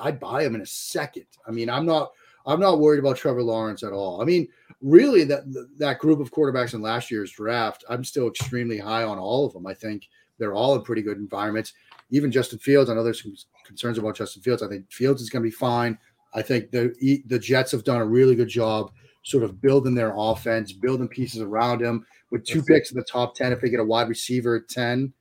I'd 0.00 0.18
buy 0.18 0.42
him 0.42 0.54
in 0.54 0.62
a 0.62 0.66
second. 0.66 1.26
I 1.46 1.50
mean, 1.50 1.68
I'm 1.70 1.86
not. 1.86 2.12
I'm 2.46 2.58
not 2.58 2.80
worried 2.80 3.00
about 3.00 3.18
Trevor 3.18 3.42
Lawrence 3.42 3.82
at 3.82 3.92
all. 3.92 4.22
I 4.22 4.24
mean, 4.24 4.48
really, 4.80 5.24
that 5.24 5.42
that 5.78 5.98
group 5.98 6.20
of 6.20 6.32
quarterbacks 6.32 6.72
in 6.72 6.80
last 6.80 7.10
year's 7.10 7.30
draft, 7.30 7.84
I'm 7.88 8.02
still 8.02 8.28
extremely 8.28 8.78
high 8.78 9.04
on 9.04 9.18
all 9.18 9.44
of 9.44 9.52
them. 9.52 9.66
I 9.66 9.74
think 9.74 10.08
They're 10.40 10.54
all 10.54 10.74
in 10.74 10.82
pretty 10.82 11.02
good 11.02 11.18
environments. 11.18 11.74
Even 12.10 12.32
Justin 12.32 12.58
Fields, 12.58 12.90
I 12.90 12.94
know 12.94 13.04
there's 13.04 13.22
some 13.22 13.36
concerns 13.64 13.98
about 13.98 14.16
Justin 14.16 14.42
Fields. 14.42 14.62
I 14.62 14.68
think 14.68 14.90
Fields 14.90 15.22
is 15.22 15.30
going 15.30 15.42
to 15.42 15.46
be 15.46 15.54
fine. 15.54 15.96
I 16.32 16.42
think 16.42 16.70
the 16.70 16.92
the 17.26 17.38
Jets 17.38 17.72
have 17.72 17.84
done 17.84 18.00
a 18.00 18.04
really 18.06 18.34
good 18.34 18.48
job 18.48 18.92
sort 19.22 19.44
of 19.44 19.60
building 19.60 19.94
their 19.94 20.14
offense, 20.16 20.72
building 20.72 21.06
pieces 21.08 21.42
around 21.42 21.82
him 21.82 22.06
with 22.30 22.44
two 22.44 22.62
picks 22.62 22.90
in 22.90 22.96
the 22.96 23.04
top 23.04 23.34
10. 23.34 23.52
If 23.52 23.60
they 23.60 23.68
get 23.68 23.80
a 23.80 23.84
wide 23.84 24.08
receiver 24.08 24.56
at 24.56 24.68
10, 24.68 25.12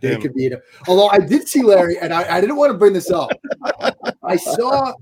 they 0.00 0.16
could 0.18 0.34
be. 0.34 0.46
A, 0.48 0.58
although 0.86 1.08
I 1.08 1.18
did 1.18 1.48
see 1.48 1.62
Larry, 1.62 1.98
and 1.98 2.12
I, 2.14 2.36
I 2.36 2.40
didn't 2.40 2.56
want 2.56 2.70
to 2.72 2.78
bring 2.78 2.92
this 2.92 3.10
up. 3.10 3.30
I 4.22 4.36
saw 4.36 4.92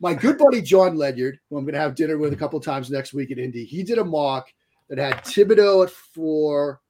my 0.00 0.14
good 0.14 0.36
buddy 0.36 0.60
John 0.62 0.96
Ledyard, 0.96 1.38
who 1.48 1.56
I'm 1.58 1.64
going 1.64 1.74
to 1.74 1.80
have 1.80 1.94
dinner 1.94 2.18
with 2.18 2.32
a 2.32 2.36
couple 2.36 2.58
times 2.60 2.90
next 2.90 3.12
week 3.14 3.30
at 3.30 3.38
Indy. 3.38 3.64
He 3.64 3.82
did 3.84 3.98
a 3.98 4.04
mock 4.04 4.52
that 4.88 4.98
had 4.98 5.22
Thibodeaux 5.24 5.84
at 5.86 5.90
four 5.92 6.80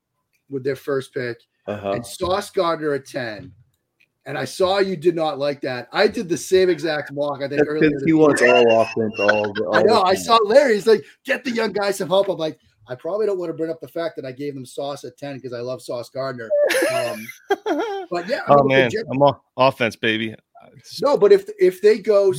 with 0.49 0.65
their 0.65 0.77
first 0.77 1.13
pick 1.13 1.39
Uh-huh. 1.67 1.93
and 1.93 2.07
Sauce 2.07 2.51
Gardner 2.51 2.95
at 2.95 3.05
10. 3.07 3.53
And 4.25 4.39
I 4.39 4.45
saw 4.45 4.79
you 4.79 4.97
did 4.97 5.17
not 5.17 5.39
like 5.39 5.61
that. 5.63 5.89
I 5.93 6.07
did 6.07 6.29
the 6.29 6.37
same 6.37 6.71
exact 6.71 7.13
mock, 7.13 7.39
I 7.43 7.49
think, 7.49 7.59
That's 7.59 7.69
earlier. 7.69 7.81
because 7.91 7.93
this 7.95 8.03
he 8.05 8.11
year. 8.11 8.17
wants 8.19 8.43
all 8.43 8.81
offense, 8.83 9.15
all. 9.19 9.53
all 9.67 9.77
I 9.77 9.83
know. 9.83 10.03
I 10.03 10.15
saw 10.15 10.37
Larry. 10.45 10.75
He's 10.75 10.87
like, 10.87 11.05
get 11.25 11.43
the 11.45 11.51
young 11.51 11.73
guys 11.73 11.99
some 11.99 12.09
help. 12.09 12.29
I'm 12.29 12.37
like, 12.39 12.59
I 12.89 12.95
probably 12.95 13.27
don't 13.27 13.39
want 13.39 13.51
to 13.51 13.55
bring 13.55 13.71
up 13.71 13.81
the 13.81 13.89
fact 13.89 14.17
that 14.17 14.25
I 14.25 14.33
gave 14.33 14.55
them 14.55 14.65
Sauce 14.67 15.05
at 15.05 15.17
10 15.19 15.37
because 15.37 15.53
I 15.53 15.61
love 15.61 15.83
Sauce 15.83 16.09
Gardner. 16.09 16.49
Um, 16.95 17.27
but 18.11 18.29
yeah, 18.29 18.41
I 18.47 18.55
oh 18.55 18.63
mean, 18.63 18.69
the 18.69 18.75
man, 18.75 18.91
Jets- 18.91 19.09
I'm 19.11 19.23
off 19.23 19.41
offense, 19.57 19.97
baby. 19.97 20.35
No, 21.03 21.17
but 21.19 21.33
if 21.33 21.49
if 21.59 21.83
they 21.83 21.99
go, 21.99 22.33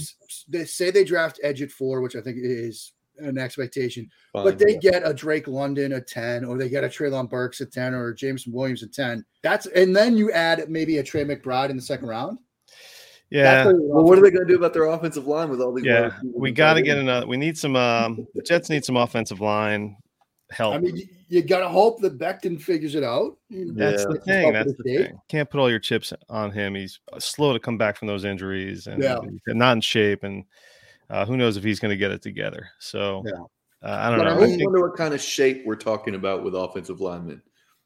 they 0.48 0.65
say 0.65 0.89
they 0.91 1.04
draft 1.04 1.39
Edge 1.43 1.62
at 1.62 1.72
four, 1.72 2.02
which 2.02 2.15
I 2.15 2.22
think 2.22 2.38
is 2.39 2.93
an 3.17 3.38
expectation, 3.38 4.10
Fine, 4.34 4.43
but 4.43 4.60
they 4.60 4.73
yeah. 4.73 4.91
get 4.91 5.02
a 5.08 5.13
Drake 5.13 5.47
London 5.47 5.93
at 5.93 6.08
10, 6.08 6.45
or 6.45 6.58
they 6.58 6.69
get 6.69 6.84
a 6.84 6.88
Treylon 6.88 7.30
Burks 7.30 7.62
at 7.62 7.71
10, 7.71 7.93
or 7.93 8.10
a 8.10 8.15
Jameson 8.15 8.52
Williams 8.54 8.84
at 8.84 8.93
10. 8.93 9.23
That's 9.41 9.65
and 9.67 9.95
then 9.95 10.17
you 10.17 10.32
add 10.32 10.69
maybe 10.69 10.97
a 10.97 11.04
Trey 11.04 11.23
McBride 11.23 11.69
in 11.69 11.76
the 11.76 11.82
second 11.82 12.08
round. 12.08 12.39
Yeah, 13.30 13.65
Well, 13.65 14.04
what 14.04 14.19
are 14.19 14.21
they 14.21 14.30
going 14.30 14.45
to 14.45 14.54
do 14.54 14.58
about 14.58 14.73
their 14.73 14.86
offensive 14.86 15.26
line 15.26 15.49
with 15.49 15.60
all 15.60 15.73
these? 15.73 15.86
yeah. 15.86 16.12
We 16.23 16.52
got 16.52 16.76
to 16.76 16.84
get 16.84 16.99
another. 16.99 17.26
We 17.26 17.36
need 17.38 17.58
some. 17.58 17.76
Um, 17.76 18.28
the 18.36 18.43
Jets 18.43 18.69
need 18.69 18.86
some 18.86 18.95
offensive 18.95 19.41
line 19.41 19.97
help. 20.52 20.76
I 20.76 20.78
mean, 20.78 20.95
you, 20.97 21.08
you 21.30 21.41
got 21.41 21.62
to 21.62 21.67
hope 21.69 21.99
that 22.02 22.19
Becton 22.19 22.62
figures 22.62 22.93
it 22.93 23.04
out. 23.04 23.38
That's 23.49 24.04
Yeah. 24.04 24.08
the 24.08 24.19
thing. 24.19 24.54
That's 24.54 24.73
the 24.73 24.84
the 24.84 24.97
thing. 25.06 25.19
Can't 25.30 25.49
put 25.49 25.60
all 25.60 25.69
your 25.69 25.80
chips 25.80 26.13
on 26.30 26.52
him. 26.52 26.76
He's 26.76 26.99
slow 27.17 27.54
to 27.54 27.60
come 27.60 27.78
back 27.78 27.97
from 27.97 28.08
those 28.08 28.23
injuries, 28.23 28.86
and 28.86 29.02
Yeah. 29.02 29.17
not 29.47 29.78
in 29.78 29.82
shape. 29.82 30.23
And 30.23 30.43
uh, 31.13 31.26
who 31.26 31.38
knows 31.38 31.58
if 31.58 31.63
he's 31.63 31.80
going 31.80 31.91
to 31.91 31.97
get 31.97 32.12
it 32.12 32.21
together? 32.21 32.69
So 32.80 33.23
Yeah. 33.26 33.34
uh, 33.88 33.97
I 33.99 34.10
don't 34.10 34.19
But 34.19 34.26
know. 34.26 34.32
I 34.32 34.34
I 34.34 34.43
I 34.43 34.47
think, 34.47 34.63
wonder 34.63 34.82
what 34.88 34.97
kind 34.97 35.13
of 35.13 35.21
shape 35.21 35.63
we're 35.65 35.76
talking 35.76 36.15
about 36.15 36.43
with 36.43 36.56
offensive 36.56 36.99
linemen. 37.02 37.41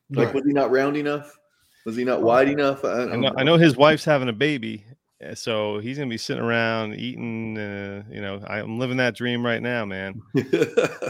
Like, 0.10 0.28
Right. 0.28 0.36
was 0.36 0.46
he 0.46 0.54
not 0.54 0.72
round 0.72 0.96
enough? 0.98 1.38
Was 1.86 1.96
he 1.96 2.04
not 2.04 2.22
wide 2.22 2.50
enough? 2.50 2.84
I, 2.86 3.04
I 3.04 3.06
don't 3.08 3.22
know. 3.22 3.34
I 3.38 3.44
know 3.44 3.58
his 3.58 3.76
wife's 3.78 4.06
having 4.06 4.30
a 4.30 4.34
baby, 4.34 4.86
uh, 5.26 5.36
so 5.36 5.80
he's 5.80 5.98
going 5.98 6.10
to 6.10 6.14
be 6.14 6.18
sitting 6.18 6.44
around 6.44 6.96
eating. 6.96 7.58
Uh, 7.58 8.04
you 8.10 8.22
know, 8.22 8.42
I'm 8.48 8.78
living 8.78 8.98
that 8.98 9.16
dream 9.16 9.46
right 9.46 9.62
now, 9.62 9.86
man. 9.86 10.22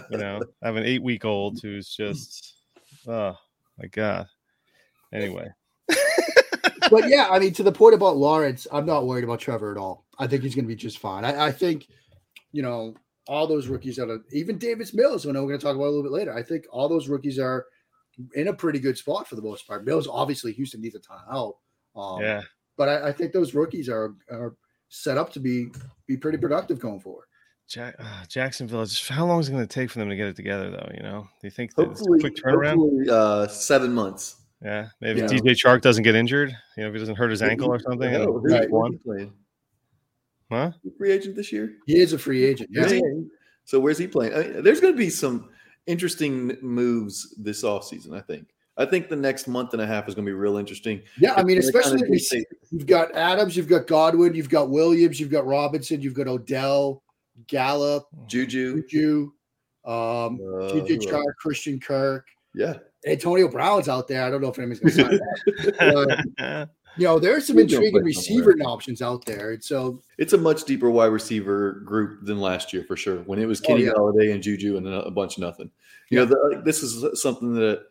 You 0.09 0.17
know, 0.17 0.39
I 0.61 0.65
have 0.67 0.75
an 0.77 0.85
eight 0.85 1.03
week 1.03 1.25
old 1.25 1.59
who's 1.61 1.89
just, 1.95 2.55
oh 3.07 3.35
my 3.77 3.87
god. 3.87 4.27
Anyway, 5.13 5.49
but 6.89 7.09
yeah, 7.09 7.27
I 7.29 7.39
mean, 7.39 7.53
to 7.53 7.63
the 7.63 7.71
point 7.71 7.93
about 7.95 8.17
Lawrence, 8.17 8.67
I'm 8.71 8.85
not 8.85 9.05
worried 9.05 9.23
about 9.23 9.39
Trevor 9.39 9.71
at 9.71 9.77
all. 9.77 10.05
I 10.19 10.27
think 10.27 10.43
he's 10.43 10.55
going 10.55 10.65
to 10.65 10.69
be 10.69 10.75
just 10.75 10.99
fine. 10.99 11.25
I, 11.25 11.47
I 11.47 11.51
think, 11.51 11.87
you 12.57 12.63
know, 12.63 12.95
all 13.27 13.45
those 13.45 13.67
rookies 13.67 13.97
that 13.97 14.09
are 14.09 14.19
even 14.31 14.57
Davis 14.57 14.95
Mills, 14.95 15.23
who 15.23 15.29
I 15.29 15.33
know 15.33 15.43
we're 15.43 15.49
going 15.49 15.59
to 15.59 15.65
talk 15.65 15.75
about 15.75 15.85
a 15.85 15.93
little 15.93 16.01
bit 16.01 16.11
later. 16.11 16.33
I 16.35 16.41
think 16.41 16.65
all 16.71 16.89
those 16.89 17.07
rookies 17.07 17.37
are 17.37 17.65
in 18.33 18.47
a 18.47 18.53
pretty 18.53 18.79
good 18.79 18.97
spot 18.97 19.27
for 19.27 19.35
the 19.35 19.43
most 19.43 19.67
part. 19.67 19.85
Mills, 19.85 20.07
obviously, 20.11 20.51
Houston 20.53 20.81
needs 20.81 20.95
a 20.95 20.99
ton 20.99 21.19
of 21.23 21.31
help. 21.31 21.59
Um, 21.95 22.19
yeah. 22.21 22.41
but 22.77 22.89
I, 22.89 23.09
I 23.09 23.11
think 23.11 23.33
those 23.33 23.53
rookies 23.53 23.89
are 23.89 24.15
are 24.31 24.55
set 24.89 25.19
up 25.19 25.31
to 25.33 25.39
be 25.39 25.67
be 26.07 26.17
pretty 26.17 26.39
productive 26.39 26.79
going 26.79 26.99
forward. 26.99 27.25
Jack, 27.69 27.95
uh, 27.99 28.23
Jacksonville. 28.27 28.85
Just, 28.85 29.07
how 29.07 29.25
long 29.27 29.39
is 29.41 29.49
it 29.49 29.51
going 29.51 29.67
to 29.67 29.71
take 29.71 29.91
for 29.91 29.99
them 29.99 30.09
to 30.09 30.15
get 30.15 30.27
it 30.27 30.35
together, 30.35 30.71
though? 30.71 30.89
You 30.95 31.03
know, 31.03 31.27
do 31.41 31.47
you 31.47 31.51
think 31.51 31.75
that 31.75 31.91
it's 31.91 32.01
a 32.01 32.05
hopefully, 32.05 32.19
quick 32.21 32.35
turnaround? 32.37 33.07
uh, 33.09 33.47
seven 33.49 33.93
months. 33.93 34.37
Yeah, 34.63 34.87
maybe 35.01 35.19
Yeah. 35.19 35.25
if 35.25 35.31
DJ 35.31 35.51
Chark 35.53 35.81
doesn't 35.81 36.03
get 36.03 36.15
injured. 36.15 36.49
You 36.77 36.83
know, 36.83 36.87
if 36.89 36.93
he 36.95 36.99
doesn't 36.99 37.15
hurt 37.17 37.29
his 37.29 37.43
ankle 37.43 37.67
or 37.67 37.79
something. 37.79 38.09
Hell, 38.09 38.23
and 38.37 38.41
who's- 38.41 38.53
Right. 38.53 38.69
one, 38.71 38.93
he 38.93 38.97
playing? 38.99 39.33
Huh? 40.51 40.71
Free 40.97 41.11
agent 41.11 41.35
this 41.35 41.51
year. 41.51 41.75
He 41.85 41.99
is 41.99 42.13
a 42.13 42.19
free 42.19 42.43
agent. 42.43 42.69
Yeah. 42.71 42.87
He? 42.87 43.01
So 43.65 43.79
where's 43.79 43.97
he 43.97 44.07
playing? 44.07 44.33
I 44.33 44.37
mean, 44.43 44.63
there's 44.63 44.79
going 44.79 44.93
to 44.93 44.97
be 44.97 45.09
some 45.09 45.49
interesting 45.87 46.57
moves 46.61 47.35
this 47.37 47.63
offseason, 47.63 48.13
I 48.15 48.21
think. 48.21 48.47
I 48.77 48.85
think 48.85 49.09
the 49.09 49.15
next 49.15 49.47
month 49.47 49.73
and 49.73 49.81
a 49.81 49.87
half 49.87 50.07
is 50.07 50.13
going 50.13 50.25
to 50.25 50.29
be 50.29 50.35
real 50.35 50.57
interesting. 50.57 51.01
Yeah, 51.19 51.33
I 51.33 51.43
mean, 51.43 51.57
especially 51.57 51.97
kinda 51.97 52.05
if 52.05 52.11
we 52.11 52.19
see, 52.19 52.45
you've 52.71 52.85
got 52.85 53.11
Adams, 53.15 53.57
you've 53.57 53.67
got 53.67 53.87
Godwin, 53.87 54.35
you've 54.35 54.49
got 54.49 54.69
Williams, 54.69 55.19
you've 55.19 55.31
got 55.31 55.47
Robinson, 55.47 55.99
you've 55.99 56.13
got 56.13 56.27
Odell, 56.27 57.01
Gallup, 57.47 58.05
Juju. 58.27 58.83
Juju, 58.83 59.31
um, 59.83 59.93
uh, 59.93 60.69
TJ 60.69 61.09
who 61.09 61.15
else? 61.15 61.25
Christian 61.39 61.79
Kirk, 61.79 62.27
Yeah. 62.53 62.75
Antonio 63.05 63.47
Brown's 63.47 63.89
out 63.89 64.07
there. 64.07 64.23
I 64.23 64.29
don't 64.29 64.41
know 64.41 64.49
if 64.49 64.59
anybody's 64.59 64.95
going 64.95 65.09
to 65.09 65.19
sign 65.73 66.27
that. 66.37 66.69
yeah, 66.97 67.09
You 67.09 67.15
know, 67.15 67.19
there's 67.19 67.47
some 67.47 67.57
intriguing 67.59 68.03
receiver 68.03 68.55
options 68.65 69.01
out 69.01 69.25
there. 69.25 69.51
And 69.51 69.63
so, 69.63 70.01
It's 70.17 70.33
a 70.33 70.37
much 70.37 70.63
deeper 70.65 70.89
wide 70.89 71.07
receiver 71.07 71.81
group 71.85 72.25
than 72.25 72.39
last 72.39 72.73
year 72.73 72.83
for 72.83 72.95
sure. 72.95 73.17
When 73.19 73.39
it 73.39 73.45
was 73.45 73.61
Oh, 73.61 73.67
Kenny 73.67 73.83
yeah. 73.85 73.91
Golladay 73.91 74.33
and 74.33 74.41
Juju 74.41 74.77
and 74.77 74.87
a, 74.87 75.11
bunch 75.11 75.37
of 75.37 75.41
nothing. 75.41 75.69
You 76.09 76.19
know, 76.19 76.25
the, 76.25 76.37
like, 76.51 76.65
this 76.65 76.83
is 76.83 77.21
something 77.21 77.53
that 77.55 77.83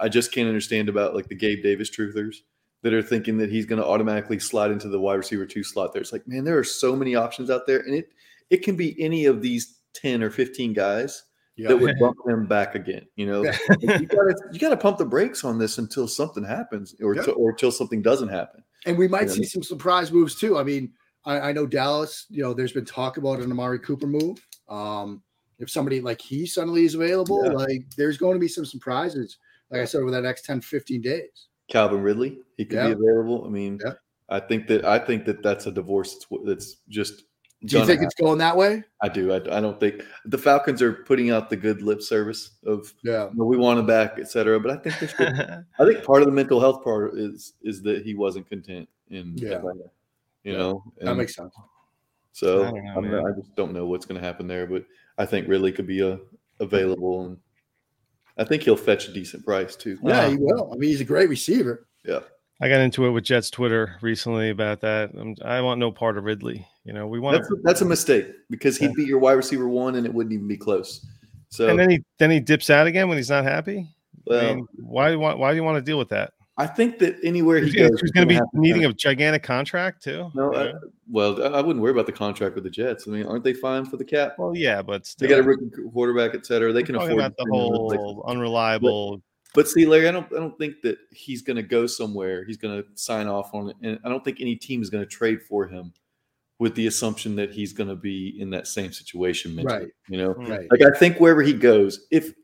I 0.00 0.08
just 0.08 0.32
can't 0.32 0.48
understand 0.48 0.88
about 0.88 1.14
like 1.14 1.28
the 1.28 1.34
Gabe 1.34 1.62
Davis 1.62 1.90
truthers 1.90 2.36
that 2.82 2.94
are 2.94 3.02
thinking 3.02 3.38
that 3.38 3.50
he's 3.50 3.66
going 3.66 3.80
to 3.80 3.86
automatically 3.86 4.38
slide 4.38 4.70
into 4.70 4.88
the 4.88 5.00
wide 5.00 5.14
receiver 5.14 5.46
two 5.46 5.64
slot. 5.64 5.92
There, 5.92 6.02
it's 6.02 6.12
like, 6.12 6.28
man, 6.28 6.44
there 6.44 6.58
are 6.58 6.64
so 6.64 6.94
many 6.94 7.14
options 7.14 7.50
out 7.50 7.66
there, 7.66 7.80
and 7.80 7.94
it 7.94 8.12
it 8.50 8.58
can 8.58 8.76
be 8.76 9.00
any 9.02 9.24
of 9.26 9.42
these 9.42 9.78
ten 9.94 10.22
or 10.22 10.30
fifteen 10.30 10.72
guys 10.72 11.24
yeah. 11.58 11.68
that 11.68 11.76
would 11.76 11.98
bump 12.00 12.16
them 12.24 12.46
back 12.46 12.74
again. 12.74 13.06
You 13.16 13.26
know, 13.26 13.42
you 13.80 14.06
gotta 14.06 14.34
you 14.52 14.58
gotta 14.58 14.76
pump 14.76 14.96
the 14.98 15.04
brakes 15.04 15.44
on 15.44 15.58
this 15.58 15.76
until 15.78 16.08
something 16.08 16.44
happens, 16.44 16.94
or 17.02 17.14
Yeah. 17.14 17.24
or 17.32 17.50
until 17.50 17.70
something 17.72 18.00
doesn't 18.00 18.28
happen. 18.28 18.62
And 18.86 18.96
we 18.96 19.08
might 19.08 19.26
Yeah. 19.28 19.34
see 19.34 19.44
some 19.44 19.62
surprise 19.62 20.10
moves 20.12 20.36
too. 20.36 20.56
I 20.56 20.62
mean, 20.62 20.92
I, 21.24 21.40
I 21.40 21.52
know 21.52 21.66
Dallas, 21.66 22.26
you 22.30 22.42
know, 22.42 22.54
there's 22.54 22.72
been 22.72 22.84
talk 22.84 23.16
about 23.16 23.40
an 23.40 23.50
Amari 23.50 23.80
Cooper 23.80 24.06
move. 24.06 24.38
Um, 24.68 25.22
if 25.58 25.68
somebody 25.68 26.00
like 26.00 26.20
he 26.20 26.46
suddenly 26.46 26.84
is 26.84 26.94
available, 26.94 27.44
Yeah. 27.44 27.52
like 27.52 27.82
there's 27.96 28.16
going 28.16 28.34
to 28.34 28.40
be 28.40 28.48
some 28.48 28.64
surprises, 28.64 29.38
like 29.70 29.80
I 29.80 29.84
said, 29.84 30.00
over 30.02 30.10
the 30.12 30.20
next 30.20 30.44
10, 30.44 30.60
15 30.60 31.00
days. 31.00 31.48
Calvin 31.68 32.00
Ridley, 32.00 32.38
he 32.56 32.64
could 32.64 32.76
be 32.76 32.92
available. 32.92 33.44
I 33.44 33.48
mean, 33.50 33.78
Yeah. 33.84 33.94
I 34.30 34.40
think 34.40 34.66
that 34.68 34.84
I 34.84 34.98
think 34.98 35.24
that 35.24 35.42
that's 35.42 35.66
a 35.66 35.72
divorce 35.72 36.14
that's, 36.14 36.44
that's 36.44 36.76
just. 36.88 37.24
Do 37.64 37.76
you 37.76 37.82
gonna 37.82 37.86
think 37.86 38.02
it's 38.02 38.14
going 38.14 38.38
that 38.38 38.56
way? 38.56 38.84
I 39.02 39.08
do. 39.08 39.32
I, 39.32 39.36
I 39.36 39.60
don't 39.60 39.80
think 39.80 40.04
the 40.24 40.38
Falcons 40.38 40.80
are 40.80 40.92
putting 40.92 41.30
out 41.30 41.50
the 41.50 41.56
good 41.56 41.82
lip 41.82 42.00
service 42.02 42.50
of 42.64 42.94
Yeah. 43.02 43.30
"No, 43.34 43.44
we 43.46 43.56
want 43.56 43.80
him 43.80 43.86
back, 43.86 44.18
etc. 44.18 44.60
But 44.60 44.70
I 44.70 44.76
think 44.76 44.98
they 45.00 45.06
should, 45.08 45.64
I 45.80 45.84
think 45.84 46.04
part 46.04 46.22
of 46.22 46.26
the 46.26 46.32
mental 46.32 46.60
health 46.60 46.84
part 46.84 47.14
is 47.18 47.54
is 47.62 47.82
that 47.82 48.04
he 48.04 48.14
wasn't 48.14 48.48
content 48.48 48.88
in 49.10 49.36
Yeah. 49.36 49.56
Atlanta. 49.56 49.90
You 50.44 50.52
Yeah. 50.52 50.58
know, 50.58 50.84
That 51.00 51.16
makes 51.16 51.34
sense. 51.34 51.52
so. 52.32 52.62
I 52.64 52.70
know, 52.70 52.92
I'm 52.96 53.10
not- 53.10 53.26
I 53.26 53.32
just 53.32 53.54
don't 53.56 53.72
know 53.72 53.86
what's 53.86 54.06
going 54.06 54.20
to 54.20 54.24
happen 54.26 54.46
there, 54.46 54.66
but 54.66 54.84
I 55.18 55.26
think 55.26 55.48
Ridley 55.48 55.72
could 55.72 55.86
be 55.88 56.00
a, 56.00 56.20
available, 56.60 57.26
and 57.26 57.38
I 58.36 58.44
think 58.44 58.62
he'll 58.62 58.76
fetch 58.76 59.08
a 59.08 59.12
decent 59.12 59.44
price 59.44 59.74
too. 59.74 59.98
Yeah, 60.04 60.26
Wow. 60.26 60.30
he 60.30 60.36
will. 60.36 60.72
I 60.72 60.76
mean, 60.76 60.90
he's 60.90 61.00
a 61.00 61.04
great 61.04 61.28
receiver. 61.28 61.88
I 62.60 62.68
got 62.68 62.80
into 62.80 63.06
it 63.06 63.10
with 63.10 63.24
Jets 63.24 63.50
Twitter 63.50 63.96
recently 64.00 64.50
about 64.50 64.80
that. 64.80 65.10
i 65.44 65.58
I 65.58 65.60
want 65.60 65.78
no 65.78 65.92
part 65.92 66.18
of 66.18 66.24
Ridley. 66.24 66.66
You 66.84 66.92
know, 66.92 67.06
we 67.06 67.20
want 67.20 67.36
That's 67.36 67.50
a, 67.50 67.54
that's 67.62 67.80
a 67.82 67.84
mistake 67.84 68.26
because 68.50 68.76
he'd 68.76 68.94
be 68.94 69.04
your 69.04 69.18
wide 69.18 69.34
receiver 69.34 69.68
one, 69.68 69.94
and 69.94 70.04
it 70.04 70.12
wouldn't 70.12 70.32
even 70.32 70.48
be 70.48 70.56
close. 70.56 71.06
So 71.50 71.68
and 71.68 71.78
then 71.78 71.90
he 71.90 72.04
then 72.18 72.30
he 72.30 72.40
dips 72.40 72.68
out 72.68 72.86
again 72.86 73.08
when 73.08 73.16
he's 73.16 73.30
not 73.30 73.44
happy. 73.44 73.88
well, 74.26 74.40
I 74.40 74.54
mean, 74.54 74.66
why 74.76 75.06
do 75.08 75.12
you 75.12 75.20
want 75.20 75.38
why 75.38 75.50
do 75.52 75.56
you 75.56 75.64
want 75.64 75.76
to 75.76 75.82
deal 75.82 75.98
with 75.98 76.08
that? 76.10 76.32
I 76.58 76.66
think 76.66 76.98
that 76.98 77.16
anywhere 77.22 77.58
he 77.60 77.70
He's, 77.70 77.76
goes, 77.76 78.10
going 78.10 78.28
to 78.28 78.34
be 78.34 78.40
needing 78.52 78.84
a 78.84 78.92
gigantic 78.92 79.44
contract 79.44 80.02
too. 80.02 80.28
No, 80.34 80.52
I, 80.52 80.72
well, 81.08 81.54
I 81.54 81.60
wouldn't 81.60 81.80
worry 81.80 81.92
about 81.92 82.06
the 82.06 82.12
contract 82.12 82.56
with 82.56 82.64
the 82.64 82.70
Jets. 82.70 83.06
I 83.06 83.12
mean, 83.12 83.26
aren't 83.26 83.44
they 83.44 83.54
fine 83.54 83.84
for 83.84 83.96
the 83.96 84.04
cap? 84.04 84.34
well, 84.38 84.56
yeah, 84.56 84.82
but 84.82 85.08
They 85.18 85.28
got 85.28 85.38
a 85.38 85.42
rookie 85.44 85.70
quarterback, 85.92 86.34
et 86.34 86.44
cetera. 86.44 86.72
They 86.72 86.82
can 86.82 86.96
afford 86.96 87.10
the 87.12 87.28
to 87.28 87.44
bring 87.44 87.54
in 87.54 87.72
a 87.72 87.96
whole 87.96 88.24
unreliable. 88.26 89.22
But 89.54 89.68
see, 89.68 89.86
Larry, 89.86 90.08
I 90.08 90.12
don't, 90.12 90.26
I 90.32 90.36
don't 90.36 90.58
think 90.58 90.82
that 90.82 90.98
he's 91.10 91.42
going 91.42 91.56
to 91.56 91.62
go 91.62 91.86
somewhere. 91.86 92.44
He's 92.44 92.58
going 92.58 92.82
to 92.82 92.88
sign 92.94 93.26
off 93.26 93.54
on 93.54 93.70
it, 93.70 93.76
and 93.82 93.98
I 94.04 94.08
don't 94.08 94.24
think 94.24 94.40
any 94.40 94.56
team 94.56 94.82
is 94.82 94.90
going 94.90 95.02
to 95.02 95.08
trade 95.08 95.42
for 95.42 95.66
him 95.66 95.92
with 96.58 96.74
the 96.74 96.86
assumption 96.86 97.36
that 97.36 97.52
he's 97.52 97.72
going 97.72 97.88
to 97.88 97.96
be 97.96 98.36
in 98.40 98.50
that 98.50 98.66
same 98.66 98.92
situation 98.92 99.54
mentally. 99.54 99.78
Right. 99.78 99.88
You 100.08 100.18
know. 100.18 100.34
Right. 100.34 100.66
like 100.70 100.82
I 100.82 100.98
think 100.98 101.18
wherever 101.18 101.42
he 101.42 101.52
goes, 101.52 102.06
if 102.10 102.34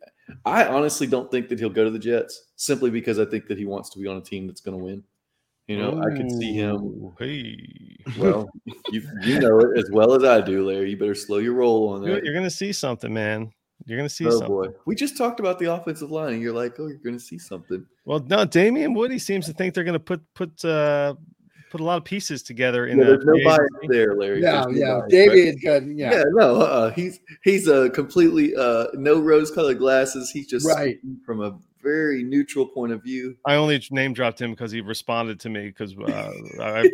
I 0.45 0.67
honestly 0.67 1.07
don't 1.07 1.31
think 1.31 1.49
that 1.49 1.59
he'll 1.59 1.71
go 1.71 1.85
to 1.85 1.91
the 1.91 1.99
Jets 1.99 2.53
simply 2.57 2.91
because 2.91 3.19
I 3.19 3.25
think 3.25 3.47
that 3.49 3.59
he 3.59 3.67
wants 3.67 3.91
to 3.91 3.99
be 3.99 4.07
on 4.07 4.17
a 4.17 4.23
team 4.23 4.47
that's 4.47 4.61
going 4.61 4.79
to 4.79 4.85
win. 4.85 5.03
You 5.67 5.79
know, 5.79 6.03
I 6.03 6.15
could 6.15 6.31
see 6.31 6.53
him. 6.53 7.15
Hey, 7.19 7.97
Well, 8.19 8.49
you 8.91 9.03
you 9.23 9.41
know 9.41 9.59
it 9.61 9.79
as 9.79 9.91
well 9.91 10.13
as 10.13 10.23
I 10.23 10.43
do, 10.43 10.67
Larry. 10.69 10.91
You 10.91 10.99
better 10.99 11.15
slow 11.15 11.39
your 11.39 11.55
roll 11.55 11.89
on 11.89 12.03
you're, 12.03 12.17
that. 12.17 12.25
you're 12.25 12.35
going 12.35 12.45
to 12.45 12.51
see 12.51 12.71
something, 12.73 13.13
man. 13.13 13.51
You're 13.87 13.99
going 13.99 14.09
to 14.09 14.15
see 14.15 14.27
Oh 14.27 14.31
something. 14.31 14.49
boy, 14.49 14.69
we 14.87 14.95
just 14.95 15.17
talked 15.17 15.41
about 15.41 15.59
the 15.59 15.73
offensive 15.73 16.11
line, 16.11 16.35
and 16.35 16.43
you're 16.43 16.55
like, 16.55 16.79
oh, 16.79 16.87
you're 16.87 16.97
going 16.99 17.17
to 17.19 17.23
see 17.25 17.39
something. 17.39 17.85
Well, 18.05 18.21
no, 18.29 18.45
Damien 18.45 18.95
Woody 18.95 19.19
seems 19.19 19.47
to 19.47 19.53
think 19.53 19.75
they're 19.75 19.85
going 19.85 19.93
to 19.95 20.01
put 20.01 20.23
put 20.35 20.65
uh, 20.65 21.15
put 21.71 21.81
a 21.81 21.85
lot 21.85 21.99
of 21.99 22.05
pieces 22.05 22.43
together 22.43 22.87
in 22.87 22.99
Yeah, 22.99 23.05
there's 23.07 23.25
no 23.25 23.33
free 23.33 23.45
bias 23.45 23.69
there, 23.89 24.15
Larry. 24.15 24.41
Yeah, 24.43 24.63
There's 24.65 24.67
no 24.67 24.73
yeah. 24.73 24.93
bias, 24.93 25.03
right? 25.03 25.11
David, 25.11 25.61
good. 25.61 25.87
Yeah, 25.97 26.13
Yeah, 26.13 26.23
no, 26.33 26.63
uh, 26.63 26.91
he's 26.93 27.19
he's 27.43 27.67
a 27.69 27.91
completely 27.91 28.55
uh, 28.57 28.87
no 28.95 29.21
rose-colored 29.21 29.79
glasses. 29.79 30.31
He's 30.31 30.47
just 30.47 30.67
Right. 30.67 30.99
from 31.27 31.41
a 31.43 31.59
very 31.83 32.23
neutral 32.23 32.67
point 32.67 32.93
of 32.93 33.03
view. 33.03 33.37
I 33.45 33.57
only 33.57 33.85
name 33.91 34.15
dropped 34.15 34.41
him 34.41 34.53
because 34.53 34.73
he 34.73 34.81
responded 34.81 35.39
to 35.41 35.51
me 35.51 35.67
because 35.67 35.95
uh, 35.99 36.33
I, 36.63 36.89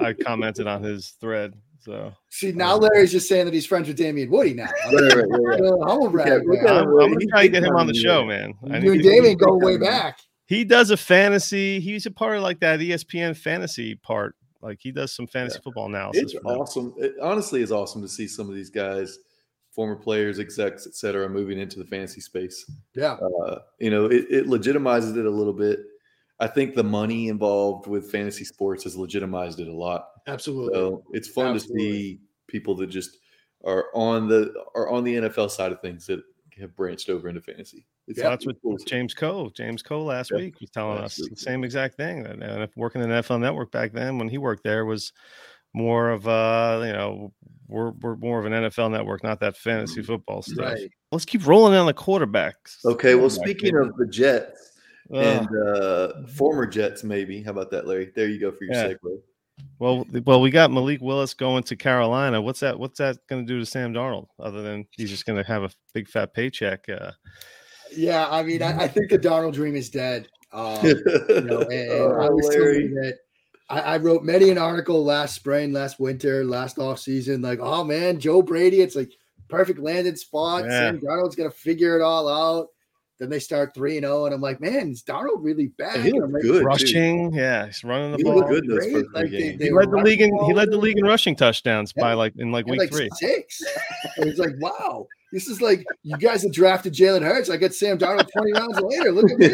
I 0.00 0.08
I 0.08 0.12
commented 0.12 0.68
on 0.68 0.82
his 0.84 1.16
thread. 1.20 1.54
So 1.86 2.12
See, 2.30 2.50
now 2.52 2.76
Larry's 2.76 3.12
just 3.12 3.28
saying 3.28 3.44
that 3.44 3.54
he's 3.54 3.64
friends 3.64 3.86
with 3.86 3.96
Damien 3.96 4.28
Woody 4.30 4.54
now. 4.54 4.68
Right. 4.90 5.60
Humble 5.86 6.10
brag, 6.10 6.42
Yeah, 6.50 6.60
I'm, 6.72 6.88
him. 6.88 6.98
I'm 7.00 7.12
gonna 7.12 7.26
try 7.30 7.42
to 7.42 7.48
get 7.48 7.62
him 7.62 7.76
on 7.76 7.86
the 7.86 7.94
show, 7.94 8.22
the- 8.22 8.26
man. 8.26 8.54
I 8.70 8.78
You 8.78 8.92
and 8.94 9.02
Damien 9.02 9.36
go 9.36 9.56
way 9.56 9.76
back. 9.78 10.18
he 10.46 10.64
does 10.64 10.90
a 10.90 10.96
fantasy. 10.96 11.78
He's 11.80 12.04
a 12.06 12.10
part 12.10 12.36
of 12.36 12.42
like 12.42 12.58
that 12.60 12.80
ESPN 12.80 13.36
fantasy 13.36 13.94
part. 13.94 14.34
Like 14.60 14.78
he 14.80 14.90
does 14.90 15.12
some 15.14 15.26
fantasy 15.28 15.60
football 15.62 15.86
analysis. 15.86 16.22
It's 16.24 16.32
for 16.32 16.40
awesome. 16.46 16.92
It 16.98 17.14
honestly 17.22 17.62
is 17.62 17.70
awesome 17.70 18.02
to 18.02 18.08
see 18.08 18.26
some 18.26 18.48
of 18.48 18.54
these 18.56 18.70
guys, 18.70 19.18
former 19.70 19.94
players, 19.96 20.40
execs, 20.40 20.86
etc., 20.88 21.28
moving 21.28 21.58
into 21.60 21.78
the 21.78 21.84
fantasy 21.84 22.20
space. 22.20 22.68
Yeah, 22.96 23.12
Uh, 23.44 23.58
you 23.78 23.90
know, 23.90 24.06
it, 24.06 24.26
it 24.28 24.46
legitimizes 24.46 25.16
it 25.16 25.24
a 25.26 25.30
little 25.30 25.52
bit. 25.52 25.78
I 26.40 26.48
think 26.48 26.74
the 26.74 26.82
money 26.84 27.28
involved 27.28 27.86
with 27.86 28.10
fantasy 28.10 28.44
sports 28.44 28.82
has 28.84 28.96
legitimized 28.96 29.60
it 29.60 29.68
a 29.68 29.72
lot. 29.74 30.08
Absolutely. 30.26 30.74
So 30.74 31.02
it's 31.12 31.28
fun 31.28 31.54
Absolutely. 31.54 31.84
to 31.84 31.92
see 31.92 32.20
people 32.48 32.74
that 32.76 32.88
just 32.88 33.18
are 33.64 33.86
on 33.94 34.28
the 34.28 34.52
are 34.74 34.88
on 34.88 35.04
the 35.04 35.14
NFL 35.16 35.50
side 35.50 35.72
of 35.72 35.80
things 35.80 36.06
that 36.06 36.20
have 36.60 36.74
branched 36.76 37.10
over 37.10 37.28
into 37.28 37.40
fantasy. 37.40 37.86
It's 38.06 38.20
So 38.20 38.28
that's 38.28 38.46
what 38.46 38.56
cool. 38.62 38.76
James 38.86 39.14
Coe, 39.14 39.50
James 39.54 39.82
Coe 39.82 40.02
last 40.04 40.30
Yeah, 40.30 40.38
week 40.38 40.60
was 40.60 40.70
telling 40.70 40.98
us 40.98 41.04
absolutely. 41.12 41.34
the 41.34 41.40
same 41.40 41.64
exact 41.64 41.96
thing. 41.96 42.22
That 42.22 42.34
and 42.42 42.62
if 42.62 42.70
working 42.76 43.02
in 43.02 43.08
the 43.08 43.16
NFL 43.16 43.40
Network 43.40 43.70
back 43.72 43.92
then, 43.92 44.18
when 44.18 44.28
he 44.28 44.38
worked 44.38 44.62
there, 44.64 44.84
was 44.84 45.12
more 45.74 46.10
of 46.10 46.26
uh, 46.26 46.82
you 46.86 46.92
know, 46.92 47.32
we're 47.68 47.90
we're 47.90 48.16
more 48.16 48.38
of 48.38 48.46
an 48.46 48.52
NFL 48.52 48.90
Network, 48.90 49.22
not 49.22 49.40
that 49.40 49.56
fantasy 49.56 50.02
football 50.02 50.42
stuff. 50.42 50.74
Right. 50.74 50.90
Let's 51.12 51.24
keep 51.24 51.46
rolling 51.46 51.74
on 51.74 51.86
the 51.86 51.94
quarterbacks. 51.94 52.84
Okay, 52.84 53.14
well, 53.14 53.30
speaking 53.30 53.76
of 53.76 53.94
the 53.96 54.06
Jets 54.06 54.72
Ugh. 55.12 55.22
and 55.22 55.68
uh, 55.68 56.26
former 56.28 56.66
Jets, 56.66 57.04
maybe 57.04 57.42
how 57.42 57.50
about 57.50 57.70
that, 57.72 57.86
Larry? 57.86 58.12
There 58.14 58.28
you 58.28 58.38
go 58.40 58.50
for 58.52 58.64
your 58.64 58.74
Yeah. 58.74 58.88
segue. 58.88 59.20
Well, 59.78 60.06
well, 60.24 60.40
we 60.40 60.50
got 60.50 60.70
Malik 60.70 61.00
Willis 61.00 61.34
going 61.34 61.62
to 61.64 61.76
Carolina. 61.76 62.40
What's 62.40 62.60
that? 62.60 62.78
What's 62.78 62.98
that 62.98 63.18
going 63.28 63.46
to 63.46 63.52
do 63.52 63.58
to 63.58 63.66
Sam 63.66 63.92
Darnold? 63.92 64.28
Other 64.38 64.62
than 64.62 64.86
he's 64.92 65.10
just 65.10 65.26
going 65.26 65.42
to 65.42 65.46
have 65.46 65.62
a 65.64 65.70
big 65.94 66.08
fat 66.08 66.32
paycheck. 66.34 66.86
Uh, 66.88 67.12
Yeah, 67.94 68.26
I 68.30 68.42
mean, 68.42 68.62
I, 68.62 68.84
I 68.84 68.88
think 68.88 69.10
the 69.10 69.18
Darnold 69.18 69.54
dream 69.54 69.76
is 69.76 69.90
dead. 69.90 70.28
Um, 70.52 70.84
you 70.84 70.94
know, 71.42 71.60
and, 71.70 71.72
and 71.72 72.12
I 72.22 72.26
Oh, 72.28 72.34
was 72.34 72.48
Larry. 72.48 72.88
somebody 72.88 72.88
that 73.08 73.18
I, 73.68 73.80
I 73.80 73.96
wrote 73.98 74.22
many 74.24 74.50
an 74.50 74.58
article 74.58 75.04
last 75.04 75.34
spring, 75.34 75.72
last 75.72 75.98
winter, 75.98 76.44
last 76.44 76.78
off 76.78 76.98
season, 77.00 77.42
like, 77.42 77.58
oh 77.60 77.84
man, 77.84 78.20
Joe 78.20 78.40
Brady, 78.42 78.80
it's 78.80 78.94
like 78.96 79.10
perfect 79.48 79.78
landing 79.80 80.16
spot. 80.16 80.64
Yeah. 80.64 80.70
Sam 80.70 81.00
Darnold's 81.00 81.34
gonna 81.36 81.50
figure 81.50 81.98
it 81.98 82.02
all 82.02 82.28
out. 82.28 82.68
Then 83.18 83.30
they 83.30 83.38
start 83.38 83.72
three 83.74 83.96
and 83.96 84.04
zero, 84.04 84.26
and 84.26 84.34
I'm 84.34 84.42
like, 84.42 84.60
man, 84.60 84.90
is 84.90 85.02
Darnold 85.02 85.38
really 85.42 85.68
bad? 85.78 86.04
he 86.04 86.12
looked 86.12 86.34
like, 86.34 86.42
good. 86.42 86.60
too. 86.60 86.64
rushing, 86.66 87.32
yeah, 87.32 87.64
he's 87.66 87.82
running 87.82 88.10
the 88.12 88.16
He 88.18 88.22
ball. 88.24 88.36
looked 88.36 88.50
good 88.50 88.68
those 88.68 88.78
great. 88.78 88.92
first 88.92 89.06
three 89.06 89.22
Like, 89.22 89.30
they- 89.30 89.38
games. 89.38 89.58
they 89.58 89.64
He 89.66 89.72
led 89.72 89.90
the 89.90 89.96
league 89.96 90.20
in 90.20 90.30
he 90.44 90.52
led 90.52 90.70
the 90.70 90.76
league 90.76 90.98
in 90.98 91.04
rushing 91.04 91.34
touchdowns 91.34 91.94
Yeah. 91.96 92.02
by 92.02 92.12
like 92.12 92.34
in 92.36 92.52
like 92.52 92.66
week 92.66 92.78
like 92.80 92.90
three. 92.92 93.08
six. 93.14 93.62
it 94.18 94.26
was 94.26 94.38
like, 94.38 94.52
wow, 94.60 95.06
this 95.32 95.48
is 95.48 95.62
like 95.62 95.84
you 96.02 96.16
guys 96.18 96.42
have 96.42 96.52
drafted 96.52 96.92
Jalen 96.92 97.22
Hurts. 97.22 97.48
I 97.48 97.56
get 97.56 97.74
Sam 97.74 97.96
Darnold 97.98 98.28
20 98.36 98.52
rounds 98.52 98.80
later. 98.80 99.12
Look 99.12 99.30
at 99.30 99.38
me. 99.38 99.48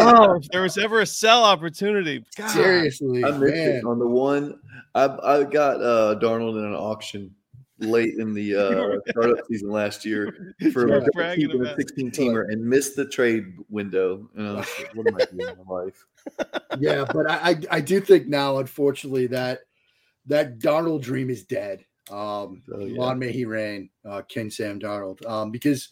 Oh, 0.00 0.34
if 0.34 0.46
there 0.48 0.62
was 0.62 0.76
ever 0.76 1.00
a 1.00 1.06
sell 1.06 1.44
opportunity, 1.44 2.24
God. 2.36 2.50
Seriously, 2.50 3.24
I 3.24 3.30
missed 3.30 3.54
man. 3.54 3.68
it 3.76 3.84
on 3.84 3.98
the 3.98 4.06
one. 4.06 4.58
I 4.94 5.04
I 5.22 5.44
got 5.44 5.80
uh, 5.80 6.18
Darnold 6.20 6.58
in 6.58 6.64
an 6.66 6.74
auction 6.74 7.34
late 7.80 8.14
in 8.18 8.34
the 8.34 8.54
uh, 8.54 8.98
startup 9.10 9.38
season 9.48 9.70
last 9.70 10.04
year 10.04 10.54
for 10.72 10.86
a 10.96 11.02
bragging 11.12 11.46
keeping 11.46 11.60
a 11.60 11.64
about 11.64 11.78
it. 11.78 11.88
16 11.88 12.10
teamer 12.10 12.52
and 12.52 12.64
missed 12.64 12.96
the 12.96 13.06
trade 13.06 13.54
window. 13.68 14.28
And 14.36 14.48
I 14.48 14.52
was 14.54 14.68
what 14.94 15.06
am 15.06 15.16
I 15.16 15.24
doing 15.24 15.48
in 15.48 15.66
my 15.66 15.74
life? 15.74 16.06
yeah, 16.78 17.04
but 17.12 17.30
I, 17.30 17.50
I 17.50 17.60
I 17.70 17.80
do 17.80 18.00
think 18.00 18.26
now, 18.26 18.58
unfortunately, 18.58 19.26
that 19.28 19.60
that 20.26 20.58
Darnold 20.58 21.02
dream 21.02 21.30
is 21.30 21.44
dead. 21.44 21.84
Um, 22.10 22.62
So, 22.66 22.80
yeah. 22.80 22.98
long 22.98 23.18
may 23.18 23.32
he 23.32 23.44
reign, 23.44 23.90
uh, 24.04 24.22
King 24.22 24.50
Sam 24.50 24.80
Darnold. 24.80 25.24
Um, 25.26 25.50
because 25.50 25.88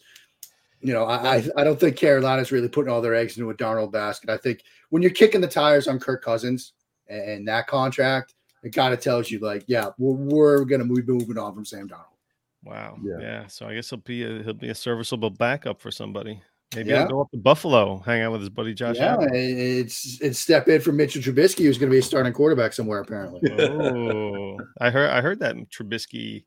you 0.81 0.93
know, 0.93 1.05
I, 1.05 1.37
I 1.37 1.49
I 1.57 1.63
don't 1.63 1.79
think 1.79 1.95
Carolina's 1.95 2.51
really 2.51 2.69
putting 2.69 2.91
all 2.91 3.01
their 3.01 3.15
eggs 3.15 3.37
into 3.37 3.49
a 3.49 3.55
Darnold 3.55 3.91
basket. 3.91 4.29
I 4.29 4.37
think 4.37 4.61
when 4.89 5.01
you're 5.01 5.11
kicking 5.11 5.41
the 5.41 5.47
tires 5.47 5.87
on 5.87 5.99
Kirk 5.99 6.23
Cousins 6.23 6.73
and 7.07 7.47
that 7.47 7.67
contract, 7.67 8.33
it 8.63 8.71
kind 8.71 8.93
of 8.93 8.99
tells 8.99 9.29
you 9.31 9.39
like, 9.39 9.63
yeah, 9.67 9.89
we're, 9.97 10.13
we're 10.13 10.65
gonna 10.65 10.83
move 10.85 11.07
moving 11.07 11.37
on 11.37 11.53
from 11.53 11.65
Sam 11.65 11.87
Darnold. 11.87 12.15
Wow. 12.63 12.97
Yeah. 13.03 13.17
Yeah. 13.21 13.47
So 13.47 13.67
I 13.67 13.75
guess 13.75 13.89
he'll 13.89 13.99
be 13.99 14.23
a, 14.23 14.43
he'll 14.43 14.53
be 14.53 14.69
a 14.69 14.75
serviceable 14.75 15.29
backup 15.29 15.79
for 15.79 15.91
somebody. 15.91 16.41
Maybe 16.75 16.89
Yeah. 16.89 16.99
he'll 17.01 17.07
go 17.09 17.21
up 17.21 17.31
to 17.31 17.37
Buffalo, 17.37 17.99
hang 17.99 18.21
out 18.23 18.33
with 18.33 18.41
his 18.41 18.49
buddy 18.49 18.73
Josh 18.73 18.97
yeah, 18.97 19.13
Allen. 19.13 19.29
it's 19.33 20.19
it's 20.21 20.39
step 20.39 20.67
in 20.67 20.81
for 20.81 20.91
Mitchell 20.91 21.21
Trubisky, 21.21 21.59
who's 21.63 21.77
going 21.77 21.89
to 21.89 21.93
be 21.95 21.99
a 21.99 22.03
starting 22.03 22.33
quarterback 22.33 22.73
somewhere 22.73 22.99
apparently. 22.99 23.39
Oh, 23.61 24.57
I 24.81 24.89
heard 24.89 25.09
I 25.11 25.21
heard 25.21 25.39
that 25.39 25.55
Trubisky 25.69 26.43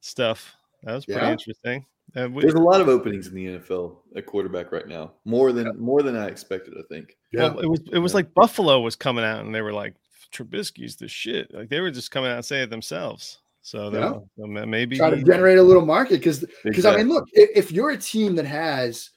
stuff. 0.00 0.54
That 0.82 0.94
was 0.94 1.06
pretty 1.06 1.20
Yeah. 1.20 1.32
interesting. 1.32 1.86
Uh, 2.14 2.28
we- 2.30 2.42
There's 2.42 2.54
a 2.54 2.58
lot 2.58 2.80
of 2.82 2.88
openings 2.88 3.28
in 3.28 3.34
the 3.34 3.46
NFL 3.58 3.96
at 4.16 4.26
quarterback 4.26 4.70
right 4.70 4.86
now. 4.86 5.12
More 5.24 5.52
than 5.52 5.78
more 5.80 6.02
than 6.02 6.14
I 6.16 6.26
expected. 6.26 6.74
I 6.78 6.82
think. 6.92 7.16
well, 7.32 7.58
it 7.58 7.66
was 7.66 7.80
it 7.90 7.98
was 7.98 8.12
Yeah. 8.12 8.16
like 8.16 8.34
Buffalo 8.34 8.80
was 8.80 8.96
coming 8.96 9.24
out 9.24 9.44
and 9.44 9.54
they 9.54 9.62
were 9.62 9.72
like 9.72 9.94
Trubisky's 10.32 10.96
the 10.96 11.08
shit. 11.08 11.52
Like 11.52 11.68
they 11.68 11.80
were 11.80 11.90
just 11.90 12.10
coming 12.10 12.30
out 12.30 12.36
and 12.36 12.44
saying 12.44 12.64
it 12.64 12.70
themselves. 12.70 13.40
So, 13.62 13.90
Yeah. 13.92 14.18
so 14.38 14.66
maybe 14.66 14.96
try 14.98 15.10
to 15.10 15.22
generate 15.22 15.58
a 15.58 15.62
little 15.62 15.86
market 15.86 16.18
because 16.18 16.44
because 16.64 16.84
I 16.84 16.96
mean, 16.98 17.08
look, 17.08 17.24
if, 17.32 17.50
if 17.54 17.72
you're 17.72 17.90
a 17.90 17.96
team 17.96 18.34
that 18.36 18.44
has 18.44 19.10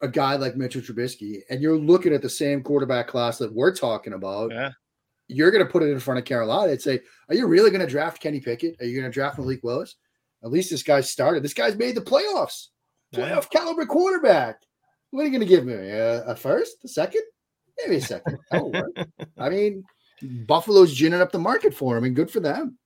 a 0.00 0.08
guy 0.08 0.36
like 0.36 0.56
Mitchell 0.56 0.80
Trubisky 0.80 1.40
and 1.50 1.60
you're 1.60 1.76
looking 1.78 2.12
at 2.12 2.22
the 2.22 2.28
same 2.30 2.62
quarterback 2.62 3.08
class 3.08 3.38
that 3.38 3.52
we're 3.52 3.74
talking 3.74 4.12
about, 4.12 4.50
Yeah. 4.52 4.70
you're 5.28 5.50
going 5.50 5.64
to 5.64 5.70
put 5.70 5.82
it 5.82 5.90
in 5.90 5.98
front 5.98 6.18
of 6.18 6.24
Carolina 6.24 6.72
and 6.72 6.80
say, 6.80 7.00
"Are 7.28 7.34
you 7.34 7.46
really 7.48 7.70
going 7.70 7.80
to 7.80 7.86
draft 7.90 8.20
Kenny 8.22 8.40
Pickett? 8.40 8.76
Are 8.80 8.84
you 8.86 9.00
going 9.00 9.10
to 9.10 9.14
draft 9.14 9.38
Malik 9.38 9.64
Willis? 9.64 9.96
At 10.44 10.50
least 10.52 10.70
this 10.70 10.82
guy 10.82 11.00
started. 11.00 11.42
This 11.42 11.54
guy's 11.54 11.74
made 11.76 11.96
the 11.96 12.00
playoffs. 12.02 12.68
Yeah. 13.10 13.30
Playoff 13.30 13.50
caliber 13.50 13.86
quarterback. 13.86 14.60
What 15.10 15.22
are 15.22 15.24
you 15.24 15.30
going 15.30 15.40
to 15.40 15.46
give 15.46 15.64
me? 15.64 15.72
A, 15.74 16.24
a 16.26 16.36
first? 16.36 16.76
A 16.84 16.88
second? 16.88 17.22
Maybe 17.78 17.96
a 17.96 18.00
second. 18.02 18.38
I 19.38 19.48
mean, 19.48 19.82
Buffalo's 20.22 20.94
ginning 20.94 21.20
up 21.20 21.32
the 21.32 21.38
market 21.38 21.74
for 21.74 21.96
him, 21.96 22.04
and 22.04 22.16
good 22.16 22.30
for 22.30 22.40
them. 22.40 22.78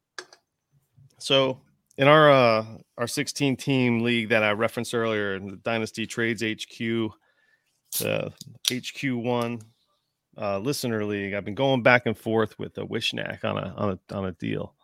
So 1.18 1.60
in 1.96 2.08
our 2.08 2.30
uh 2.30 2.64
our 2.96 3.06
16 3.06 3.56
team 3.56 4.00
league 4.00 4.28
that 4.30 4.42
I 4.42 4.52
referenced 4.52 4.94
earlier 4.94 5.34
in 5.34 5.48
the 5.48 5.56
Dynasty 5.56 6.06
Trades 6.06 6.42
HQ, 6.42 6.78
the 7.98 8.32
HQ 8.70 9.02
one 9.14 9.60
uh 10.36 10.58
listener 10.58 11.04
league, 11.04 11.34
I've 11.34 11.44
been 11.44 11.54
going 11.54 11.82
back 11.82 12.06
and 12.06 12.16
forth 12.16 12.58
with 12.58 12.78
a 12.78 12.84
Wishnack 12.84 13.44
on 13.44 13.58
a 13.58 13.74
on 13.76 13.90
a 13.90 14.14
on 14.14 14.26
a 14.26 14.32
deal. 14.32 14.74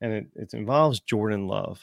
And 0.00 0.12
it, 0.12 0.26
it 0.34 0.54
involves 0.54 1.00
Jordan 1.00 1.46
Love. 1.46 1.80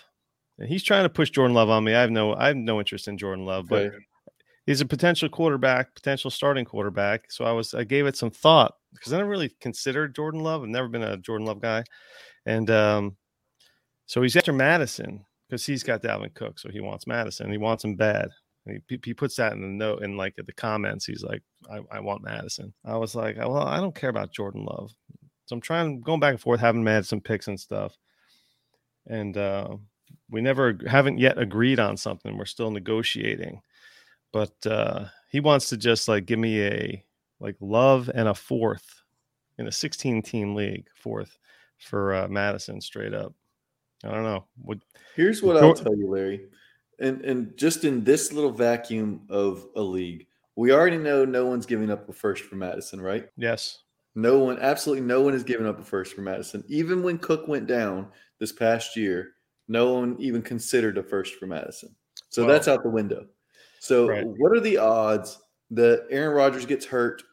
And 0.58 0.68
he's 0.68 0.84
trying 0.84 1.04
to 1.04 1.10
push 1.10 1.30
Jordan 1.30 1.56
Love 1.56 1.70
on 1.70 1.86
me. 1.86 1.94
I 1.94 2.02
have 2.02 2.12
no 2.12 2.34
I 2.34 2.48
have 2.48 2.58
no 2.58 2.80
interest 2.80 3.08
in 3.08 3.18
Jordan 3.18 3.46
Love, 3.46 3.68
but 3.70 3.88
Okay. 3.88 3.98
He's 4.70 4.82
a 4.82 4.86
potential 4.86 5.30
quarterback, 5.30 5.96
potential 5.96 6.30
starting 6.30 6.64
quarterback. 6.64 7.32
So 7.32 7.44
I 7.44 7.52
was 7.52 7.74
I 7.74 7.84
gave 7.84 8.06
it 8.06 8.16
some 8.16 8.30
thought 8.30 8.76
because 8.94 9.12
I 9.12 9.18
never 9.18 9.28
really 9.28 9.50
considered 9.60 10.14
Jordan 10.14 10.42
Love. 10.42 10.62
I've 10.62 10.70
never 10.70 10.88
been 10.88 11.02
a 11.02 11.18
Jordan 11.18 11.48
Love 11.48 11.60
guy. 11.60 11.84
And 12.46 12.70
um 12.70 13.18
so 14.06 14.22
he's 14.22 14.36
after 14.36 14.54
Mattison 14.54 15.26
because 15.50 15.66
he's 15.66 15.82
got 15.82 16.04
Dalvin 16.04 16.36
Cook, 16.36 16.60
so 16.60 16.70
he 16.70 16.82
wants 16.82 17.08
Mattison. 17.08 17.50
He 17.50 17.58
wants 17.58 17.84
him 17.84 17.96
bad. 17.96 18.30
And 18.68 18.80
he, 18.88 19.00
he 19.04 19.12
puts 19.12 19.36
that 19.38 19.54
in 19.54 19.62
the 19.62 19.68
note 19.70 20.04
in 20.04 20.18
like 20.18 20.36
the 20.36 20.54
comments. 20.54 21.04
He's 21.04 21.24
like, 21.24 21.42
I, 21.68 21.80
I 21.92 22.00
want 22.00 22.22
Mattison. 22.22 22.72
I 22.86 22.96
was 22.96 23.16
like, 23.16 23.38
well, 23.38 23.58
I 23.58 23.78
don't 23.78 23.96
care 23.96 24.12
about 24.12 24.34
Jordan 24.34 24.66
Love. 24.66 24.92
So 25.48 25.56
I'm 25.56 25.62
trying 25.62 26.00
going 26.02 26.20
back 26.20 26.34
and 26.34 26.40
forth, 26.40 26.60
having 26.60 26.84
Mattison 26.84 27.22
picks 27.22 27.48
and 27.48 27.60
stuff. 27.60 27.98
And 29.08 29.36
uh, 29.36 29.78
we 30.30 30.42
never 30.42 30.78
haven't 30.86 31.18
yet 31.18 31.40
agreed 31.40 31.80
on 31.80 31.98
something. 31.98 32.38
We're 32.38 32.46
still 32.46 32.70
negotiating. 32.70 33.64
But 34.32 34.54
uh, 34.66 35.06
he 35.30 35.40
wants 35.40 35.70
to 35.70 35.78
just 35.78 36.08
like 36.08 36.26
give 36.26 36.40
me 36.40 36.62
a 36.64 37.04
like 37.40 37.56
love 37.60 38.10
and 38.14 38.28
a 38.28 38.34
fourth 38.34 39.04
in 39.58 39.68
a 39.68 39.72
16 39.72 40.22
team 40.22 40.56
league, 40.56 40.88
fourth 40.96 41.38
for 41.78 42.14
uh, 42.14 42.28
Mattison 42.28 42.82
straight 42.82 43.14
up. 43.14 43.34
I 44.04 44.10
don't 44.10 44.24
know. 44.24 44.46
Would 44.64 44.84
Here's 45.16 45.42
what 45.44 45.58
I'll 45.58 45.74
tell 45.74 45.96
you, 45.96 46.10
Larry. 46.10 46.48
And 47.00 47.22
and 47.22 47.58
just 47.58 47.84
in 47.84 48.04
this 48.04 48.34
little 48.34 48.52
vacuum 48.52 49.22
of 49.30 49.68
a 49.76 49.82
league, 49.82 50.28
we 50.56 50.72
already 50.72 50.98
know 50.98 51.26
no 51.26 51.46
one's 51.46 51.66
giving 51.66 51.90
up 51.90 52.08
a 52.10 52.14
first 52.14 52.44
for 52.44 52.56
Mattison, 52.56 53.02
right? 53.02 53.28
yes. 53.38 53.80
No 54.16 54.40
one, 54.40 54.58
absolutely 54.60 55.06
no 55.06 55.22
one 55.22 55.34
is 55.34 55.44
giving 55.44 55.68
up 55.68 55.80
a 55.80 55.84
first 55.84 56.14
for 56.16 56.22
Mattison. 56.22 56.64
Even 56.68 57.04
when 57.04 57.20
Cook 57.20 57.48
went 57.48 57.68
down 57.68 58.08
this 58.40 58.52
past 58.52 58.98
year, 58.98 59.34
no 59.68 59.94
one 59.94 60.18
even 60.20 60.42
considered 60.42 60.98
a 60.98 61.04
first 61.04 61.36
for 61.36 61.46
Mattison. 61.46 61.96
So 62.30 62.42
Well- 62.42 62.52
that's 62.52 62.68
out 62.68 62.84
the 62.84 62.90
window. 62.90 63.28
So 63.80 64.08
Right. 64.08 64.26
what 64.26 64.52
are 64.52 64.60
the 64.60 64.78
odds 64.78 65.40
that 65.72 66.06
Aaron 66.10 66.36
Rodgers 66.36 66.66
gets 66.66 66.86
hurt 66.86 67.24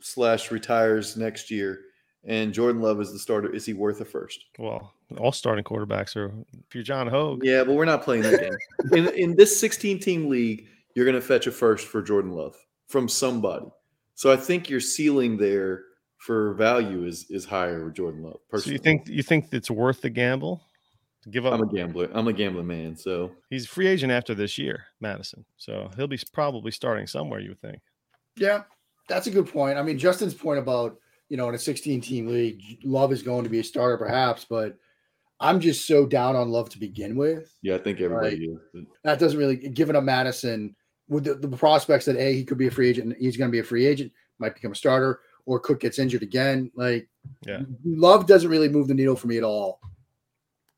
slash 0.00 0.50
retires 0.50 1.16
next 1.16 1.50
year 1.50 1.80
and 2.24 2.52
Jordan 2.52 2.80
Love 2.82 3.00
is 3.00 3.12
the 3.12 3.18
starter? 3.18 3.52
Is 3.54 3.64
he 3.66 3.72
worth 3.72 4.00
a 4.00 4.04
first? 4.04 4.44
Well, 4.58 4.92
all 5.18 5.32
starting 5.32 5.64
quarterbacks 5.64 6.16
are. 6.16 6.32
If 6.68 6.74
you're 6.74 6.84
John 6.84 7.06
Hogue, 7.06 7.44
Yeah, 7.44 7.64
but 7.64 7.74
we're 7.74 7.84
not 7.84 8.02
playing 8.02 8.22
that 8.22 8.40
game. 8.40 8.56
in, 8.92 9.08
in 9.14 9.36
this 9.36 9.58
16 9.58 10.00
team 10.00 10.28
league, 10.28 10.66
you're 10.94 11.04
going 11.04 11.14
to 11.14 11.20
fetch 11.20 11.46
a 11.46 11.52
first 11.52 11.86
for 11.86 12.02
Jordan 12.02 12.32
Love 12.32 12.56
from 12.88 13.08
somebody. 13.08 13.66
So 14.14 14.32
I 14.32 14.36
think 14.36 14.70
your 14.70 14.80
ceiling 14.80 15.36
there 15.36 15.82
for 16.18 16.54
value 16.54 17.04
is 17.04 17.26
is 17.30 17.44
higher 17.44 17.84
with 17.84 17.94
Jordan 17.94 18.22
Love. 18.22 18.38
so 18.62 18.70
you 18.70 18.78
think 18.78 19.06
you 19.06 19.22
think 19.22 19.52
it's 19.52 19.70
worth 19.70 20.00
the 20.00 20.08
gamble 20.10 20.62
give 21.30 21.46
up? 21.46 21.54
I'm 21.54 21.62
a 21.62 21.72
gambler. 21.72 22.08
I'm 22.12 22.28
a 22.28 22.32
gambling 22.32 22.66
man. 22.66 22.96
So 22.96 23.32
He's 23.50 23.64
a 23.64 23.68
free 23.68 23.86
agent 23.86 24.12
after 24.12 24.34
this 24.34 24.58
year, 24.58 24.84
Mattison. 25.00 25.44
So 25.56 25.90
he'll 25.96 26.06
be 26.06 26.18
probably 26.32 26.70
starting 26.70 27.06
somewhere. 27.06 27.40
You 27.40 27.50
would 27.50 27.60
think. 27.60 27.80
Yeah, 28.36 28.62
that's 29.08 29.26
a 29.26 29.30
good 29.30 29.50
point. 29.50 29.78
I 29.78 29.82
mean, 29.82 29.98
Justin's 29.98 30.34
point 30.34 30.58
about 30.58 30.96
you 31.28 31.36
know 31.36 31.48
in 31.48 31.54
a 31.54 31.58
16 31.58 32.00
team 32.00 32.26
league, 32.28 32.62
Love 32.84 33.12
is 33.12 33.22
going 33.22 33.44
to 33.44 33.50
be 33.50 33.60
a 33.60 33.64
starter 33.64 33.96
perhaps, 33.96 34.44
but 34.48 34.76
I'm 35.40 35.60
just 35.60 35.86
so 35.86 36.06
down 36.06 36.36
on 36.36 36.50
Love 36.50 36.70
to 36.70 36.78
begin 36.78 37.16
with. 37.16 37.54
yeah, 37.62 37.74
I 37.74 37.78
think 37.78 38.00
everybody 38.00 38.36
is. 38.74 38.84
That 39.04 39.18
doesn't 39.18 39.38
really 39.38 39.56
given 39.56 39.96
up 39.96 40.04
Mattison 40.04 40.74
with 41.08 41.24
the, 41.24 41.34
the 41.34 41.56
prospects 41.56 42.04
that 42.06 42.16
a 42.16 42.34
he 42.34 42.44
could 42.44 42.58
be 42.58 42.66
a 42.68 42.70
free 42.70 42.88
agent, 42.88 43.12
and 43.12 43.16
he's 43.22 43.36
going 43.36 43.48
to 43.50 43.52
be 43.52 43.60
a 43.60 43.64
free 43.64 43.86
agent, 43.86 44.12
might 44.38 44.54
become 44.54 44.72
a 44.72 44.76
starter, 44.76 45.20
or 45.44 45.60
Cook 45.60 45.80
gets 45.80 45.98
injured 45.98 46.22
again. 46.22 46.70
Like, 46.74 47.08
Yeah. 47.46 47.60
Love 47.84 48.26
doesn't 48.26 48.50
really 48.50 48.68
move 48.68 48.88
the 48.88 48.94
needle 48.94 49.14
for 49.16 49.26
me 49.28 49.36
at 49.38 49.44
all. 49.44 49.80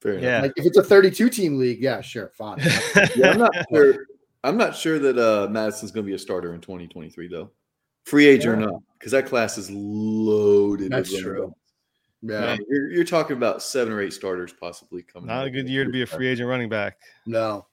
Fair 0.01 0.13
enough. 0.13 0.23
Yeah. 0.25 0.41
Like 0.43 0.53
if 0.57 0.65
it's 0.67 0.79
a 0.79 0.83
32 0.83 1.29
team 1.29 1.59
league, 1.59 1.81
yeah, 1.81 2.01
sure, 2.01 2.31
fine. 2.37 2.59
Yeah, 3.17 3.31
I'm 3.33 3.39
not 3.39 3.53
sure. 3.73 4.07
I'm 4.45 4.57
not 4.57 4.77
sure 4.77 4.99
that 5.01 5.19
uh, 5.19 5.49
Mattison's 5.51 5.91
going 5.91 6.05
to 6.07 6.09
be 6.09 6.15
a 6.15 6.19
starter 6.19 6.55
in 6.55 6.61
2023 6.61 7.27
though, 7.29 7.51
free 8.05 8.27
agent 8.29 8.55
or 8.55 8.57
not, 8.57 8.83
because 8.99 9.11
that 9.13 9.27
class 9.27 9.59
is 9.59 9.69
loaded. 9.71 10.93
That's 10.93 11.17
true. 11.17 11.53
Yeah, 12.23 12.41
Man, 12.41 12.59
you're, 12.69 12.91
you're 12.91 13.05
talking 13.05 13.37
about 13.37 13.63
seven 13.63 13.93
or 13.93 14.01
eight 14.01 14.13
starters 14.13 14.53
possibly 14.53 15.03
coming. 15.03 15.29
Not 15.29 15.47
a 15.47 15.51
good 15.51 15.69
year 15.69 15.85
to 15.85 15.91
be 15.91 16.03
a 16.03 16.07
free 16.07 16.27
agent 16.29 16.49
running 16.49 16.69
back. 16.69 16.99
no, 17.27 17.67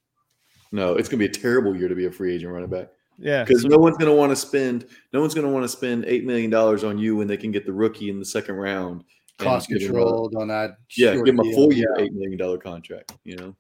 No, 0.71 0.95
it's 0.95 1.09
going 1.09 1.19
to 1.19 1.28
be 1.28 1.32
a 1.38 1.41
terrible 1.41 1.76
year 1.76 1.88
to 1.88 1.95
be 1.95 2.05
a 2.05 2.11
free 2.11 2.34
agent 2.36 2.51
running 2.51 2.69
back 2.69 2.89
Yeah. 3.17 3.43
because 3.43 3.61
so- 3.63 3.67
no 3.69 3.78
one's 3.78 3.97
going 3.97 4.11
to 4.11 4.15
want 4.17 4.32
to 4.32 4.36
spend. 4.36 4.88
No 5.13 5.21
one's 5.21 5.34
going 5.34 5.47
to 5.47 5.53
want 5.53 5.63
to 5.63 5.69
spend 5.69 6.05
eight 6.05 6.26
million 6.26 6.49
dollars 6.51 6.84
on 6.84 6.97
you 6.99 7.15
when 7.15 7.28
they 7.28 7.38
can 7.38 7.51
get 7.51 7.65
the 7.65 7.73
rookie 7.73 8.09
in 8.09 8.19
the 8.19 8.26
second 8.26 8.55
round. 8.55 9.03
And 9.39 9.47
cost 9.47 9.69
give 9.69 9.81
him 9.81 9.89
a- 9.89 9.93
controlled 9.93 10.36
on 10.36 10.47
that. 10.49 10.77
yeah, 10.97 11.15
give 11.15 11.27
him 11.27 11.39
a 11.39 11.51
full 11.53 11.73
year, 11.73 11.93
eight 11.99 12.13
million 12.13 12.38
dollar 12.38 12.57
contract. 12.57 13.13
You 13.23 13.36
know, 13.38 13.55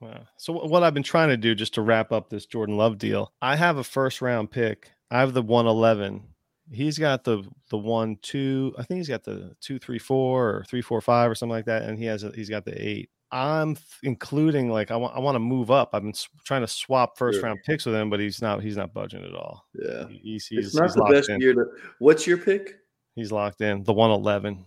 Wow. 0.00 0.20
So 0.36 0.52
what 0.52 0.82
I've 0.82 0.94
been 0.94 1.02
trying 1.02 1.30
to 1.30 1.36
do 1.38 1.54
just 1.54 1.74
to 1.74 1.82
wrap 1.82 2.12
up 2.12 2.28
this 2.28 2.44
Jordan 2.46 2.76
Love 2.76 2.98
deal, 2.98 3.32
I 3.40 3.56
have 3.56 3.78
a 3.78 3.84
first 3.84 4.20
round 4.20 4.50
pick. 4.50 4.90
I 5.10 5.20
have 5.20 5.32
the 5.32 5.42
111. 5.42 6.22
He's 6.70 6.98
got 6.98 7.22
the 7.24 7.44
the 7.70 7.78
one 7.78 8.18
two. 8.22 8.74
I 8.76 8.82
think 8.82 8.98
he's 8.98 9.08
got 9.08 9.22
the 9.24 9.54
two 9.60 9.78
three 9.78 9.98
four 10.00 10.48
or 10.50 10.64
three 10.68 10.82
four 10.82 11.00
five 11.00 11.30
or 11.30 11.34
something 11.34 11.52
like 11.54 11.66
that, 11.66 11.82
and 11.82 11.96
he 11.98 12.04
has 12.06 12.24
a, 12.24 12.32
he's 12.32 12.50
got 12.50 12.64
the 12.64 12.74
eight. 12.88 13.08
I'm 13.32 13.72
f- 13.72 13.98
including 14.02 14.68
like 14.70 14.90
I 14.90 14.96
want 14.96 15.16
I 15.16 15.20
want 15.20 15.36
to 15.36 15.40
move 15.40 15.70
up. 15.70 15.90
I've 15.92 16.02
been 16.02 16.10
s- 16.10 16.28
trying 16.44 16.62
to 16.62 16.66
swap 16.68 17.16
first 17.18 17.36
Sure. 17.38 17.44
round 17.46 17.60
picks 17.64 17.86
with 17.86 17.94
him, 17.94 18.10
but 18.10 18.18
he's 18.20 18.42
not 18.42 18.62
he's 18.64 18.76
not 18.76 18.92
budging 18.92 19.24
at 19.24 19.32
all. 19.34 19.64
yeah. 19.74 20.08
He- 20.08 20.18
He's 20.24 20.46
he's, 20.48 20.66
It's 20.66 20.74
not 20.74 20.84
he's 20.86 20.94
the 20.94 21.04
best 21.10 21.28
in. 21.30 21.40
year 21.40 21.54
to. 21.54 21.64
What's 22.00 22.26
your 22.26 22.38
pick? 22.38 22.74
He's 23.14 23.30
locked 23.32 23.60
in. 23.60 23.84
The 23.84 23.92
111. 23.92 24.66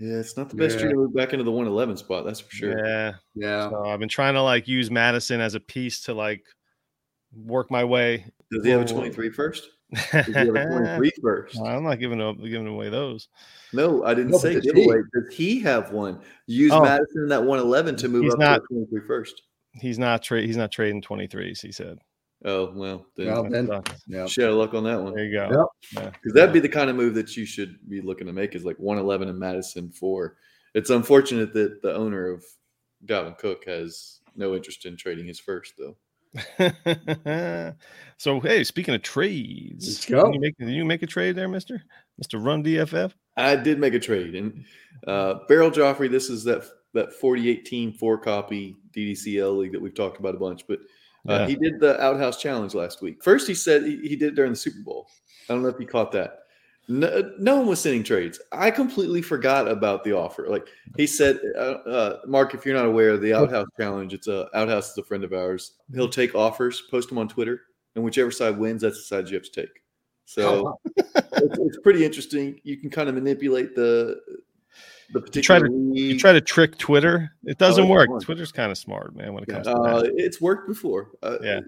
Yeah, 0.00 0.16
it's 0.16 0.36
not 0.36 0.48
the 0.48 0.56
best 0.56 0.76
Yeah. 0.76 0.84
year 0.84 0.90
to 0.92 0.96
move 0.96 1.14
back 1.14 1.32
into 1.32 1.44
the 1.44 1.50
111 1.52 1.96
spot. 1.98 2.24
That's 2.24 2.40
for 2.40 2.50
sure. 2.50 2.86
Yeah. 2.86 3.12
Yeah, 3.34 3.68
So 3.70 3.84
I've 3.84 4.00
been 4.00 4.08
trying 4.08 4.34
to 4.34 4.42
like 4.42 4.66
use 4.66 4.90
Mattison 4.90 5.40
as 5.40 5.54
a 5.54 5.60
piece 5.60 6.00
to 6.02 6.14
like 6.14 6.42
work 7.32 7.70
my 7.70 7.84
way. 7.84 8.24
Does 8.50 8.64
he 8.64 8.70
have 8.70 8.80
a 8.80 8.84
Whoa. 8.84 8.92
23 9.00 9.30
first? 9.30 9.68
Does 10.12 10.26
he 10.26 10.32
have 10.32 10.48
a 10.48 10.66
23 10.66 11.10
first? 11.22 11.56
Well, 11.56 11.66
I'm 11.66 11.84
not 11.84 11.98
giving 12.00 12.20
up, 12.20 12.38
giving 12.42 12.66
away 12.66 12.88
those. 12.88 13.28
No, 13.72 14.02
I 14.04 14.14
didn't 14.14 14.32
No, 14.32 14.38
say 14.38 14.54
does 14.54 14.64
giveaway. 14.64 14.98
Does 15.14 15.34
he 15.34 15.60
have 15.60 15.92
one? 15.92 16.20
Use 16.46 16.72
Oh. 16.72 16.82
Mattison 16.82 17.22
in 17.24 17.28
that 17.28 17.42
111 17.44 17.96
to 17.96 18.08
move 18.08 18.24
He's 18.24 18.32
up 18.34 18.40
not- 18.40 18.56
to 18.56 18.64
a 18.64 18.86
23 18.86 19.00
first. 19.06 19.42
He's 19.74 19.98
not 19.98 20.22
trade. 20.22 20.46
He's 20.46 20.56
not 20.56 20.72
trading 20.72 21.00
23s. 21.02 21.60
He 21.60 21.70
said. 21.72 21.98
Oh, 22.44 22.72
well, 22.74 23.06
then 23.16 23.26
Well, 23.26 23.42
That 23.44 23.52
then- 23.52 23.66
sucks. 23.66 24.02
yeah. 24.06 24.26
share 24.26 24.50
luck 24.52 24.72
on 24.74 24.84
that 24.84 25.00
one. 25.02 25.14
There 25.14 25.24
you 25.26 25.32
go. 25.32 25.68
Because 25.94 26.32
that'd 26.32 26.52
be 26.54 26.60
the 26.60 26.68
kind 26.70 26.88
of 26.88 26.96
move 26.96 27.14
that 27.14 27.36
you 27.36 27.44
should 27.44 27.76
be 27.88 28.00
looking 28.00 28.26
to 28.26 28.32
make 28.32 28.54
is 28.54 28.64
like 28.64 28.78
111 28.78 29.28
and 29.28 29.38
Mattison 29.38 29.90
for. 29.90 30.36
It's 30.74 30.90
unfortunate 30.90 31.52
that 31.54 31.82
the 31.82 31.94
owner 31.94 32.28
of 32.28 32.42
Dalvin 33.04 33.36
Cook 33.36 33.64
has 33.66 34.20
no 34.36 34.54
interest 34.54 34.86
in 34.86 34.96
trading 34.96 35.26
his 35.26 35.38
first, 35.40 35.74
though. 35.78 35.96
so 38.16 38.40
hey, 38.40 38.62
speaking 38.64 38.94
of 38.94 39.02
trades, 39.02 39.86
Let's 39.86 40.06
did 40.06 40.12
go. 40.12 40.32
You 40.32 40.40
make, 40.40 40.56
did 40.58 40.70
you 40.70 40.84
make 40.84 41.02
a 41.02 41.06
trade 41.06 41.34
there, 41.36 41.48
Mister 41.48 41.82
Mister 42.18 42.38
Run 42.38 42.62
DFF? 42.62 43.12
I 43.36 43.56
did 43.56 43.78
make 43.80 43.94
a 43.94 43.98
trade, 44.00 44.34
and 44.34 44.64
uh, 45.06 45.40
Beryl 45.48 45.70
Joffrey. 45.70 46.10
This 46.10 46.30
is 46.30 46.44
that 46.44 46.64
that 46.94 47.12
4018 47.14 47.92
four 47.94 48.16
copy 48.18 48.76
DDCL 48.96 49.58
league 49.58 49.72
that 49.72 49.80
we've 49.82 49.94
talked 49.94 50.18
about 50.20 50.34
a 50.34 50.38
bunch, 50.38 50.66
but 50.68 50.78
uh, 51.28 51.32
Yeah. 51.32 51.46
he 51.46 51.56
did 51.56 51.80
the 51.80 52.00
Outhouse 52.02 52.40
Challenge 52.40 52.74
last 52.74 53.02
week. 53.02 53.22
First, 53.22 53.46
he 53.46 53.54
said 53.54 53.84
he, 53.84 53.96
he 53.98 54.16
did 54.16 54.28
it 54.32 54.34
during 54.34 54.52
the 54.52 54.56
Super 54.56 54.80
Bowl. 54.80 55.08
I 55.48 55.54
don't 55.54 55.62
know 55.62 55.68
if 55.68 55.80
you 55.80 55.86
caught 55.86 56.12
that. 56.12 56.38
No, 56.88 57.32
no 57.38 57.56
one 57.56 57.66
was 57.66 57.80
sending 57.80 58.02
trades. 58.02 58.40
I 58.50 58.70
completely 58.70 59.22
forgot 59.22 59.68
about 59.68 60.02
the 60.02 60.12
offer. 60.12 60.48
Like 60.48 60.66
he 60.96 61.06
said, 61.06 61.38
uh, 61.56 61.60
uh, 61.86 62.20
Mark, 62.26 62.52
if 62.54 62.66
you're 62.66 62.74
not 62.74 62.86
aware 62.86 63.10
of 63.10 63.20
the 63.20 63.32
Outhouse 63.32 63.68
Challenge, 63.78 64.12
it's 64.12 64.26
a 64.26 64.48
Outhouse 64.54 64.90
is 64.90 64.98
a 64.98 65.04
friend 65.04 65.22
of 65.22 65.32
ours. 65.32 65.74
He'll 65.94 66.08
take 66.08 66.34
offers, 66.34 66.82
post 66.90 67.08
them 67.08 67.18
on 67.18 67.28
Twitter, 67.28 67.62
and 67.94 68.04
whichever 68.04 68.32
side 68.32 68.58
wins, 68.58 68.82
that's 68.82 68.96
the 68.96 69.02
side 69.04 69.28
you 69.28 69.34
have 69.34 69.44
to 69.44 69.52
take. 69.52 69.82
So 70.24 70.80
it's, 70.96 71.58
it's 71.58 71.78
pretty 71.82 72.04
interesting. 72.04 72.60
You 72.64 72.76
can 72.76 72.90
kind 72.90 73.08
of 73.08 73.14
manipulate 73.14 73.76
the 73.76 74.20
the 75.12 75.28
You 75.34 75.42
try 75.42 75.58
to 75.58 75.70
you 75.94 76.18
try 76.18 76.32
to 76.32 76.40
trick 76.40 76.78
Twitter. 76.78 77.30
It 77.44 77.58
doesn't 77.58 77.84
it's 77.84 77.90
work. 77.90 78.08
fun. 78.08 78.20
Twitter's 78.20 78.52
kind 78.52 78.70
of 78.70 78.78
smart, 78.78 79.14
man. 79.16 79.32
When 79.34 79.42
it 79.42 79.48
comes 79.48 79.66
Uh, 79.66 79.74
to 79.74 80.02
that. 80.06 80.12
it's 80.16 80.40
worked 80.40 80.68
before. 80.68 81.10
Uh, 81.22 81.38
Yeah. 81.42 81.60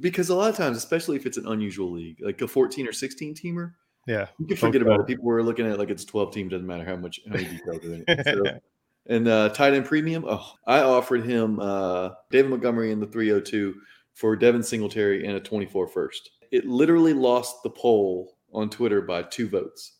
Because 0.00 0.30
a 0.30 0.34
lot 0.34 0.50
of 0.50 0.56
times, 0.56 0.76
especially 0.76 1.16
if 1.16 1.26
it's 1.26 1.36
an 1.36 1.46
unusual 1.46 1.92
league, 1.92 2.18
like 2.20 2.40
a 2.42 2.48
14 2.48 2.88
or 2.88 2.92
16 2.92 3.34
teamer, 3.34 3.72
Yeah. 4.06 4.26
you 4.38 4.46
can 4.46 4.56
forget 4.56 4.82
about 4.82 5.00
it. 5.00 5.06
People 5.06 5.24
were 5.26 5.42
looking 5.42 5.64
at 5.66 5.72
it 5.72 5.78
like 5.78 5.90
it's 5.90 6.04
12 6.04 6.32
teams, 6.34 6.50
doesn't 6.50 6.66
matter 6.66 6.84
how 6.84 6.96
much 6.96 7.20
how 7.26 7.34
many 7.34 7.44
details 7.44 7.84
are 7.84 7.94
in 7.94 8.04
it. 8.08 8.24
So, 8.24 8.42
and 9.06 9.28
uh, 9.28 9.48
tight 9.50 9.74
end 9.74 9.86
premium, 9.86 10.24
oh, 10.26 10.52
I 10.66 10.80
offered 10.80 11.24
him 11.24 11.60
uh, 11.60 12.10
David 12.30 12.50
Montgomery 12.50 12.90
in 12.90 12.98
the 13.00 13.06
302 13.06 13.74
for 14.14 14.34
Devin 14.36 14.62
Singletary 14.62 15.24
and 15.26 15.36
a 15.36 15.40
24 15.40 15.86
first. 15.88 16.30
It 16.50 16.66
literally 16.66 17.12
lost 17.14 17.62
the 17.62 17.70
poll 17.70 18.36
on 18.52 18.70
Twitter 18.70 19.00
by 19.02 19.22
two 19.22 19.48
votes 19.48 19.98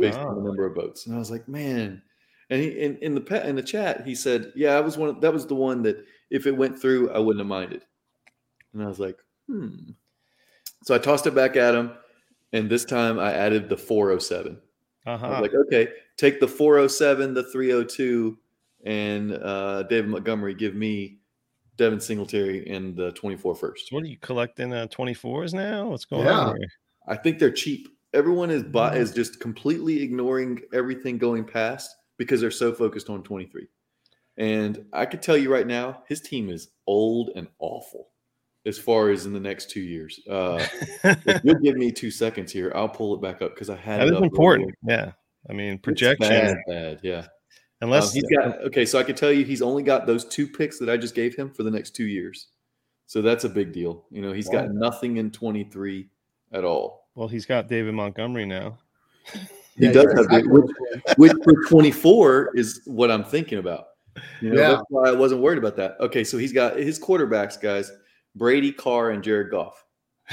based 0.00 0.18
on 0.18 0.36
the 0.36 0.42
number 0.42 0.66
of 0.66 0.74
votes. 0.74 1.06
And 1.06 1.14
I 1.14 1.18
was 1.18 1.30
like, 1.30 1.48
man. 1.48 2.02
And 2.50 2.60
he 2.60 2.68
in, 2.68 2.98
in 2.98 3.14
the 3.14 3.48
in 3.48 3.56
the 3.56 3.62
chat, 3.62 4.06
he 4.06 4.14
said, 4.14 4.52
"Yeah, 4.54 4.76
I 4.76 4.80
was 4.80 4.98
one. 4.98 5.08
Of, 5.08 5.20
that 5.22 5.32
was 5.32 5.46
the 5.46 5.54
one 5.54 5.82
that 5.84 6.04
if 6.28 6.46
it 6.46 6.54
went 6.56 6.78
through, 6.78 7.10
I 7.10 7.18
wouldn't 7.18 7.40
have 7.40 7.46
minded." 7.48 7.82
And 8.74 8.82
I 8.82 8.86
was 8.86 9.00
like, 9.00 9.18
"Hmm." 9.46 9.92
So 10.82 10.94
I 10.94 10.98
tossed 10.98 11.26
it 11.26 11.34
back 11.34 11.56
at 11.56 11.74
him, 11.74 11.92
and 12.52 12.68
this 12.68 12.84
time 12.84 13.18
I 13.18 13.32
added 13.32 13.68
the 13.70 13.76
407. 13.76 14.60
Uh-huh. 15.06 15.26
was 15.28 15.40
like, 15.40 15.54
"Okay, 15.54 15.92
take 16.18 16.40
the 16.40 16.48
407, 16.48 17.32
the 17.32 17.44
302, 17.44 18.36
and 18.84 19.32
uh, 19.32 19.84
David 19.84 20.10
Montgomery. 20.10 20.52
Give 20.54 20.74
me 20.74 21.20
Devin 21.78 22.00
Singletary 22.00 22.68
and 22.68 22.94
the 22.94 23.12
24 23.12 23.54
first." 23.54 23.88
So 23.88 23.96
what 23.96 24.04
are 24.04 24.08
you 24.08 24.18
collecting 24.18 24.74
uh, 24.74 24.88
24s 24.88 25.54
now? 25.54 25.88
What's 25.88 26.04
going 26.04 26.26
Yeah. 26.26 26.38
on 26.38 26.56
here? 26.58 26.68
I 27.08 27.16
think 27.16 27.38
they're 27.38 27.50
cheap. 27.50 27.88
Everyone 28.14 28.50
is 28.50 28.62
Mhm. 28.64 28.96
is 28.96 29.12
just 29.12 29.40
completely 29.40 30.02
ignoring 30.02 30.60
everything 30.72 31.18
going 31.18 31.44
past 31.44 31.96
because 32.18 32.40
they're 32.40 32.50
so 32.50 32.72
focused 32.72 33.08
on 33.08 33.22
23. 33.22 33.68
And 34.36 34.86
I 34.92 35.06
could 35.06 35.22
tell 35.22 35.36
you 35.36 35.52
right 35.52 35.66
now, 35.66 36.02
his 36.08 36.20
team 36.20 36.48
is 36.50 36.70
old 36.86 37.30
and 37.36 37.48
awful 37.58 38.08
as 38.64 38.78
far 38.78 39.10
as 39.10 39.26
in 39.26 39.32
the 39.32 39.40
next 39.40 39.70
two 39.70 39.80
years. 39.80 40.20
Uh, 40.28 40.64
if 41.04 41.44
you'll 41.44 41.58
give 41.60 41.76
me 41.76 41.90
two 41.90 42.10
seconds 42.10 42.52
here, 42.52 42.72
I'll 42.74 42.88
pull 42.88 43.14
it 43.14 43.20
back 43.20 43.42
up 43.42 43.54
because 43.54 43.68
I 43.68 43.76
had 43.76 44.00
that 44.00 44.08
it 44.08 44.14
is 44.14 44.22
important. 44.22 44.74
earlier. 44.88 45.04
Yeah. 45.06 45.12
I 45.50 45.52
mean, 45.52 45.78
projection. 45.78 46.28
bad, 46.28 46.56
bad, 46.68 47.00
yeah. 47.02 47.18
Um, 47.18 47.88
Unless 47.88 48.12
he's 48.14 48.24
got 48.30 48.62
okay, 48.62 48.86
so 48.86 48.98
I 48.98 49.02
can 49.02 49.16
tell 49.16 49.32
you 49.32 49.44
he's 49.44 49.60
only 49.60 49.82
got 49.82 50.06
those 50.06 50.24
two 50.24 50.46
picks 50.46 50.78
that 50.78 50.88
I 50.88 50.96
just 50.96 51.16
gave 51.16 51.34
him 51.34 51.50
for 51.50 51.64
the 51.64 51.70
next 51.70 51.96
two 51.96 52.06
years. 52.06 52.46
So 53.06 53.20
that's 53.20 53.42
a 53.42 53.48
big 53.48 53.72
deal. 53.72 54.06
You 54.10 54.22
know, 54.22 54.32
he's 54.32 54.48
got 54.48 54.70
nothing 54.70 55.16
in 55.16 55.32
23 55.32 56.08
at 56.52 56.64
all. 56.64 57.01
Well, 57.14 57.28
he's 57.28 57.46
got 57.46 57.68
David 57.68 57.94
Montgomery 57.94 58.46
now. 58.46 58.78
He 59.74 59.86
Yeah, 59.86 59.92
does 59.92 60.12
have 60.12 60.28
the, 60.28 60.36
exactly 60.36 60.52
which, 60.52 60.70
which 61.16 61.32
for 61.44 61.54
24 61.70 62.50
is 62.56 62.82
what 62.84 63.10
I'm 63.10 63.24
thinking 63.24 63.58
about. 63.58 63.86
You 64.42 64.50
know, 64.50 64.58
Yeah. 64.60 64.68
that's 64.68 64.82
why 64.90 65.08
I 65.08 65.12
wasn't 65.12 65.40
worried 65.40 65.56
about 65.56 65.76
that. 65.76 65.96
Okay, 65.98 66.24
so 66.24 66.36
he's 66.36 66.52
got 66.52 66.76
his 66.76 66.98
quarterbacks, 67.00 67.58
guys, 67.58 67.90
Brady, 68.36 68.70
Carr, 68.70 69.12
and 69.12 69.22
Jared 69.22 69.50
Goff. 69.50 69.82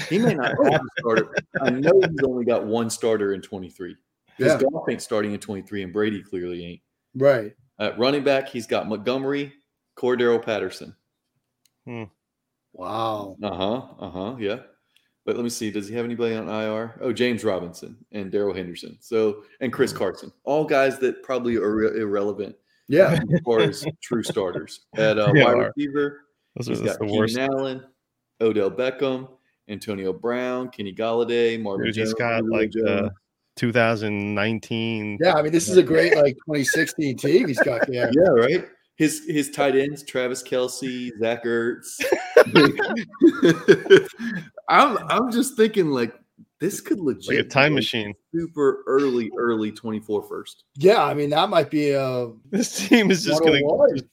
He 0.10 0.20
may 0.20 0.34
not 0.34 0.50
have 0.50 0.74
a 0.74 0.80
starter. 1.00 1.34
I 1.62 1.70
know 1.70 2.02
he's 2.02 2.22
only 2.22 2.44
got 2.44 2.66
one 2.66 2.90
starter 2.90 3.34
in 3.34 3.42
23. 3.42 3.96
Because 4.38 4.62
Yeah. 4.62 4.68
Goff 4.70 4.90
ain't 4.90 5.02
starting 5.02 5.32
in 5.34 5.40
23, 5.40 5.84
and 5.84 5.94
Brady 5.94 6.22
clearly 6.22 6.66
ain't. 6.66 6.82
right. 7.16 7.54
At 7.80 7.98
running 7.98 8.26
back, 8.26 8.50
he's 8.50 8.68
got 8.68 8.90
Montgomery, 8.90 9.54
Cordarrelle 9.98 10.44
Patterson. 10.44 10.94
Hmm. 11.86 12.04
Wow. 12.74 13.38
Uh 13.42 13.56
huh. 13.56 13.82
Uh 14.00 14.10
huh. 14.10 14.36
Yeah. 14.38 14.60
But 15.30 15.36
let 15.36 15.44
me 15.44 15.50
see. 15.52 15.70
Does 15.70 15.88
he 15.88 15.94
have 15.94 16.06
anybody 16.06 16.34
on 16.34 16.50
IR? 16.50 16.96
Oh, 17.02 17.14
James 17.14 17.44
Robinson 17.44 17.96
and 18.12 18.32
Darrell 18.32 18.52
Henderson. 18.52 18.98
So 19.00 19.44
and 19.62 19.72
Chris 19.72 19.94
Carson, 19.94 20.32
all 20.44 20.66
guys 20.66 20.98
that 21.02 21.22
probably 21.22 21.56
are 21.58 21.70
re- 21.76 22.02
irrelevant 22.02 22.56
Yeah. 22.88 23.12
as 23.32 23.40
far 23.46 23.60
as 23.60 23.86
true 24.02 24.24
starters. 24.24 24.88
At 24.98 25.20
uh, 25.20 25.32
Yeah, 25.36 25.44
wide 25.46 25.54
are. 25.58 25.72
receiver, 25.78 26.22
Those 26.56 26.68
are 26.70 26.72
he's 26.72 26.82
that's 26.82 26.98
got 26.98 27.08
the 27.08 27.14
worst. 27.14 27.38
Allen, 27.38 27.84
Odell 28.42 28.72
Beckham, 28.72 29.30
Antonio 29.68 30.12
Brown, 30.14 30.70
Kenny 30.70 30.96
Golladay, 30.96 31.62
Marvin 31.62 31.86
Dude, 31.86 31.96
he's 31.96 32.06
Jones, 32.08 32.14
got 32.16 32.40
Julio 32.40 32.58
like 32.60 32.72
Jones. 32.72 32.86
the 32.88 33.12
2019. 33.58 35.20
Yeah. 35.22 35.34
I 35.36 35.44
mean, 35.44 35.52
this 35.52 35.70
is 35.70 35.78
a 35.78 35.84
great 35.84 36.16
like 36.16 36.34
2016 36.48 37.18
team 37.18 37.48
he's 37.48 37.60
got 37.60 37.86
there. 37.86 38.10
Yeah, 38.16 38.30
right. 38.30 38.68
His 38.96 39.24
his 39.30 39.50
tight 39.52 39.78
ends, 39.78 40.04
Travis 40.04 40.44
Kelce, 40.44 41.12
Zach 41.20 41.46
Ertz. 41.46 42.02
I'm 44.70 44.98
I'm 45.10 45.32
just 45.32 45.58
thinking 45.58 45.90
like 45.90 46.14
this 46.60 46.82
could 46.82 47.00
legit 47.00 47.28
like 47.28 47.46
a 47.46 47.50
time 47.50 47.72
be 47.72 47.76
machine. 47.76 48.14
super 48.36 48.84
early, 48.86 49.32
early 49.38 49.72
24 49.72 50.24
first. 50.24 50.66
Yeah. 50.76 51.04
I 51.04 51.14
mean, 51.14 51.30
that 51.30 51.50
might 51.50 51.70
be 51.70 51.92
a 51.92 52.28
This 52.50 52.88
team 52.88 53.12
is 53.12 53.24
just 53.24 53.42
going 53.42 53.54
to 53.54 53.60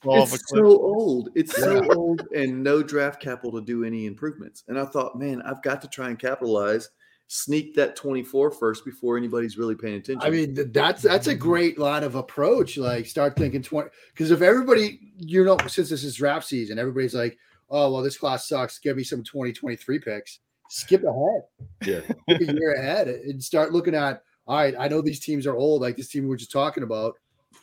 fall 0.02 0.22
off 0.22 0.30
a 0.30 0.34
It's 0.34 0.48
so 0.48 0.64
old. 0.64 1.30
It's 1.34 1.56
so 1.56 1.92
old 1.92 2.22
and 2.34 2.62
no 2.62 2.82
draft 2.82 3.20
capital 3.20 3.52
to 3.52 3.64
do 3.64 3.84
any 3.84 4.06
improvements. 4.06 4.62
And 4.68 4.78
I 4.78 4.84
thought, 4.84 5.18
man, 5.18 5.42
I've 5.42 5.62
got 5.62 5.82
to 5.82 5.88
try 5.88 6.08
and 6.08 6.18
capitalize, 6.18 6.88
sneak 7.26 7.74
that 7.74 7.96
24 7.96 8.52
first 8.52 8.84
before 8.84 9.16
anybody's 9.16 9.58
really 9.58 9.74
paying 9.74 9.96
attention. 9.96 10.22
I 10.22 10.30
mean, 10.30 10.56
that's 10.72 11.02
that's 11.02 11.26
a 11.26 11.34
great 11.34 11.80
line 11.80 12.04
of 12.04 12.14
approach. 12.14 12.76
Like, 12.76 13.06
start 13.06 13.36
thinking 13.36 13.62
twenty 13.62 13.90
because 14.12 14.30
if 14.30 14.40
everybody, 14.40 15.00
you 15.18 15.44
know, 15.44 15.58
since 15.66 15.90
this 15.90 16.04
is 16.04 16.14
draft 16.14 16.46
season, 16.46 16.78
everybody's 16.78 17.14
like, 17.14 17.36
"Oh, 17.68 17.92
well, 17.92 18.02
this 18.02 18.16
class 18.16 18.46
sucks. 18.46 18.78
Give 18.78 18.96
me 18.96 19.02
some 19.02 19.24
2023 19.24 19.98
picks." 19.98 20.38
Skip 20.68 21.04
ahead, 21.04 21.42
yeah. 21.84 22.00
a 22.34 22.52
year 22.52 22.74
ahead, 22.74 23.08
and 23.08 23.42
start 23.42 23.72
looking 23.72 23.94
at. 23.94 24.22
All 24.48 24.56
right, 24.56 24.74
I 24.78 24.86
know 24.86 25.00
these 25.00 25.20
teams 25.20 25.46
are 25.46 25.56
old, 25.56 25.82
like 25.82 25.96
this 25.96 26.08
team 26.08 26.24
we 26.24 26.28
were 26.30 26.36
just 26.36 26.52
talking 26.52 26.84
about. 26.84 27.16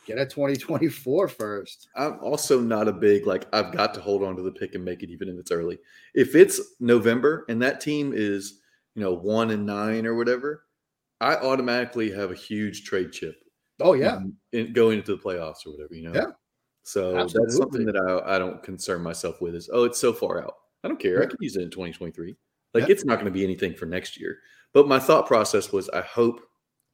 Get 0.06 0.18
a 0.18 0.26
2024 0.26 1.28
first. 1.28 1.88
I'm 1.96 2.18
also 2.20 2.60
not 2.60 2.88
a 2.88 2.92
big 2.92 3.26
like 3.26 3.46
I've 3.54 3.72
got 3.72 3.94
to 3.94 4.00
hold 4.00 4.22
on 4.22 4.36
to 4.36 4.42
the 4.42 4.52
pick 4.52 4.74
and 4.74 4.84
make 4.84 5.02
it 5.02 5.10
even 5.10 5.28
if 5.28 5.38
it's 5.38 5.50
early. 5.50 5.78
If 6.14 6.34
it's 6.34 6.60
November 6.78 7.46
and 7.48 7.62
that 7.62 7.80
team 7.80 8.12
is, 8.14 8.60
you 8.94 9.02
know, 9.02 9.14
one 9.14 9.50
and 9.50 9.64
nine 9.64 10.04
or 10.04 10.14
whatever, 10.14 10.64
I 11.20 11.36
automatically 11.36 12.10
have 12.12 12.30
a 12.30 12.34
huge 12.34 12.84
trade 12.84 13.12
chip. 13.12 13.36
Oh 13.80 13.94
yeah, 13.94 14.20
in, 14.52 14.72
going 14.74 14.98
into 14.98 15.16
the 15.16 15.22
playoffs 15.22 15.66
or 15.66 15.72
whatever, 15.72 15.94
you 15.94 16.02
know. 16.02 16.14
Yeah. 16.14 16.32
So 16.82 17.14
that's 17.14 17.56
something 17.56 17.86
that 17.86 17.96
I, 17.96 18.36
I 18.36 18.38
don't 18.38 18.62
concern 18.62 19.02
myself 19.02 19.40
with 19.40 19.54
is 19.54 19.70
oh 19.72 19.84
it's 19.84 19.98
so 19.98 20.12
far 20.12 20.44
out. 20.44 20.54
I 20.82 20.88
don't 20.88 21.00
care. 21.00 21.22
I 21.22 21.26
can 21.26 21.38
use 21.40 21.56
it 21.56 21.62
in 21.62 21.70
2023. 21.70 22.36
Like 22.74 22.88
Yeah. 22.88 22.92
it's 22.92 23.04
not 23.04 23.14
going 23.14 23.26
to 23.26 23.30
be 23.30 23.44
anything 23.44 23.74
for 23.74 23.86
next 23.86 24.18
year. 24.20 24.38
But 24.72 24.88
my 24.88 24.98
thought 24.98 25.26
process 25.26 25.72
was 25.72 25.88
I 25.90 26.00
hope 26.02 26.40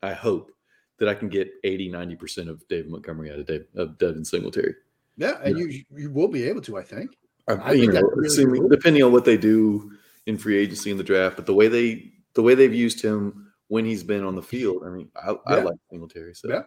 I 0.02 0.12
hope 0.12 0.52
that 0.98 1.08
I 1.08 1.14
can 1.14 1.28
get 1.28 1.50
80 1.64 1.90
90% 1.90 2.48
of 2.48 2.66
David 2.68 2.90
Montgomery 2.90 3.32
out 3.32 3.38
of 3.38 3.46
Dave 3.46 3.64
of 3.74 3.98
Devin 3.98 4.24
Singletary. 4.24 4.74
yeah, 5.16 5.38
and 5.42 5.58
you 5.58 5.82
you 5.96 6.10
will 6.10 6.28
be 6.28 6.44
able 6.44 6.60
to, 6.62 6.76
I 6.78 6.82
think. 6.82 7.16
I, 7.48 7.54
I 7.54 7.70
think 7.70 7.86
know, 7.94 8.00
that's 8.00 8.04
really 8.14 8.26
assuming 8.28 8.60
cool. 8.60 8.68
depending 8.68 9.02
on 9.02 9.12
what 9.12 9.24
they 9.24 9.36
do 9.36 9.92
in 10.26 10.36
free 10.36 10.58
agency 10.58 10.90
in 10.90 10.98
the 10.98 11.02
draft, 11.04 11.36
but 11.36 11.46
the 11.46 11.54
way 11.54 11.68
they 11.68 12.12
the 12.34 12.42
way 12.42 12.54
they've 12.54 12.74
used 12.74 13.00
him 13.02 13.50
when 13.68 13.84
he's 13.84 14.02
been 14.04 14.24
on 14.24 14.34
the 14.34 14.42
field, 14.42 14.82
I 14.84 14.90
mean, 14.90 15.08
I, 15.16 15.34
I 15.46 15.56
Yeah. 15.56 15.64
like 15.64 15.76
Singletary. 15.90 16.34
So 16.34 16.48
Yeah. 16.48 16.62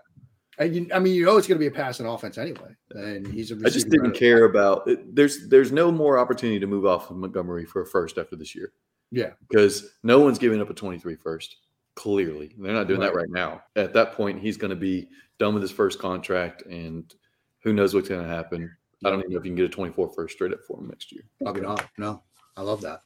And 0.60 0.76
you, 0.76 0.88
I 0.94 1.00
mean, 1.00 1.16
you 1.16 1.26
know, 1.26 1.38
it's 1.38 1.48
going 1.48 1.58
to 1.58 1.60
be 1.60 1.68
a 1.68 1.72
passing 1.72 2.06
offense 2.06 2.38
anyway, 2.38 2.76
and 2.92 3.26
he's 3.28 3.52
a 3.52 3.56
I 3.66 3.70
just 3.70 3.90
didn't 3.90 4.14
care 4.14 4.46
about 4.46 4.88
it. 4.88 5.16
There's 5.16 5.48
there's 5.48 5.72
no 5.72 5.92
more 5.92 6.18
opportunity 6.20 6.60
to 6.60 6.68
move 6.68 6.86
off 6.86 7.10
of 7.10 7.18
Montgomery 7.18 7.66
for 7.66 7.82
a 7.82 7.86
first 7.88 8.18
after 8.20 8.36
this 8.36 8.54
year 8.56 8.72
Yeah, 9.16 9.32
because 9.48 9.92
no 10.02 10.20
one's 10.20 10.40
giving 10.40 10.60
up 10.60 10.70
a 10.70 10.74
23 10.74 11.16
first. 11.16 11.58
Clearly, 11.96 12.56
they're 12.58 12.74
not 12.74 12.88
doing 12.88 13.00
that 13.02 13.14
Right. 13.14 13.28
right 13.28 13.30
now. 13.30 13.62
At 13.76 13.94
that 13.94 14.14
point, 14.14 14.42
he's 14.42 14.58
going 14.58 14.72
to 14.72 14.76
be 14.76 15.08
done 15.38 15.54
with 15.54 15.62
his 15.62 15.72
first 15.72 16.00
contract, 16.00 16.64
and 16.64 17.14
who 17.60 17.74
knows 17.74 17.94
what's 17.94 18.10
going 18.10 18.24
to 18.24 18.28
happen. 18.28 18.76
I 19.06 19.10
don't 19.12 19.20
even 19.20 19.32
know 19.34 19.38
if 19.40 19.46
you 19.46 19.52
can 19.52 19.56
get 19.56 19.66
a 19.66 19.70
24 19.70 20.10
first 20.14 20.34
straight 20.34 20.54
up 20.54 20.64
for 20.68 20.80
him 20.80 20.88
next 20.88 21.12
year. 21.12 21.24
probably 21.42 21.62
not. 21.62 21.88
No, 22.00 22.24
I 22.58 22.62
love 22.62 22.82
that. 22.82 23.02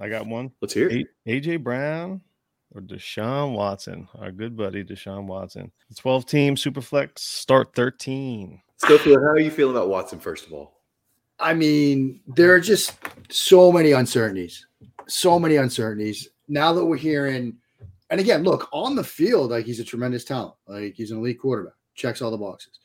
I 0.00 0.08
got 0.08 0.26
one. 0.26 0.50
Let's 0.60 0.74
hear 0.74 0.88
it. 0.88 1.06
AJ 1.26 1.62
Brown 1.62 2.20
or 2.74 2.80
Deshaun 2.80 3.54
Watson, 3.54 4.08
our 4.18 4.32
good 4.32 4.56
buddy 4.56 4.82
Deshaun 4.82 5.26
Watson. 5.26 5.70
12 5.94 6.26
team 6.26 6.54
Superflex 6.56 7.18
start 7.18 7.74
13. 7.76 8.60
Schofield, 8.78 9.18
how 9.22 9.28
are 9.30 9.38
you 9.38 9.50
feeling 9.50 9.76
about 9.76 9.88
Watson? 9.88 10.18
First 10.18 10.46
of 10.46 10.52
all, 10.52 10.80
I 11.38 11.54
mean, 11.54 12.20
there 12.26 12.52
are 12.54 12.60
just 12.60 12.94
so 13.30 13.70
many 13.70 13.92
uncertainties, 13.92 14.66
so 15.10 15.38
many 15.38 15.56
uncertainties. 15.56 16.28
Now 16.48 16.72
that 16.72 16.84
we're 16.84 16.96
hearing, 16.96 17.56
and 18.10 18.20
again, 18.20 18.42
look 18.42 18.68
on 18.72 18.96
the 18.96 19.04
field, 19.04 19.50
like 19.50 19.66
he's 19.66 19.80
a 19.80 19.84
tremendous 19.84 20.24
talent, 20.24 20.54
like 20.66 20.94
he's 20.94 21.10
an 21.10 21.18
elite 21.18 21.38
quarterback, 21.38 21.74
checks 21.94 22.22
all 22.22 22.30
the 22.30 22.38
boxes. 22.38 22.78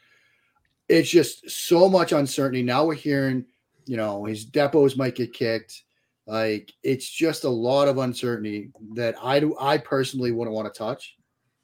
It's 0.87 1.09
just 1.09 1.49
so 1.49 1.89
much 1.89 2.11
uncertainty. 2.11 2.61
Now 2.61 2.85
we're 2.85 2.93
hearing, 2.93 3.45
you 3.85 3.97
know, 3.97 4.25
his 4.25 4.45
depots 4.45 4.95
might 4.95 5.15
get 5.15 5.33
kicked. 5.33 5.83
Like 6.27 6.73
it's 6.83 7.09
just 7.09 7.43
a 7.43 7.49
lot 7.49 7.87
of 7.87 7.97
uncertainty 7.97 8.71
that 8.93 9.15
I 9.21 9.39
do. 9.39 9.55
I 9.59 9.77
personally 9.77 10.31
wouldn't 10.31 10.55
want 10.55 10.71
to 10.71 10.77
touch. 10.77 11.15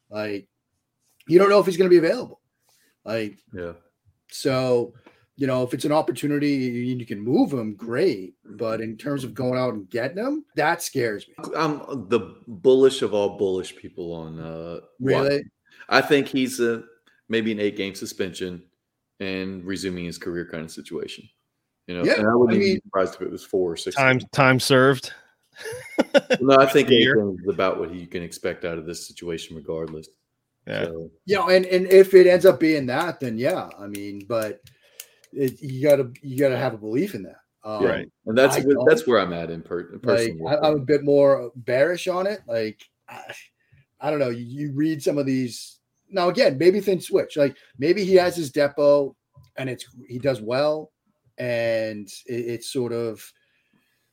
Like 0.10 0.48
you 1.28 1.40
don't 1.40 1.50
know 1.50 1.60
if 1.60 1.66
he's 1.66 1.78
going 1.78 1.90
to 1.90 2.02
be 2.02 2.06
available. 2.06 2.42
Like 3.06 3.40
yeah. 3.54 3.74
so, 4.30 4.94
you 5.42 5.48
know, 5.48 5.64
if 5.64 5.74
it's 5.74 5.86
an 5.86 5.92
opportunity 5.92 6.50
you, 6.52 6.96
you 7.00 7.04
can 7.06 7.20
move 7.20 7.52
him, 7.52 7.74
great. 7.74 8.36
But 8.46 8.80
in 8.80 8.96
terms 8.96 9.24
of 9.24 9.34
going 9.34 9.58
out 9.60 9.74
and 9.74 9.90
getting 9.90 10.20
him, 10.24 10.46
that 10.56 10.84
scares 10.84 11.28
me. 11.28 11.34
I'm 11.58 11.80
the 12.10 12.36
bullish 12.48 13.02
of 13.02 13.16
all 13.16 13.40
bullish 13.40 13.76
people 13.76 14.14
on 14.14 14.40
uh 14.40 14.82
Really? 15.00 15.24
Watson. 15.24 15.52
I 15.90 16.02
think 16.02 16.28
he's 16.28 16.60
a 16.60 16.84
maybe 17.28 17.52
an 17.52 17.60
eight 17.60 17.76
game 17.76 17.96
suspension 17.96 18.62
and 19.20 19.66
resuming 19.66 20.06
his 20.06 20.20
career 20.20 20.48
kind 20.50 20.64
of 20.64 20.70
situation. 20.70 21.28
You 21.88 21.98
know, 21.98 22.04
Yeah, 22.04 22.20
and 22.20 22.28
I 22.28 22.36
wouldn't 22.36 22.58
I 22.58 22.60
mean- 22.60 22.76
be 22.76 22.82
surprised 22.82 23.16
if 23.16 23.22
it 23.24 23.32
was 23.32 23.44
four 23.44 23.72
or 23.72 23.78
six. 23.78 23.96
Time 23.96 24.20
games. 24.20 24.30
time 24.32 24.60
served. 24.60 25.12
No, 26.40 26.56
I 26.58 26.68
think 26.68 26.90
a 26.92 26.94
eight 26.94 27.16
games 27.16 27.40
is 27.42 27.48
about 27.50 27.80
what 27.80 27.92
you 27.96 28.06
can 28.06 28.22
expect 28.22 28.64
out 28.64 28.78
of 28.78 28.86
this 28.86 29.08
situation, 29.08 29.56
regardless. 29.56 30.08
Yeah. 30.68 30.84
So, 30.86 31.10
Yeah, 31.26 31.48
and 31.48 31.66
and 31.66 31.88
if 31.88 32.14
it 32.14 32.28
ends 32.28 32.46
up 32.46 32.60
being 32.60 32.86
that, 32.86 33.20
then 33.20 33.40
yeah, 33.40 33.70
I 33.80 33.88
mean, 33.88 34.26
but 34.28 34.62
it, 35.34 35.62
you 35.62 35.82
gotta 35.84 36.12
you 36.22 36.38
gotta 36.38 36.58
have 36.58 36.74
a 36.74 36.78
belief 36.78 37.16
in 37.16 37.24
that. 37.24 37.38
Um. 37.64 37.84
Right. 37.86 38.12
and 38.26 38.38
that's 38.38 38.58
I 38.58 38.64
that's 38.88 39.06
where 39.06 39.20
I'm 39.20 39.34
at 39.34 39.52
in 39.52 39.62
per- 39.62 40.00
Like. 40.04 40.34
I, 40.48 40.58
I'm 40.58 40.76
a 40.78 40.80
bit 40.80 41.04
more 41.04 41.52
bearish 41.56 42.08
on 42.08 42.26
it. 42.28 42.42
Like 42.48 42.82
I, 43.08 43.22
I 44.00 44.10
don't 44.10 44.20
know. 44.20 44.30
You, 44.30 44.46
you 44.46 44.72
read 44.74 45.04
some 45.04 45.18
of 45.18 45.26
these 45.26 45.80
now. 46.10 46.30
Again, 46.30 46.58
maybe 46.58 46.80
things 46.80 47.08
switch. 47.08 47.38
Like 47.38 47.56
maybe 47.78 48.04
he 48.04 48.16
has 48.16 48.36
his 48.36 48.52
depot, 48.52 49.16
and 49.58 49.70
it's 49.70 49.86
he 50.08 50.18
does 50.18 50.42
well, 50.42 50.92
and 51.38 52.08
it, 52.26 52.34
it's 52.34 52.72
sort 52.74 52.94
of, 52.94 53.24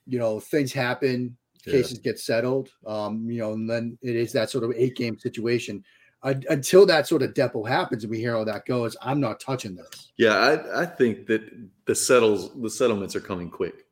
you 0.06 0.18
know, 0.18 0.40
things 0.40 0.72
happen, 0.72 1.34
Yeah. 1.64 1.72
cases 1.72 1.98
get 2.00 2.18
settled. 2.18 2.68
Um, 2.86 3.30
you 3.30 3.38
know, 3.38 3.54
and 3.54 3.68
then 3.68 3.96
it 4.02 4.14
is 4.14 4.32
that 4.32 4.50
sort 4.50 4.64
of 4.64 4.72
eight 4.76 4.94
game 4.94 5.18
situation. 5.18 5.82
Un- 6.24 6.42
until 6.50 6.84
that 6.86 7.06
sort 7.06 7.22
of 7.22 7.32
depot 7.34 7.62
happens 7.64 8.02
and 8.02 8.10
we 8.10 8.18
hear 8.18 8.32
how 8.32 8.42
that 8.44 8.66
goes, 8.66 8.96
I'm 9.00 9.20
not 9.20 9.38
touching 9.40 9.76
this. 9.76 10.10
yeah, 10.16 10.34
I, 10.36 10.82
I 10.82 10.86
think 10.86 11.26
that 11.26 11.42
the 11.84 11.94
settles 11.94 12.50
the 12.60 12.68
settlements 12.70 13.14
are 13.14 13.20
coming 13.20 13.48
quick. 13.50 13.86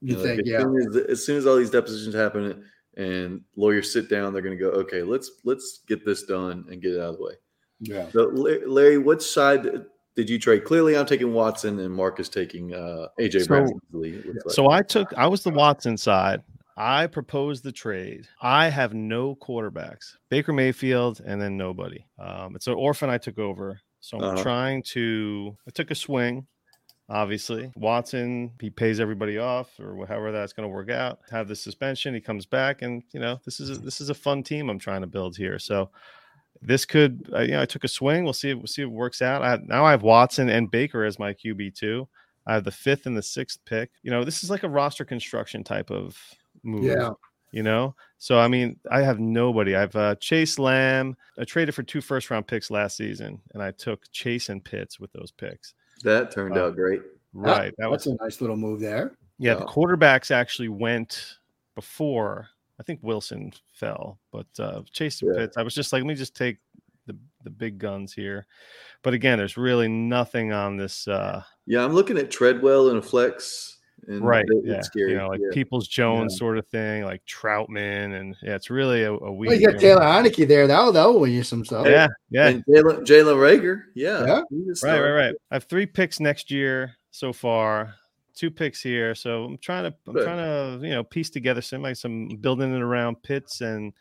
You 0.00 0.16
know, 0.16 0.22
think, 0.22 0.40
as 0.40 0.46
yeah, 0.48 0.60
Soon 0.60 0.76
as, 0.88 0.96
as 0.96 1.24
soon 1.24 1.36
as 1.36 1.46
all 1.46 1.56
these 1.56 1.70
depositions 1.70 2.14
happen 2.14 2.64
and 2.96 3.42
lawyers 3.56 3.92
sit 3.92 4.08
down, 4.10 4.32
they're 4.32 4.42
going 4.42 4.56
to 4.58 4.62
go, 4.62 4.70
okay, 4.70 5.02
let's 5.02 5.30
let's 5.44 5.80
get 5.86 6.04
this 6.04 6.24
done 6.24 6.64
and 6.70 6.82
get 6.82 6.92
it 6.94 7.00
out 7.00 7.10
of 7.10 7.16
the 7.18 7.24
way. 7.24 7.32
yeah. 7.80 8.08
So, 8.10 8.24
Larry, 8.26 8.98
which 8.98 9.22
side 9.22 9.66
did 10.16 10.28
you 10.28 10.38
trade? 10.40 10.64
Clearly, 10.64 10.96
I'm 10.96 11.06
taking 11.06 11.32
Watson, 11.32 11.78
and 11.78 11.94
Mark 11.94 12.18
is 12.18 12.28
taking 12.28 12.74
uh, 12.74 13.06
AJ 13.20 13.42
So- 13.42 13.46
Brown. 13.48 13.70
easily, 13.88 14.12
like. 14.22 14.50
So 14.50 14.68
I 14.70 14.82
took 14.82 15.12
I 15.16 15.26
was 15.28 15.44
the 15.44 15.50
Watson 15.50 15.96
side. 15.96 16.42
I 16.80 17.08
propose 17.08 17.60
the 17.60 17.72
trade. 17.72 18.28
I 18.40 18.68
have 18.68 18.94
no 18.94 19.34
quarterbacks. 19.34 20.14
Baker 20.30 20.52
Mayfield 20.52 21.20
and 21.26 21.42
then 21.42 21.56
nobody. 21.56 22.04
Um, 22.20 22.54
it's 22.54 22.68
an 22.68 22.74
orphan 22.74 23.10
I 23.10 23.18
took 23.18 23.38
over. 23.38 23.80
So 24.00 24.16
I'm 24.16 24.24
Uh-huh. 24.24 24.42
trying 24.42 24.82
to 24.94 25.56
I 25.66 25.70
took 25.72 25.90
a 25.90 25.94
swing. 25.96 26.46
Obviously, 27.10 27.72
Watson, 27.74 28.52
he 28.60 28.68
pays 28.70 29.00
everybody 29.00 29.38
off 29.38 29.70
or 29.80 30.06
however 30.06 30.30
that's 30.30 30.52
going 30.52 30.68
to 30.68 30.72
work 30.72 30.90
out. 30.90 31.20
Have 31.30 31.48
the 31.48 31.56
suspension, 31.56 32.14
he 32.14 32.20
comes 32.20 32.44
back, 32.46 32.82
and 32.82 33.02
you 33.12 33.18
know 33.18 33.40
this 33.46 33.60
is 33.60 33.70
a, 33.70 33.80
this 33.80 34.00
is 34.00 34.10
a 34.10 34.14
fun 34.14 34.42
team 34.42 34.68
I'm 34.68 34.78
trying 34.78 35.00
to 35.00 35.06
build 35.06 35.36
here. 35.36 35.58
So 35.58 35.90
this 36.60 36.84
could, 36.84 37.28
uh, 37.32 37.40
you 37.40 37.52
know, 37.52 37.62
I 37.62 37.66
took 37.66 37.84
a 37.84 37.88
swing. 37.88 38.24
We'll 38.24 38.32
see. 38.34 38.52
We'll 38.52 38.66
see 38.66 38.82
if 38.82 38.88
it 38.88 38.92
works 38.92 39.22
out. 39.22 39.42
I, 39.42 39.58
now 39.64 39.84
I 39.86 39.90
have 39.92 40.02
Watson 40.02 40.48
and 40.50 40.70
Baker 40.70 41.02
as 41.04 41.18
my 41.18 41.32
QB 41.32 41.74
two. 41.76 42.06
I 42.46 42.54
have 42.54 42.64
the 42.64 42.70
fifth 42.70 43.06
and 43.06 43.16
the 43.16 43.22
sixth 43.22 43.58
pick. 43.64 43.90
You 44.02 44.10
know, 44.10 44.22
this 44.22 44.44
is 44.44 44.50
like 44.50 44.62
a 44.62 44.68
roster 44.68 45.04
construction 45.04 45.64
type 45.64 45.90
of 45.90 46.16
move. 46.62 46.84
Yeah. 46.84 47.10
You 47.50 47.62
know, 47.62 47.94
so 48.18 48.38
I 48.38 48.46
mean, 48.46 48.78
I 48.90 49.00
have 49.00 49.18
nobody. 49.20 49.74
I've 49.74 49.96
uh, 49.96 50.16
Chase 50.16 50.58
Lamb. 50.58 51.16
I 51.38 51.44
traded 51.44 51.74
for 51.74 51.82
two 51.82 52.02
first 52.02 52.30
round 52.30 52.46
picks 52.46 52.70
last 52.70 52.96
season, 52.98 53.40
and 53.54 53.62
I 53.62 53.70
took 53.70 54.04
Chase 54.12 54.50
and 54.50 54.62
Pitts 54.62 55.00
with 55.00 55.10
those 55.12 55.30
picks. 55.30 55.72
that 56.04 56.30
turned 56.30 56.58
Uh, 56.58 56.66
out 56.66 56.74
great. 56.76 57.00
Right. 57.32 57.72
That 57.78 57.88
That's 57.90 58.04
was 58.04 58.14
a 58.20 58.22
nice 58.22 58.40
little 58.42 58.56
move 58.56 58.80
there. 58.80 59.16
Yeah, 59.38 59.54
the 59.54 59.64
quarterbacks 59.64 60.30
actually 60.30 60.68
went 60.68 61.38
before. 61.74 62.48
I 62.78 62.82
think 62.82 63.00
Wilson 63.02 63.52
fell, 63.72 64.18
but 64.30 64.46
uh, 64.58 64.82
Chase 64.92 65.22
Yeah. 65.22 65.32
Pitts. 65.34 65.56
I 65.56 65.62
was 65.62 65.74
just 65.74 65.90
like, 65.92 66.02
let 66.02 66.06
me 66.08 66.14
just 66.16 66.36
take 66.36 66.58
the 67.06 67.16
the 67.44 67.50
big 67.50 67.78
guns 67.78 68.12
here. 68.12 68.46
But 69.02 69.14
again, 69.14 69.38
there's 69.38 69.56
really 69.56 69.88
nothing 69.88 70.52
on 70.52 70.76
this. 70.76 71.08
Uh, 71.08 71.42
Yeah, 71.66 71.82
I'm 71.82 71.94
looking 71.94 72.18
at 72.18 72.30
Treadwell 72.30 72.90
and 72.90 72.98
a 72.98 73.02
flex. 73.02 73.77
And 74.08 74.22
right. 74.22 74.44
it- 74.48 74.64
Yeah. 74.64 74.74
It's 74.76 74.86
scary. 74.86 75.12
You 75.12 75.18
know, 75.18 75.28
like 75.28 75.40
yeah. 75.40 75.48
Peoples 75.52 75.86
Jones 75.86 76.38
sort 76.38 76.56
of 76.58 76.66
thing, 76.66 77.04
like 77.04 77.22
Trautman, 77.26 78.18
and 78.18 78.34
yeah, 78.42 78.54
it's 78.54 78.70
really 78.70 79.02
a, 79.04 79.12
a 79.12 79.32
weak. 79.32 79.50
Well, 79.50 79.60
you 79.60 79.66
got 79.66 79.78
Taylor 79.78 80.00
Heinicke 80.00 80.48
there. 80.48 80.66
That'll 80.66 80.92
that'll 80.92 81.20
win 81.20 81.30
you 81.32 81.42
some 81.42 81.64
stuff. 81.64 81.86
Yeah, 81.86 82.08
yeah. 82.30 82.48
And 82.48 82.64
Jalen 82.66 83.00
Jalen 83.00 83.36
Reagor. 83.36 83.82
Yeah. 83.94 84.26
Yeah. 84.26 84.42
Right, 84.82 85.00
right, 85.00 85.10
right. 85.10 85.34
I 85.50 85.54
have 85.54 85.64
three 85.64 85.86
picks 85.86 86.20
next 86.20 86.50
year 86.50 86.96
so 87.10 87.32
far, 87.32 87.94
two 88.34 88.50
picks 88.50 88.82
here. 88.82 89.14
So 89.14 89.44
I'm 89.44 89.58
trying 89.58 89.90
to, 89.90 89.96
I'm 90.06 90.14
Good. 90.14 90.24
trying 90.24 90.80
to, 90.80 90.86
you 90.86 90.94
know, 90.94 91.04
piece 91.04 91.28
together 91.30 91.60
some 91.60 91.82
like 91.82 91.96
some 91.96 92.28
building 92.40 92.74
it 92.74 92.80
around 92.80 93.22
Pitts 93.22 93.60
and 93.60 93.92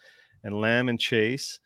and 0.43 0.62
Lamb 0.62 0.88
and 0.88 0.99
Chase. 0.99 1.60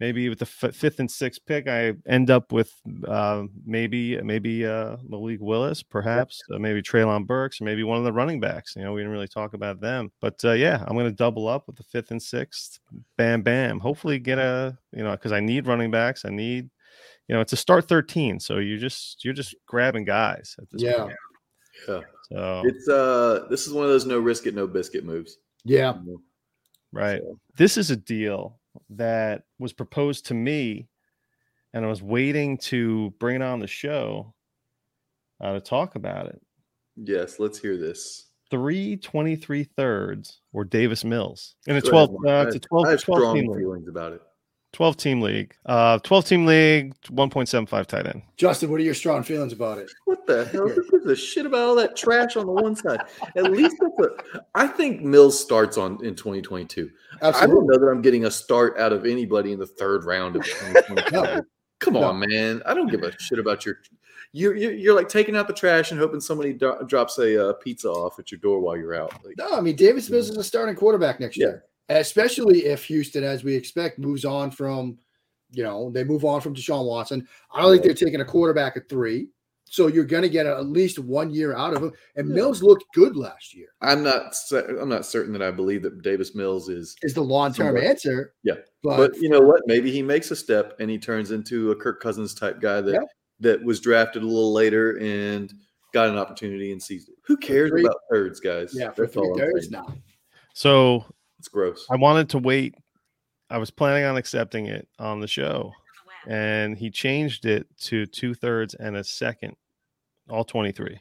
Maybe 0.00 0.30
with 0.30 0.38
the 0.38 0.46
f- 0.46 0.74
fifth 0.74 0.98
and 0.98 1.10
sixth 1.10 1.44
pick, 1.44 1.68
I 1.68 1.92
end 2.08 2.30
up 2.30 2.52
with 2.52 2.72
uh, 3.06 3.44
maybe 3.66 4.20
maybe 4.22 4.64
uh, 4.66 4.96
Malik 5.06 5.40
Willis, 5.42 5.82
perhaps 5.82 6.40
uh, 6.52 6.58
maybe 6.58 6.80
Treylon 6.80 7.26
Burks, 7.26 7.60
or 7.60 7.64
maybe 7.64 7.84
one 7.84 7.98
of 7.98 8.04
the 8.04 8.12
running 8.12 8.40
backs. 8.40 8.74
You 8.76 8.82
know, 8.82 8.94
we 8.94 9.00
didn't 9.00 9.12
really 9.12 9.28
talk 9.28 9.52
about 9.52 9.80
them, 9.80 10.10
but 10.20 10.42
uh, 10.44 10.52
yeah, 10.52 10.82
I'm 10.86 10.94
going 10.94 11.04
to 11.04 11.12
double 11.12 11.46
up 11.48 11.66
with 11.66 11.76
the 11.76 11.82
fifth 11.84 12.10
and 12.12 12.22
sixth. 12.22 12.80
Bam, 13.18 13.42
bam. 13.42 13.78
Hopefully, 13.78 14.18
get 14.18 14.38
a 14.38 14.78
you 14.92 15.04
know 15.04 15.10
because 15.12 15.32
I 15.32 15.40
need 15.40 15.66
running 15.66 15.90
backs. 15.90 16.24
I 16.24 16.30
need 16.30 16.70
you 17.28 17.34
know 17.34 17.40
it's 17.42 17.52
a 17.52 17.56
start 17.56 17.86
13 17.86 18.40
so 18.40 18.58
you're 18.58 18.76
just 18.78 19.24
you're 19.24 19.32
just 19.34 19.54
grabbing 19.66 20.04
guys 20.04 20.56
at 20.60 20.68
this 20.70 20.82
Yeah. 20.82 20.96
point 21.04 21.14
Yeah. 21.88 22.00
so 22.28 22.62
It's 22.64 22.88
uh 22.88 23.46
this 23.50 23.66
is 23.68 23.72
one 23.72 23.84
of 23.84 23.90
those 23.90 24.04
no 24.06 24.18
risk 24.18 24.46
it, 24.46 24.54
no 24.54 24.66
biscuit 24.66 25.04
moves. 25.04 25.36
Yeah. 25.64 25.94
right 26.92 27.20
So, 27.22 27.38
this 27.56 27.76
is 27.76 27.90
a 27.92 27.96
deal 27.96 28.59
that 28.88 29.42
was 29.58 29.72
proposed 29.72 30.26
to 30.26 30.34
me 30.34 30.88
and 31.72 31.84
i 31.84 31.88
was 31.88 32.02
waiting 32.02 32.58
to 32.58 33.10
bring 33.18 33.36
it 33.36 33.42
on 33.42 33.60
the 33.60 33.66
show 33.66 34.34
uh, 35.42 35.52
to 35.52 35.60
talk 35.60 35.94
about 35.94 36.26
it 36.26 36.40
yes, 36.96 37.38
let's 37.38 37.58
hear 37.58 37.76
this. 37.76 38.28
three 38.50 38.96
23 38.96 39.64
thirds 39.64 40.40
or 40.52 40.64
davis 40.64 41.04
mills 41.04 41.54
in 41.66 41.76
a 41.76 41.80
12 41.80 42.10
uh, 42.10 42.46
it's 42.48 42.56
a 42.56 42.58
I 42.58 42.68
12, 42.68 42.88
have 42.88 43.02
12 43.02 43.20
strong 43.20 43.56
feelings 43.56 43.88
about 43.88 44.12
it. 44.12 44.22
12 44.72 44.96
team 44.96 45.20
league 45.20 45.54
uh 45.66 45.98
12 45.98 46.24
team 46.24 46.46
league 46.46 46.94
1.75 47.06 47.86
tight 47.86 48.06
end 48.06 48.22
Justin, 48.36 48.70
what 48.70 48.80
are 48.80 48.84
your 48.84 48.94
strong 48.94 49.22
feelings 49.22 49.52
about 49.52 49.78
it? 49.78 49.90
What 50.04 50.26
the 50.26 50.44
hell? 50.46 50.68
Who 50.68 50.90
gives 50.90 51.06
a 51.06 51.16
shit 51.16 51.44
about 51.46 51.60
all 51.68 51.74
that 51.76 51.96
trash 51.96 52.36
on 52.36 52.46
the 52.46 52.52
one 52.52 52.74
side? 52.76 53.00
At 53.36 53.50
least 53.50 53.76
that's 53.80 54.08
a, 54.34 54.42
I 54.54 54.66
think 54.66 55.02
Mills 55.02 55.38
starts 55.38 55.76
on 55.76 56.02
in 56.04 56.14
2022. 56.14 56.90
I 57.20 57.30
don't 57.46 57.66
know 57.66 57.78
that 57.78 57.86
I'm 57.90 58.00
getting 58.00 58.24
a 58.26 58.30
start 58.30 58.78
out 58.78 58.92
of 58.92 59.04
anybody 59.06 59.52
in 59.52 59.58
the 59.58 59.66
third 59.66 60.04
round 60.04 60.36
of 60.36 60.44
2022. 60.44 61.10
No. 61.12 61.42
Come 61.80 61.94
No. 61.94 62.04
on, 62.04 62.18
man. 62.28 62.62
I 62.64 62.72
don't 62.74 62.90
give 62.90 63.02
a 63.02 63.12
shit 63.20 63.38
about 63.38 63.66
your. 63.66 63.78
You're, 64.32 64.54
you're, 64.54 64.72
you're 64.72 64.94
like 64.94 65.08
taking 65.08 65.34
out 65.36 65.48
the 65.48 65.52
trash 65.54 65.90
and 65.90 65.98
hoping 65.98 66.20
somebody 66.20 66.52
do- 66.52 66.78
drops 66.86 67.18
a 67.18 67.48
uh, 67.48 67.52
pizza 67.54 67.88
off 67.90 68.18
at 68.20 68.30
your 68.30 68.38
door 68.40 68.60
while 68.60 68.76
you're 68.76 68.94
out. 68.94 69.12
Like, 69.24 69.36
No, 69.36 69.56
I 69.56 69.60
mean 69.60 69.74
Davis 69.74 70.08
Mills 70.08 70.30
is 70.30 70.36
a 70.36 70.44
starting 70.44 70.76
quarterback 70.76 71.18
next 71.18 71.36
Yeah. 71.36 71.46
year, 71.46 71.64
especially 71.98 72.66
if 72.66 72.84
Houston, 72.84 73.24
as 73.24 73.44
we 73.44 73.54
expect, 73.54 73.98
moves 73.98 74.24
on 74.24 74.50
from, 74.50 74.98
you 75.52 75.62
know, 75.62 75.90
they 75.90 76.04
move 76.04 76.24
on 76.24 76.40
from 76.40 76.54
Deshaun 76.54 76.86
Watson. 76.86 77.26
I 77.52 77.60
don't 77.60 77.72
think 77.72 77.82
they're 77.84 77.94
taking 77.94 78.20
a 78.20 78.24
quarterback 78.24 78.76
at 78.76 78.88
three, 78.88 79.28
so 79.64 79.86
you're 79.88 80.04
going 80.04 80.22
to 80.22 80.28
get 80.28 80.46
at 80.46 80.66
least 80.66 80.98
one 80.98 81.30
year 81.30 81.56
out 81.56 81.74
of 81.74 81.82
him. 81.82 81.92
And 82.16 82.28
Mills 82.28 82.62
looked 82.62 82.84
good 82.94 83.16
last 83.16 83.54
year. 83.54 83.68
I'm 83.80 84.02
not. 84.02 84.34
I'm 84.52 84.88
not 84.88 85.04
certain 85.06 85.32
that 85.32 85.42
I 85.42 85.50
believe 85.50 85.82
that 85.82 86.02
Davis 86.02 86.34
Mills 86.34 86.68
is. 86.68 86.96
Is 87.02 87.14
the 87.14 87.20
long 87.22 87.52
term 87.52 87.76
answer? 87.76 88.34
Yeah. 88.42 88.54
but, 88.82 88.96
But 88.96 89.16
you 89.20 89.28
know 89.28 89.40
what? 89.40 89.62
Maybe 89.66 89.90
he 89.90 90.02
makes 90.02 90.30
a 90.30 90.36
step 90.36 90.74
and 90.80 90.90
he 90.90 90.98
turns 90.98 91.30
into 91.32 91.70
a 91.72 91.76
Kirk 91.76 92.00
Cousins 92.00 92.34
type 92.34 92.60
guy 92.60 92.80
that 92.80 92.92
Yeah. 92.94 93.00
that 93.40 93.64
was 93.64 93.80
drafted 93.80 94.22
a 94.22 94.26
little 94.26 94.52
later 94.52 94.98
and 94.98 95.52
got 95.92 96.08
an 96.08 96.16
opportunity 96.16 96.70
and 96.72 96.80
seized 96.80 97.08
it. 97.08 97.16
Who 97.26 97.36
cares 97.36 97.70
three- 97.70 97.82
about 97.84 97.96
thirds, 98.10 98.38
guys? 98.38 98.72
yeah, 98.74 98.90
for 98.92 99.02
That's 99.02 99.14
three 99.14 99.22
all 99.22 99.32
I'm 99.32 99.38
thirds 99.38 99.70
now. 99.70 99.92
so 100.54 101.04
It's 101.40 101.48
gross. 101.48 101.86
I 101.90 101.96
wanted 101.96 102.28
to 102.30 102.38
wait. 102.38 102.74
I 103.48 103.56
was 103.56 103.70
planning 103.70 104.04
on 104.04 104.18
accepting 104.18 104.66
it 104.66 104.86
on 104.98 105.20
the 105.20 105.26
show, 105.26 105.72
and 106.28 106.76
he 106.76 106.90
changed 106.90 107.46
it 107.46 107.66
to 107.84 108.04
two 108.04 108.34
thirds 108.34 108.74
and 108.74 108.94
a 108.94 109.02
second, 109.02 109.56
all 110.28 110.44
23. 110.44 111.00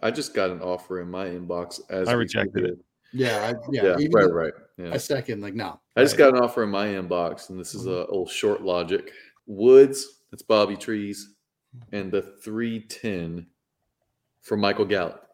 I 0.00 0.12
just 0.12 0.32
got 0.32 0.50
an 0.50 0.62
offer 0.62 1.00
in 1.00 1.10
my 1.10 1.26
inbox 1.26 1.80
as 1.90 2.06
I 2.06 2.12
rejected 2.12 2.66
it. 2.66 2.78
Yeah, 3.12 3.52
I, 3.52 3.70
yeah, 3.72 3.82
Yeah, 3.82 3.96
even 3.98 4.12
right, 4.12 4.32
right. 4.32 4.52
Yeah. 4.76 4.94
a 4.94 4.98
second, 5.00 5.40
like 5.40 5.54
no. 5.54 5.80
I 5.96 6.02
just 6.02 6.16
Right. 6.16 6.30
got 6.30 6.36
an 6.36 6.44
offer 6.44 6.62
in 6.62 6.70
my 6.70 6.86
inbox, 6.86 7.50
and 7.50 7.58
this 7.58 7.74
is 7.74 7.82
mm-hmm. 7.82 8.12
a 8.12 8.14
old 8.14 8.30
short 8.30 8.62
logic. 8.62 9.10
Woods, 9.46 10.20
that's 10.30 10.44
Bobby 10.44 10.76
Trees, 10.76 11.34
and 11.90 12.12
the 12.12 12.22
three 12.22 12.78
ten 12.78 13.48
for 14.40 14.56
Michael 14.56 14.84
Gallup 14.84 15.27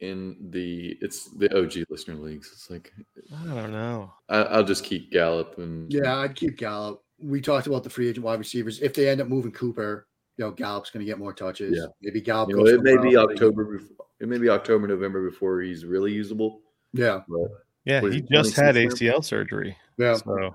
in 0.00 0.36
the 0.50 0.96
it's 1.00 1.26
the 1.30 1.54
OG 1.56 1.84
listener 1.90 2.14
leagues. 2.14 2.50
It's 2.52 2.70
like 2.70 2.92
I 3.38 3.44
don't 3.44 3.72
know. 3.72 4.12
I, 4.28 4.38
I'll 4.44 4.64
just 4.64 4.84
keep 4.84 5.10
Gallup 5.12 5.58
and 5.58 5.92
Yeah, 5.92 6.16
I'd 6.18 6.34
keep 6.34 6.56
Gallup. 6.56 7.02
We 7.18 7.40
talked 7.40 7.66
about 7.66 7.84
the 7.84 7.90
free 7.90 8.08
agent 8.08 8.24
wide 8.24 8.38
receivers. 8.38 8.80
If 8.80 8.94
they 8.94 9.08
end 9.08 9.20
up 9.20 9.28
moving 9.28 9.52
Cooper, 9.52 10.06
you 10.38 10.44
know, 10.44 10.50
Gallup's 10.52 10.90
going 10.90 11.04
to 11.04 11.10
get 11.10 11.18
more 11.18 11.34
touches. 11.34 11.76
Yeah. 11.78 11.86
Maybe 12.00 12.20
Gallup. 12.22 12.48
You 12.48 12.56
know, 12.56 12.64
goes 12.64 12.72
it 12.74 12.82
may 12.82 12.96
be 12.96 13.14
else. 13.14 13.30
October. 13.32 13.64
Before, 13.78 14.06
it 14.20 14.28
may 14.28 14.38
be 14.38 14.48
October, 14.48 14.86
November 14.88 15.28
before 15.28 15.60
he's 15.60 15.84
really 15.84 16.12
usable. 16.12 16.60
Yeah, 16.92 17.20
But 17.28 17.50
Yeah, 17.84 18.00
he 18.00 18.22
just 18.22 18.56
had 18.56 18.72
26 18.72 18.94
ACL 19.00 19.24
surgery. 19.24 19.76
yeah. 19.98 20.14
So 20.14 20.54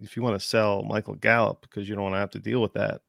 if 0.00 0.16
you 0.16 0.22
want 0.22 0.40
to 0.40 0.46
sell 0.46 0.82
Michael 0.82 1.14
Gallup 1.14 1.60
because 1.60 1.88
you 1.88 1.94
don't 1.94 2.04
want 2.04 2.14
to 2.14 2.18
have 2.20 2.30
to 2.30 2.38
deal 2.38 2.62
with 2.62 2.72
that, 2.72 3.02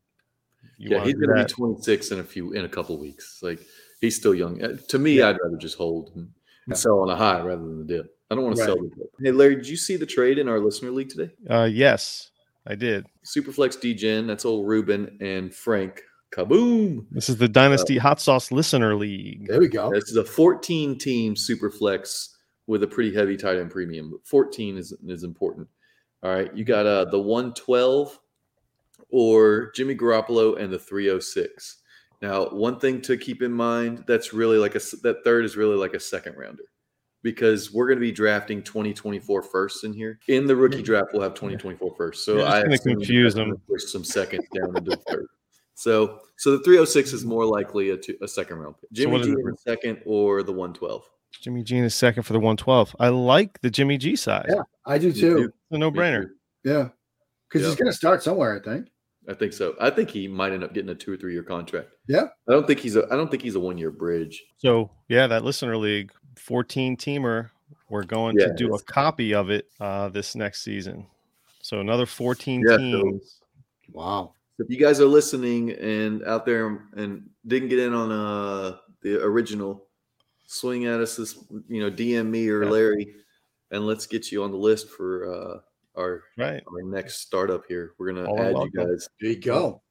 you 0.78 0.90
yeah, 0.92 1.04
he's 1.04 1.14
going 1.14 1.30
to 1.30 1.34
that. 1.36 1.48
be 1.48 1.54
26 1.54 2.12
in 2.12 2.20
a 2.20 2.24
few 2.24 2.52
in 2.52 2.66
a 2.66 2.70
couple 2.70 2.98
weeks. 3.00 3.40
Like 3.42 3.60
he's 4.02 4.16
still 4.16 4.36
young. 4.36 4.62
Uh, 4.62 4.78
To 4.90 5.00
me, 5.00 5.22
I'd 5.22 5.38
rather 5.42 5.58
just 5.58 5.78
hold 5.78 6.12
and, 6.16 6.30
and 6.68 6.78
sell 6.78 7.00
on 7.00 7.10
a 7.10 7.16
high 7.16 7.40
rather 7.42 7.62
than 7.62 7.78
the 7.80 7.86
dip. 7.86 8.18
I 8.30 8.36
don't 8.36 8.44
want 8.44 8.56
to 8.58 8.62
Right. 8.62 8.68
sell 8.68 8.78
the 8.82 8.90
dip. 8.90 9.12
Hey, 9.24 9.32
Larry, 9.32 9.56
did 9.56 9.68
you 9.68 9.78
see 9.78 9.96
the 9.96 10.06
trade 10.06 10.38
in 10.38 10.48
our 10.50 10.60
listener 10.60 10.92
league 10.92 11.10
today? 11.10 11.32
Uh, 11.50 11.70
yes, 11.72 12.32
I 12.68 12.76
did. 12.76 13.06
Superflex 13.26 13.78
DGen, 13.78 14.28
that's 14.28 14.44
old 14.46 14.68
Ruben 14.68 15.18
and 15.22 15.54
Frank. 15.54 16.02
Kaboom! 16.32 17.06
This 17.12 17.28
is 17.28 17.36
the 17.36 17.50
Dynasty 17.50 17.98
Hot 17.98 18.22
Sauce 18.22 18.54
Listener 18.54 18.96
League. 18.96 19.48
There 19.50 19.60
we 19.60 19.68
go. 19.68 19.92
This 19.92 20.06
is 20.10 20.16
a 20.16 20.24
14 20.24 20.98
team 20.98 21.36
Superflex 21.36 22.30
with 22.68 22.84
a 22.84 22.88
pretty 22.88 23.14
heavy 23.14 23.36
tight 23.36 23.58
end 23.58 23.70
premium. 23.70 24.10
But 24.12 24.26
14 24.26 24.78
is, 24.78 24.94
is 25.06 25.24
important. 25.24 25.68
All 26.24 26.34
right, 26.34 26.56
you 26.56 26.64
got 26.64 26.86
uh, 26.86 27.04
the 27.04 27.20
112 27.20 28.18
or 29.10 29.72
Jimmy 29.76 29.94
Garoppolo 29.94 30.58
and 30.58 30.72
the 30.72 30.80
306. 30.80 31.81
Now, 32.22 32.46
one 32.50 32.80
thing 32.80 33.02
to 33.04 33.18
keep 33.18 33.42
in 33.42 33.52
mind 33.52 34.04
that's 34.08 34.34
really 34.34 34.58
like 34.58 34.76
a 34.76 34.80
that 35.04 35.22
third 35.24 35.44
is 35.46 35.58
really 35.58 35.76
like 35.76 35.94
a 35.96 36.00
second 36.00 36.36
rounder 36.38 36.64
because 37.24 37.72
we're 37.74 37.88
going 37.88 37.98
to 37.98 38.02
be 38.02 38.12
drafting 38.12 38.62
2024 38.64 39.42
first 39.44 39.84
in 39.84 39.94
here. 39.94 40.20
In 40.28 40.46
the 40.46 40.56
rookie 40.56 40.82
draft, 40.84 41.10
we'll 41.14 41.22
have 41.24 41.34
2024 41.34 41.96
first. 41.96 42.26
So 42.26 42.34
You're 42.38 42.42
just 42.44 42.56
I 42.56 42.64
gonna 42.64 42.78
confuse 42.98 43.34
them. 43.34 43.58
Push 43.68 43.86
some 43.86 44.04
seconds 44.04 44.46
down 44.54 44.76
into 44.78 44.92
the 44.92 44.98
third. 45.10 45.26
So, 45.74 46.20
so 46.38 46.52
the 46.52 46.60
306 46.64 47.14
is 47.14 47.26
more 47.26 47.44
likely 47.46 47.90
a, 47.90 47.98
two, 47.98 48.16
a 48.22 48.28
second 48.28 48.58
round 48.60 48.76
pick. 48.80 48.92
Jimmy 48.92 49.14
what 49.14 49.22
is 49.22 49.28
G 49.28 49.34
it? 49.34 49.40
in 49.40 49.58
second 49.58 50.02
or 50.06 50.44
the 50.44 50.52
112. 50.52 51.04
Jimmy 51.42 51.64
G 51.64 51.78
is 51.78 51.96
second 51.96 52.22
for 52.24 52.34
the 52.34 52.40
112. 52.40 52.96
I 53.00 53.10
like 53.10 53.60
the 53.62 53.70
Jimmy 53.72 53.98
G 53.98 54.16
size. 54.16 54.46
Yeah. 54.50 54.62
I 54.86 54.98
do 55.00 55.12
too. 55.12 55.44
It's 55.46 55.54
a 55.72 55.78
no 55.80 55.90
brainer. 55.92 56.30
Yeah, 56.64 56.90
because 57.50 57.64
Yeah. 57.64 57.68
he's 57.70 57.76
going 57.78 57.92
to 57.92 57.98
start 57.98 58.22
somewhere. 58.22 58.56
I 58.56 58.64
think. 58.64 58.90
I 59.30 59.34
think 59.36 59.54
so. 59.54 59.76
I 59.80 59.90
think 59.92 60.10
he 60.10 60.28
might 60.28 60.52
end 60.52 60.64
up 60.64 60.74
getting 60.74 60.90
a 60.90 60.96
two 60.96 61.14
or 61.14 61.18
three 61.18 61.34
year 61.34 61.44
contract. 61.44 61.90
Yeah. 62.08 62.28
I 62.50 62.52
don't 62.54 62.66
think 62.66 62.80
he's 62.80 62.96
a. 62.96 63.06
I 63.12 63.16
don't 63.16 63.30
think 63.30 63.44
he's 63.44 63.56
a 63.56 63.60
one 63.60 63.78
year 63.78 63.92
bridge. 63.92 64.44
So 64.58 64.90
yeah, 65.10 65.28
that 65.28 65.44
listener 65.44 65.78
league, 65.78 66.12
14 66.38 66.98
teamer. 66.98 67.50
We're 67.90 68.04
going 68.04 68.38
Yeah, 68.40 68.48
to 68.48 68.54
do 68.54 68.74
a 68.74 68.82
copy 68.84 69.34
of 69.34 69.50
it 69.50 69.68
uh, 69.80 70.10
this 70.10 70.34
next 70.36 70.64
season. 70.64 71.06
So 71.62 71.80
another 71.82 72.06
14 72.06 72.64
Yeah, 72.68 72.76
so- 72.76 72.78
teams. 72.78 73.40
Wow. 73.92 74.34
If 74.60 74.70
you 74.70 74.78
guys 74.78 75.00
are 75.02 75.06
listening 75.06 75.72
and 75.72 76.24
out 76.26 76.46
there 76.46 76.88
and 76.96 77.30
didn't 77.48 77.70
get 77.70 77.80
in 77.80 77.94
on 77.94 78.12
uh 78.12 78.78
the 79.02 79.22
original, 79.24 79.88
swing 80.46 80.86
at 80.86 81.00
us 81.00 81.16
this 81.16 81.38
you 81.68 81.82
know 81.82 81.90
DM 81.92 82.28
me 82.30 82.48
or 82.50 82.64
Yeah. 82.64 82.70
Larry, 82.70 83.16
and 83.72 83.86
let's 83.88 84.06
get 84.08 84.32
you 84.32 84.44
on 84.44 84.52
the 84.52 84.58
list 84.58 84.90
for 84.90 85.34
uh 85.34 85.60
our 85.98 86.24
Right. 86.38 86.64
our 86.68 86.84
next 86.84 87.18
startup 87.22 87.64
here. 87.68 87.94
We're 87.98 88.12
gonna 88.14 88.26
All 88.30 88.40
add 88.40 88.56
you 88.58 88.72
guys 88.72 89.08
There 89.20 89.30
you 89.32 89.36
go. 89.42 89.82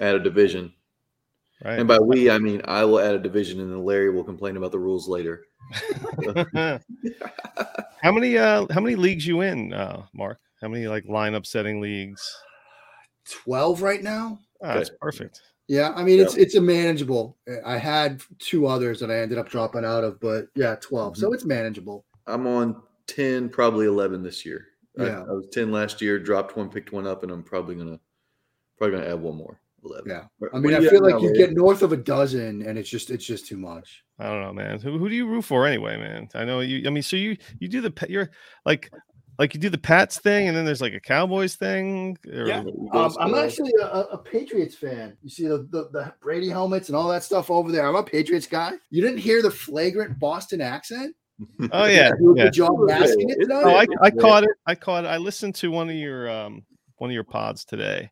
add 0.00 0.14
a 0.14 0.20
division, 0.20 0.72
Right. 1.64 1.78
and 1.78 1.88
by 1.88 1.98
we 1.98 2.30
I 2.30 2.38
mean 2.38 2.60
I 2.64 2.84
will 2.84 3.00
add 3.00 3.14
a 3.14 3.18
division, 3.18 3.60
and 3.60 3.70
then 3.72 3.84
Larry 3.84 4.10
will 4.10 4.24
complain 4.24 4.56
about 4.56 4.72
the 4.72 4.78
rules 4.78 5.08
later. 5.08 5.44
how 8.02 8.12
many 8.12 8.38
uh 8.38 8.66
how 8.70 8.80
many 8.80 8.96
leagues 8.96 9.26
you 9.26 9.40
in, 9.42 9.72
uh, 9.72 10.04
Mark? 10.14 10.38
How 10.60 10.68
many 10.68 10.86
like 10.88 11.04
lineup 11.04 11.46
setting 11.46 11.80
leagues? 11.80 12.22
Twelve 13.28 13.82
right 13.82 14.02
now. 14.02 14.38
Ah, 14.62 14.74
that's 14.74 14.90
perfect. 15.00 15.42
Yeah, 15.68 15.92
I 15.94 16.02
mean 16.02 16.18
it's 16.20 16.36
it's 16.36 16.54
a 16.54 16.60
manageable. 16.60 17.36
I 17.64 17.76
had 17.76 18.22
two 18.38 18.66
others 18.66 19.00
that 19.00 19.10
I 19.10 19.18
ended 19.20 19.38
up 19.38 19.48
dropping 19.50 19.84
out 19.84 20.02
of, 20.04 20.18
but 20.20 20.46
yeah, 20.54 20.76
12 20.80 21.16
So 21.18 21.32
it's 21.32 21.44
manageable. 21.44 22.04
I'm 22.26 22.46
on 22.46 22.80
ten, 23.06 23.48
probably 23.50 23.86
eleven 23.86 24.22
this 24.22 24.46
year. 24.46 24.66
I- 24.98 25.06
Yeah. 25.06 25.20
I, 25.28 25.32
was 25.32 25.48
ten 25.52 25.70
last 25.70 26.00
year, 26.02 26.18
dropped 26.18 26.56
one, 26.56 26.68
picked 26.70 26.92
one 26.92 27.06
up, 27.06 27.22
and 27.22 27.32
I'm 27.32 27.42
probably 27.42 27.74
gonna 27.76 27.98
probably 28.76 28.98
gonna 28.98 29.10
add 29.10 29.20
one 29.20 29.36
more. 29.36 29.60
Eleven. 29.84 30.10
Yeah. 30.10 30.24
I 30.52 30.58
mean, 30.58 30.74
I 30.74 30.80
feel 30.80 31.02
like 31.02 31.22
you 31.22 31.32
get 31.34 31.52
north 31.52 31.82
of 31.82 31.92
a 31.92 31.96
dozen, 31.96 32.62
and 32.62 32.76
it's 32.78 32.88
just 32.90 33.10
it's 33.10 33.24
just 33.24 33.46
too 33.46 33.56
much. 33.56 34.02
I 34.18 34.26
don't 34.26 34.42
know, 34.42 34.52
man. 34.52 34.80
Who, 34.80 34.98
who 34.98 35.08
do 35.08 35.14
you 35.14 35.26
root 35.28 35.42
for 35.44 35.66
anyway, 35.66 35.96
man? 35.96 36.28
I 36.34 36.44
know 36.44 36.60
you. 36.60 36.86
I 36.86 36.90
mean, 36.90 37.02
so 37.04 37.16
you 37.16 37.36
you 37.60 37.68
do 37.68 37.80
the 37.80 37.90
pa- 37.92 38.06
you're 38.08 38.30
like 38.66 38.90
like 39.38 39.54
you 39.54 39.60
do 39.60 39.68
the 39.70 39.78
Pats 39.78 40.18
thing, 40.18 40.48
and 40.48 40.56
then 40.56 40.64
there's 40.64 40.80
like 40.80 40.94
a 40.94 41.00
Cowboys 41.00 41.54
thing. 41.54 42.18
or- 42.32 42.48
Yeah. 42.48 42.64
Um, 42.92 43.14
I'm 43.20 43.34
actually 43.36 43.70
a, 43.80 43.84
a 43.86 44.18
Patriots 44.18 44.74
fan. 44.74 45.16
You 45.22 45.30
see 45.30 45.46
the, 45.46 45.58
the 45.70 45.88
the 45.92 46.12
Brady 46.20 46.48
helmets 46.48 46.88
and 46.88 46.96
all 46.96 47.08
that 47.10 47.22
stuff 47.22 47.48
over 47.48 47.70
there. 47.70 47.86
I'm 47.86 47.94
a 47.94 48.02
Patriots 48.02 48.48
guy. 48.48 48.72
You 48.90 49.00
didn't 49.00 49.18
hear 49.18 49.42
the 49.42 49.50
flagrant 49.52 50.18
Boston 50.18 50.60
accent? 50.60 51.14
Oh 51.72 51.86
yeah, 51.86 52.10
I 52.12 52.34
yeah. 52.34 52.44
good 52.44 52.52
job 52.52 52.72
masking 52.80 53.30
It's- 53.30 53.46
tonight. 53.46 53.62
Oh, 53.64 53.76
I, 53.76 53.86
I 54.06 54.10
caught 54.10 54.44
it. 54.44 54.50
I 54.66 54.74
caught 54.74 55.04
it. 55.04 55.08
I 55.08 55.16
listened 55.18 55.54
to 55.56 55.70
one 55.70 55.88
of 55.88 55.94
your 55.96 56.28
um 56.30 56.64
one 56.96 57.10
of 57.10 57.14
your 57.14 57.24
pods 57.24 57.64
today, 57.64 58.10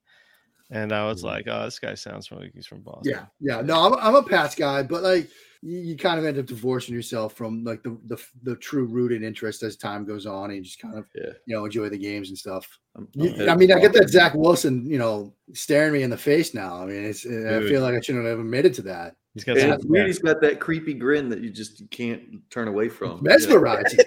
and 0.70 0.93
I 0.93 1.07
was 1.07 1.22
Mhm. 1.22 1.27
like, 1.27 1.45
oh, 1.49 1.64
this 1.64 1.79
guy 1.79 1.95
sounds 1.95 2.31
like 2.31 2.53
he's 2.55 2.66
from 2.66 2.83
Boston. 2.83 3.12
Yeah, 3.12 3.27
yeah. 3.41 3.61
No, 3.62 3.81
I'm, 3.87 3.95
I'm 3.95 4.14
a 4.14 4.22
Pats 4.22 4.55
guy, 4.55 4.83
but 4.85 5.03
like 5.03 5.29
you, 5.62 5.79
you 5.79 5.97
kind 5.97 6.20
of 6.20 6.24
end 6.24 6.39
up 6.39 6.47
divorcing 6.47 6.95
yourself 6.95 7.33
from 7.35 7.64
like 7.64 7.83
the, 7.83 7.99
the 8.07 8.16
the 8.45 8.55
true 8.57 8.85
rooted 8.85 9.22
interest 9.24 9.62
as 9.64 9.77
time 9.77 10.05
goes 10.05 10.24
on, 10.27 10.51
and 10.51 10.59
you 10.59 10.62
just 10.62 10.81
kind 10.81 10.97
of 10.97 11.07
Yeah. 11.14 11.33
you 11.47 11.57
know 11.57 11.64
enjoy 11.64 11.89
the 11.89 11.99
games 11.99 12.29
and 12.29 12.39
stuff. 12.39 12.79
I'm- 12.95 13.09
I'm 13.18 13.29
headed 13.31 13.49
I 13.49 13.57
mean, 13.57 13.72
I 13.72 13.81
get 13.81 13.93
that 13.95 14.09
Zach 14.09 14.35
Wilson, 14.35 14.89
you 14.89 14.99
know, 14.99 15.35
staring 15.53 15.93
me 15.95 16.03
in 16.03 16.11
the 16.11 16.16
face 16.16 16.55
now. 16.55 16.81
I 16.83 16.87
mean, 16.87 17.05
it's 17.05 17.27
I 17.27 17.61
feel 17.66 17.83
like 17.83 17.95
I 17.95 18.01
shouldn't 18.01 18.24
have 18.27 18.39
admitted 18.39 18.72
to 18.74 18.83
that. 18.83 19.16
He's 19.37 19.45
got 19.45 19.59
And 19.59 19.72
it's 19.74 19.84
weird. 19.84 20.07
He's 20.09 20.18
got 20.18 20.41
that 20.41 20.59
creepy 20.61 20.95
grin 20.95 21.28
that 21.28 21.41
you 21.41 21.51
just 21.51 21.89
can't 21.91 22.22
turn 22.51 22.66
away 22.68 22.89
from. 22.89 23.22
Mesmerizing. 23.22 24.01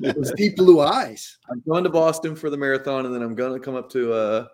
Those 0.00 0.32
deep 0.32 0.56
blue 0.56 0.80
eyes. 0.80 1.38
I'm 1.50 1.62
going 1.66 1.84
to 1.84 1.90
Boston 1.90 2.34
for 2.36 2.50
the 2.50 2.56
marathon, 2.56 3.06
and 3.06 3.14
then 3.14 3.22
I'm 3.22 3.34
going 3.34 3.54
to 3.54 3.60
come 3.64 3.74
up 3.76 3.88
to 3.92 4.12
uh, 4.12 4.46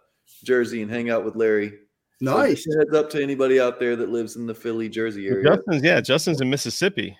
Jersey 0.44 0.82
and 0.82 0.90
hang 0.90 1.10
out 1.10 1.24
with 1.24 1.34
Larry. 1.36 1.72
Nice. 2.20 2.64
just 2.64 2.78
heads 2.78 2.94
up 2.94 3.10
to 3.10 3.22
anybody 3.22 3.58
out 3.58 3.80
there 3.80 3.96
that 3.96 4.08
lives 4.10 4.36
in 4.36 4.46
the 4.46 4.54
Philly, 4.54 4.88
Jersey 4.88 5.26
area. 5.26 5.44
Justin's 5.56 5.82
yeah, 5.82 6.00
Justin's 6.00 6.40
in 6.40 6.48
Mississippi. 6.48 7.16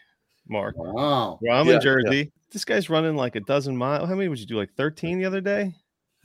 Mark, 0.49 0.77
Wow. 0.77 1.39
well, 1.41 1.59
I'm 1.61 1.67
Yeah, 1.67 1.73
in 1.73 1.77
yeah. 1.77 1.79
Jersey. 1.79 2.33
This 2.53 2.65
guy's 2.67 2.91
running 2.91 3.17
like 3.17 3.35
a 3.35 3.41
dozen 3.41 3.77
miles. 3.77 4.09
How 4.09 4.15
many 4.15 4.29
would 4.29 4.39
you 4.39 4.47
do? 4.47 4.57
Like 4.59 4.73
13 4.75 5.19
the 5.19 5.25
other 5.25 5.41
day? 5.41 5.75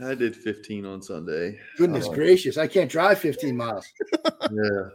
I 0.02 0.14
did 0.14 0.36
15 0.36 0.86
on 0.86 1.02
Sunday. 1.02 1.58
Goodness 1.78 2.06
Oh. 2.08 2.14
gracious. 2.14 2.58
I 2.58 2.68
can't 2.68 2.90
drive 2.92 3.18
15 3.20 3.56
miles. 3.56 3.86
Yeah, 4.52 4.90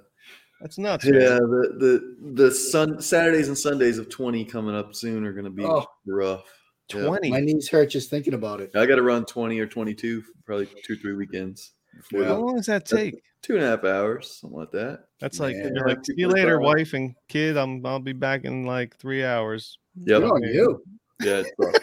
That's 0.64 0.78
nuts. 0.78 1.04
yeah. 1.04 1.12
man. 1.12 1.38
The 1.50 1.76
the 1.78 2.32
the 2.46 2.50
sun 2.50 2.98
Saturdays 3.02 3.48
and 3.48 3.56
Sundays 3.58 3.98
of 3.98 4.08
20 4.08 4.46
coming 4.46 4.74
up 4.74 4.94
soon 4.94 5.26
are 5.26 5.32
going 5.34 5.44
to 5.44 5.50
be 5.50 5.62
Oh. 5.62 5.84
rough. 6.06 6.44
Yeah. 6.94 7.02
20. 7.02 7.30
My 7.30 7.40
knees 7.40 7.68
hurt 7.68 7.90
just 7.90 8.08
thinking 8.08 8.32
about 8.32 8.62
it. 8.62 8.70
I 8.74 8.86
got 8.86 8.96
to 8.96 9.02
run 9.02 9.26
20 9.26 9.58
or 9.60 9.66
22, 9.66 10.22
probably 10.46 10.66
two 10.82 10.96
three 10.96 11.12
weekends. 11.12 11.72
Yeah. 12.10 12.24
How 12.24 12.36
long 12.36 12.56
does 12.56 12.66
that 12.66 12.86
take? 12.86 13.22
two 13.42 13.56
and 13.56 13.62
a 13.62 13.68
half 13.68 13.84
hours, 13.84 14.38
something 14.40 14.58
like 14.58 14.70
that. 14.70 15.00
That's 15.20 15.38
like 15.38 15.54
Man. 15.54 15.74
you're 15.74 15.86
like, 15.86 16.02
see 16.02 16.14
you 16.16 16.28
later, 16.28 16.58
wife 16.60 16.94
and 16.94 17.14
kid. 17.28 17.58
I'm 17.58 17.84
I'll 17.84 18.00
be 18.00 18.14
back 18.14 18.44
in 18.44 18.64
like 18.64 18.96
three 18.96 19.22
hours. 19.22 19.78
Yeah, 19.96 20.18
you. 20.18 20.82
Yeah, 21.22 21.38
it's, 21.38 21.50
rough. 21.58 21.74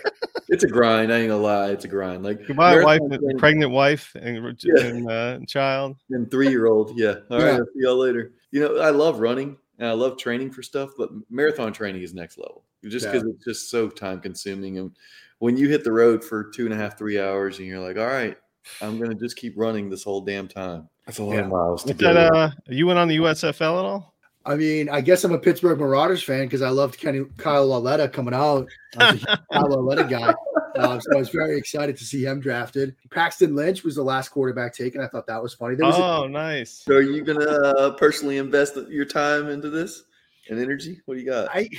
it's 0.49 0.63
a 0.63 0.67
grind. 0.67 1.11
I 1.13 1.19
ain't 1.19 1.29
gonna 1.29 1.41
lie, 1.41 1.69
it's 1.69 1.85
a 1.85 1.87
grind. 1.87 2.23
Like 2.23 2.45
Goodbye, 2.47 2.75
marathon 2.75 2.99
wife, 3.09 3.19
training- 3.19 3.37
pregnant 3.39 3.71
wife, 3.71 4.15
and, 4.19 4.59
Yeah. 4.63 4.83
and 4.83 5.09
uh, 5.09 5.39
child. 5.47 5.95
and 6.09 6.29
three 6.29 6.49
year 6.49 6.67
old. 6.67 6.97
Yeah. 6.97 7.15
All 7.29 7.37
right. 7.39 7.45
Yeah. 7.45 7.51
I'll 7.59 7.65
see 7.65 7.71
y'all 7.75 7.97
later. 7.97 8.33
You 8.51 8.61
know, 8.61 8.77
I 8.79 8.89
love 8.89 9.19
running 9.19 9.57
and 9.79 9.87
I 9.87 9.93
love 9.93 10.17
training 10.17 10.51
for 10.51 10.61
stuff, 10.61 10.91
but 10.97 11.09
marathon 11.29 11.71
training 11.73 12.01
is 12.03 12.13
next 12.13 12.37
level 12.37 12.63
just 12.87 13.05
Yeah. 13.05 13.11
because 13.13 13.27
it's 13.29 13.45
just 13.45 13.69
so 13.69 13.87
time 13.89 14.19
consuming. 14.19 14.77
And 14.79 14.91
when 15.39 15.55
you 15.55 15.69
hit 15.69 15.83
the 15.83 15.91
road 15.91 16.23
for 16.23 16.43
two 16.45 16.65
and 16.65 16.73
a 16.73 16.77
half, 16.77 16.97
three 16.97 17.19
hours, 17.19 17.59
and 17.59 17.67
you're 17.67 17.79
like, 17.79 17.97
all 17.97 18.07
right, 18.07 18.37
I'm 18.81 18.97
going 18.97 19.09
to 19.11 19.15
just 19.15 19.37
keep 19.37 19.53
running 19.55 19.89
this 19.89 20.03
whole 20.03 20.21
damn 20.21 20.47
time. 20.47 20.89
That's 21.05 21.19
a 21.19 21.23
lot 21.23 21.35
Yeah. 21.35 21.41
of 21.41 21.47
miles 21.49 21.83
to 21.85 21.93
go. 21.93 22.13
that? 22.13 22.33
Uh, 22.33 22.49
you 22.67 22.85
went 22.87 22.99
on 22.99 23.07
the 23.07 23.15
USFL 23.17 23.79
at 23.79 23.85
all? 23.85 24.10
I 24.45 24.55
mean, 24.55 24.89
I 24.89 25.01
guess 25.01 25.23
I'm 25.23 25.33
a 25.33 25.37
Pittsburgh 25.37 25.77
Maulers 25.79 26.23
fan 26.23 26.45
because 26.45 26.61
I 26.61 26.69
loved 26.69 26.97
Kenny 26.99 27.25
Kyle 27.37 27.67
Lauletta 27.67 28.07
coming 28.09 28.33
out. 28.33 28.67
I 28.97 29.11
was 29.13 29.23
a 29.23 29.39
Kyle 29.53 29.69
Lauletta 29.69 30.03
guy. 30.05 30.33
Uh, 30.75 30.99
so 30.99 31.15
I 31.15 31.19
was 31.19 31.29
very 31.29 31.57
excited 31.57 31.95
to 31.97 32.03
see 32.05 32.23
him 32.25 32.39
drafted. 32.39 32.95
Paxton 33.11 33.55
Lynch 33.55 33.83
was 33.83 33.95
the 33.95 34.03
last 34.03 34.29
quarterback 34.29 34.73
taken. 34.73 35.01
I 35.01 35.07
thought 35.07 35.27
that 35.27 35.41
was 35.43 35.53
funny. 35.53 35.75
There 35.75 35.85
was 35.85 35.97
a- 35.97 36.03
Oh, 36.03 36.27
nice. 36.27 36.71
so 36.85 36.95
are 36.95 37.01
you 37.01 37.23
going 37.23 37.39
to 37.39 37.49
uh, 37.49 37.91
personally 37.91 38.37
invest 38.37 38.77
your 38.89 39.05
time 39.05 39.49
into 39.49 39.69
this 39.69 40.03
and 40.49 40.59
energy? 40.59 41.01
What 41.05 41.15
do 41.15 41.19
you 41.19 41.25
got? 41.27 41.49
I 41.53 41.69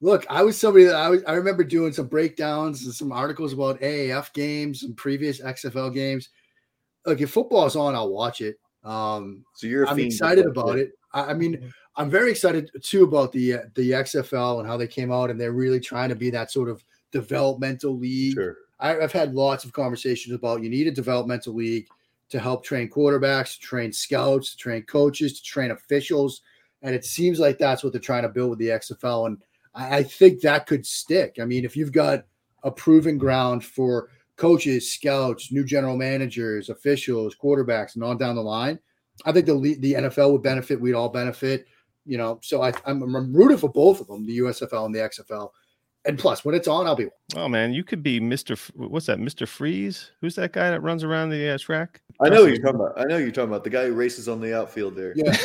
look, 0.00 0.24
I 0.30 0.42
was 0.42 0.56
somebody 0.58 0.84
that 0.84 0.94
I 0.94 1.08
was 1.10 1.22
I 1.24 1.32
remember 1.32 1.64
doing 1.64 1.92
some 1.92 2.06
breakdowns 2.06 2.84
and 2.86 2.94
some 2.94 3.12
articles 3.12 3.52
about 3.52 3.80
AAF 3.80 4.32
games 4.32 4.84
and 4.84 4.96
previous 4.96 5.40
XFL 5.42 5.92
games. 5.92 6.30
Look, 7.04 7.20
if 7.20 7.30
football's 7.30 7.76
on, 7.76 7.94
I'll 7.94 8.10
watch 8.10 8.40
it. 8.40 8.58
Um, 8.84 9.44
so 9.54 9.66
you're 9.66 9.86
I'm 9.86 9.98
excited 9.98 10.46
about 10.46 10.68
that. 10.68 10.78
it. 10.78 10.92
I, 11.12 11.22
I 11.30 11.34
mean, 11.34 11.72
I'm 11.96 12.10
very 12.10 12.30
excited 12.30 12.70
too 12.82 13.04
about 13.04 13.32
the 13.32 13.54
uh, 13.54 13.60
the 13.74 13.92
XFL 13.92 14.58
and 14.58 14.68
how 14.68 14.76
they 14.76 14.86
came 14.86 15.10
out 15.10 15.30
and 15.30 15.40
they're 15.40 15.52
really 15.52 15.80
trying 15.80 16.10
to 16.10 16.14
be 16.14 16.30
that 16.30 16.50
sort 16.50 16.68
of 16.68 16.84
developmental 17.10 17.96
league. 17.96 18.34
Sure. 18.34 18.56
I, 18.78 18.98
I've 18.98 19.12
had 19.12 19.34
lots 19.34 19.64
of 19.64 19.72
conversations 19.72 20.34
about 20.34 20.62
you 20.62 20.68
need 20.68 20.86
a 20.86 20.90
developmental 20.90 21.54
league 21.54 21.86
to 22.28 22.38
help 22.38 22.64
train 22.64 22.90
quarterbacks, 22.90 23.54
to 23.54 23.60
train 23.60 23.92
scouts, 23.92 24.50
to 24.50 24.56
train 24.56 24.82
coaches, 24.82 25.40
to 25.40 25.42
train 25.42 25.70
officials, 25.70 26.42
and 26.82 26.94
it 26.94 27.04
seems 27.04 27.38
like 27.40 27.58
that's 27.58 27.82
what 27.82 27.92
they're 27.92 28.00
trying 28.00 28.22
to 28.22 28.28
build 28.28 28.50
with 28.50 28.58
the 28.58 28.68
XFL. 28.68 29.26
And 29.26 29.42
I, 29.74 29.98
I 29.98 30.02
think 30.02 30.40
that 30.40 30.66
could 30.66 30.84
stick. 30.84 31.36
I 31.40 31.44
mean, 31.44 31.64
if 31.64 31.76
you've 31.76 31.92
got 31.92 32.24
a 32.62 32.70
proven 32.70 33.16
ground 33.16 33.64
for 33.64 34.10
coaches, 34.36 34.92
scouts, 34.92 35.50
new 35.50 35.64
general 35.64 35.96
managers, 35.96 36.68
officials, 36.68 37.34
quarterbacks, 37.34 37.94
and 37.94 38.04
on 38.04 38.18
down 38.18 38.36
the 38.36 38.42
line, 38.42 38.78
I 39.24 39.32
think 39.32 39.46
the 39.46 39.76
the 39.80 39.94
NFL 39.94 40.32
would 40.32 40.42
benefit. 40.42 40.80
We'd 40.80 40.94
all 40.94 41.08
benefit. 41.08 41.66
You 42.06 42.18
know, 42.18 42.38
so 42.42 42.62
I, 42.62 42.72
I'm, 42.84 43.02
I'm 43.02 43.34
rooting 43.34 43.58
for 43.58 43.68
both 43.68 44.00
of 44.00 44.06
them, 44.06 44.24
the 44.26 44.38
USFL 44.38 44.86
and 44.86 44.94
the 44.94 45.00
XFL. 45.00 45.50
And 46.04 46.16
plus, 46.16 46.44
when 46.44 46.54
it's 46.54 46.68
on, 46.68 46.86
I'll 46.86 46.94
be 46.94 47.08
Oh 47.34 47.48
man, 47.48 47.72
you 47.72 47.82
could 47.82 48.00
be 48.02 48.20
Mr. 48.20 48.52
F- 48.52 48.70
what's 48.76 49.06
that? 49.06 49.18
Mr. 49.18 49.46
Freeze? 49.48 50.12
Who's 50.20 50.36
that 50.36 50.52
guy 50.52 50.70
that 50.70 50.80
runs 50.80 51.02
around 51.02 51.30
the 51.30 51.48
uh, 51.54 51.58
track? 51.58 52.00
I 52.20 52.28
know 52.28 52.44
who 52.44 52.52
you're 52.52 52.62
talking 52.62 52.76
about. 52.80 52.92
I 53.00 53.04
know 53.04 53.16
who 53.18 53.24
you're 53.24 53.32
talking 53.32 53.50
about 53.50 53.64
the 53.64 53.70
guy 53.70 53.86
who 53.86 53.92
races 53.92 54.28
on 54.28 54.40
the 54.40 54.56
outfield 54.56 54.94
there. 54.94 55.12
yeah. 55.16 55.36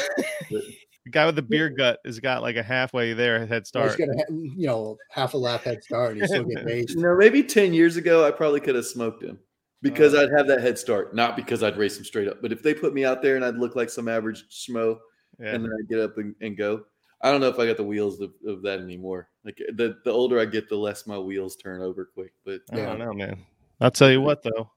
The 1.03 1.09
guy 1.09 1.25
with 1.25 1.35
the 1.35 1.41
beer 1.41 1.67
gut 1.69 1.99
has 2.05 2.19
got 2.19 2.43
like 2.43 2.57
a 2.57 2.61
halfway 2.63 3.13
there 3.13 3.43
head 3.47 3.63
He's 3.63 3.69
start. 3.69 3.97
got 3.97 4.09
a 4.09 4.17
ha- 4.17 4.25
you 4.29 4.67
know 4.67 4.97
half 5.09 5.33
a 5.33 5.37
lap 5.37 5.63
head 5.63 5.83
start, 5.83 6.11
and 6.11 6.21
he 6.21 6.27
still 6.27 6.43
get 6.43 6.63
based. 6.63 6.91
You 6.91 7.01
know, 7.01 7.15
maybe 7.15 7.41
10 7.41 7.73
years 7.73 7.97
ago, 7.97 8.23
I 8.23 8.29
probably 8.29 8.59
could 8.59 8.75
have 8.75 8.85
smoked 8.85 9.23
him 9.23 9.39
because 9.81 10.13
Uh. 10.13 10.21
I'd 10.21 10.29
have 10.37 10.45
that 10.49 10.61
head 10.61 10.77
start, 10.77 11.15
not 11.15 11.35
because 11.35 11.63
I'd 11.63 11.75
race 11.75 11.97
him 11.97 12.03
straight 12.05 12.27
up. 12.27 12.39
But 12.39 12.51
if 12.51 12.61
they 12.61 12.75
put 12.75 12.93
me 12.93 13.03
out 13.03 13.23
there 13.23 13.35
and 13.35 13.43
I'd 13.43 13.55
look 13.55 13.75
like 13.75 13.89
some 13.89 14.07
average 14.07 14.43
schmo 14.51 14.99
Yeah. 15.41 15.55
and 15.55 15.65
then 15.65 15.71
I'd 15.79 15.89
get 15.89 15.99
up 15.99 16.17
and, 16.17 16.35
and 16.41 16.55
go, 16.55 16.85
I 17.21 17.31
don't 17.31 17.41
know 17.41 17.47
if 17.49 17.59
I 17.59 17.65
got 17.65 17.77
the 17.77 17.83
wheels 17.83 18.19
of, 18.21 18.31
of 18.47 18.61
that 18.63 18.79
anymore. 18.79 19.29
Like 19.43 19.59
eh, 19.61 19.71
the, 19.75 19.97
the 20.05 20.11
older 20.11 20.39
I 20.39 20.45
get, 20.45 20.69
the 20.69 20.75
less 20.75 21.07
my 21.07 21.17
wheels 21.17 21.55
turn 21.55 21.81
over 21.81 22.05
quick. 22.13 22.33
But 22.45 22.61
I 22.71 22.77
don't 22.77 22.99
know, 22.99 23.13
man. 23.13 23.37
I'll 23.79 23.91
tell 23.91 24.11
you 24.11 24.21
what 24.21 24.43
though. 24.43 24.71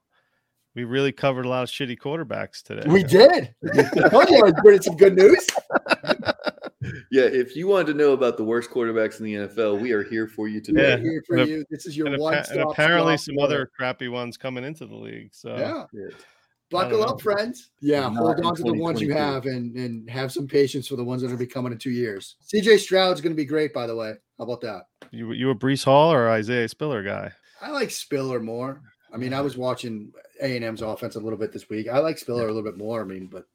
We 0.75 0.83
really 0.83 1.11
covered 1.13 1.45
a 1.45 1.49
lot 1.49 1.63
of 1.63 1.69
shitty 1.69 1.97
quarterbacks 1.97 2.61
today. 2.61 2.83
We 2.89 3.01
did. 3.03 3.55
I 3.73 4.09
told 4.09 4.29
you 4.29 4.39
I 4.39 4.43
was 4.43 4.53
bringing 4.61 4.81
some 4.81 4.97
good 4.97 5.15
news. 5.15 5.47
yeah, 7.11 7.23
if 7.23 7.55
you 7.55 7.67
wanted 7.67 7.87
to 7.87 7.93
know 7.93 8.11
about 8.11 8.35
the 8.35 8.43
worst 8.43 8.69
quarterbacks 8.69 9.19
in 9.19 9.25
the 9.25 9.33
NFL, 9.35 9.79
we 9.79 9.93
are 9.93 10.03
here 10.03 10.27
for 10.27 10.47
you 10.49 10.59
today. 10.59 10.89
Yeah. 10.89 10.95
We're 10.97 11.01
here 11.11 11.23
for 11.25 11.37
And 11.37 11.49
you. 11.49 11.65
This 11.69 11.85
is 11.85 11.95
your 11.95 12.07
And, 12.07 12.15
appa- 12.15 12.23
one 12.23 12.33
and 12.35 12.45
stop. 12.45 12.71
apparently 12.71 13.15
some 13.17 13.37
other 13.39 13.71
crappy 13.77 14.09
ones 14.09 14.35
coming 14.37 14.63
into 14.65 14.85
the 14.85 14.95
league. 14.95 15.29
So 15.33 15.55
Yeah. 15.55 16.09
Yeah. 16.71 16.81
Buckle 16.81 17.03
up, 17.03 17.21
friends. 17.21 17.69
Yeah, 17.79 18.01
Not 18.01 18.15
hold 18.15 18.45
on 18.45 18.55
to 18.55 18.63
the 18.63 18.73
ones 18.73 18.99
you 18.99 19.13
have 19.13 19.45
and 19.45 19.75
and 19.75 20.09
have 20.09 20.31
some 20.31 20.47
patience 20.47 20.87
for 20.87 20.95
the 20.95 21.03
ones 21.03 21.21
that 21.21 21.31
are 21.31 21.37
be 21.37 21.45
coming 21.45 21.71
in 21.71 21.77
two 21.77 21.91
years. 21.91 22.35
CJ 22.43 22.79
Stroud's 22.79 23.21
going 23.21 23.33
to 23.33 23.37
be 23.37 23.45
great, 23.45 23.73
by 23.73 23.85
the 23.85 23.95
way. 23.95 24.13
How 24.37 24.43
about 24.45 24.61
that? 24.61 24.83
you 25.11 25.31
you 25.33 25.49
a 25.51 25.55
Breece 25.55 25.83
Hall 25.85 26.11
or 26.11 26.29
Isaiah 26.29 26.67
Spiller 26.67 27.03
guy? 27.03 27.31
I 27.61 27.69
like 27.69 27.91
Spiller 27.91 28.39
more. 28.39 28.81
I 29.13 29.17
mean, 29.17 29.33
I 29.33 29.41
was 29.41 29.57
watching 29.57 30.11
A 30.41 30.55
and 30.55 30.65
M's 30.65 30.81
offense 30.81 31.15
a 31.15 31.19
little 31.19 31.39
bit 31.39 31.53
this 31.53 31.69
week. 31.69 31.87
I 31.87 31.99
like 31.99 32.17
Spiller 32.17 32.45
a 32.47 32.51
little 32.51 32.69
bit 32.69 32.77
more. 32.77 33.01
I 33.01 33.05
mean, 33.05 33.27
but 33.27 33.45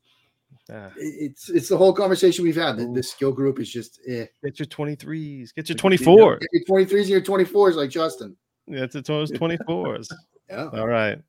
Yeah. 0.68 0.90
it's 0.96 1.50
it's 1.50 1.68
the 1.68 1.76
whole 1.76 1.92
conversation 1.92 2.44
we've 2.44 2.56
had. 2.56 2.76
The, 2.76 2.86
the 2.94 3.02
skill 3.02 3.32
group 3.32 3.58
is 3.58 3.70
just 3.70 4.00
eh. 4.06 4.26
Get 4.44 4.58
your 4.58 4.66
23s. 4.66 5.54
Get 5.54 5.68
your 5.68 5.76
Get 5.76 6.00
your 6.06 6.86
23s 6.86 7.00
and 7.00 7.08
your 7.08 7.20
24s 7.20 7.74
like 7.74 7.90
Justin. 7.90 8.36
Yeah, 8.68 8.84
it's 8.84 9.08
those 9.08 9.32
24s. 9.32 10.08
Yeah. 10.48 10.68
All 10.72 10.86
right. 10.86 11.20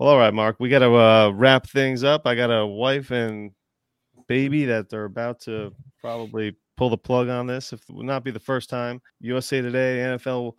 Well, 0.00 0.08
all 0.08 0.18
right, 0.18 0.32
Mark. 0.32 0.56
We 0.58 0.70
got 0.70 0.78
to 0.78 0.94
uh, 0.94 1.30
wrap 1.34 1.68
things 1.68 2.04
up. 2.04 2.26
I 2.26 2.34
got 2.34 2.46
a 2.46 2.66
wife 2.66 3.10
and 3.10 3.50
baby 4.28 4.64
that 4.64 4.88
they're 4.88 5.04
about 5.04 5.40
to 5.40 5.74
probably 6.00 6.56
pull 6.78 6.88
the 6.88 6.96
plug 6.96 7.28
on 7.28 7.46
this. 7.46 7.74
If 7.74 7.82
it 7.82 7.94
will 7.94 8.02
not 8.02 8.24
be 8.24 8.30
the 8.30 8.40
first 8.40 8.70
time. 8.70 9.02
USA 9.20 9.60
Today, 9.60 9.98
NFL 9.98 10.54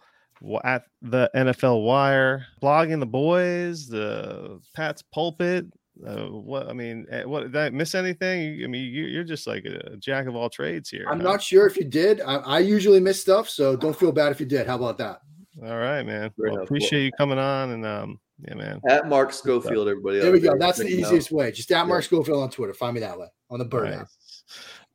at 0.63 0.83
the 1.01 1.27
NFL 1.35 1.83
Wire, 1.83 2.45
blogging 2.61 2.99
the 2.99 3.07
boys, 3.07 3.87
the 3.87 4.61
Pat's 4.75 5.01
pulpit. 5.01 5.65
Uh, 6.05 6.25
what 6.25 6.69
I 6.69 6.73
mean, 6.73 7.07
eh, 7.09 7.23
what 7.23 7.51
did 7.51 7.55
I 7.55 7.71
miss 7.71 7.95
anything? 7.95 8.63
I 8.63 8.67
mean, 8.67 8.93
you, 8.93 9.05
you're 9.05 9.23
just 9.23 9.47
like 9.47 9.65
a 9.65 9.97
jack 9.97 10.27
of 10.27 10.35
all 10.35 10.51
trades 10.51 10.87
here. 10.87 11.07
I'm 11.09 11.19
huh? 11.19 11.31
not 11.31 11.41
sure 11.41 11.65
if 11.65 11.77
you 11.77 11.83
did. 11.85 12.21
I, 12.21 12.35
I 12.35 12.59
usually 12.59 12.99
miss 12.99 13.19
stuff, 13.19 13.49
so 13.49 13.75
don't 13.75 13.97
feel 13.97 14.11
bad 14.11 14.31
if 14.31 14.39
you 14.39 14.45
did. 14.45 14.67
How 14.67 14.75
about 14.75 14.99
that? 14.99 15.21
All 15.63 15.79
right, 15.79 16.03
man. 16.03 16.31
Well, 16.37 16.61
appreciate 16.61 17.05
you 17.05 17.11
coming 17.17 17.39
on, 17.39 17.71
and 17.71 17.85
um, 17.87 18.19
yeah, 18.47 18.53
man. 18.55 18.81
At 18.87 19.07
Mark 19.07 19.33
Schofield, 19.33 19.87
everybody. 19.87 20.19
There 20.19 20.31
we 20.31 20.39
go. 20.39 20.57
That's 20.57 20.77
the 20.79 20.83
Check 20.85 20.93
him 20.93 21.03
out. 21.03 21.07
easiest 21.11 21.31
way. 21.31 21.51
Just 21.51 21.71
at 21.71 21.87
Mark 21.87 22.01
Yeah. 22.03 22.07
Schofield 22.07 22.41
on 22.43 22.49
Twitter. 22.49 22.73
Find 22.73 22.93
me 22.93 22.99
that 23.01 23.17
way 23.19 23.27
on 23.49 23.59
the 23.59 23.65
bird 23.65 23.89
app. 23.89 23.99
Nice. 23.99 24.43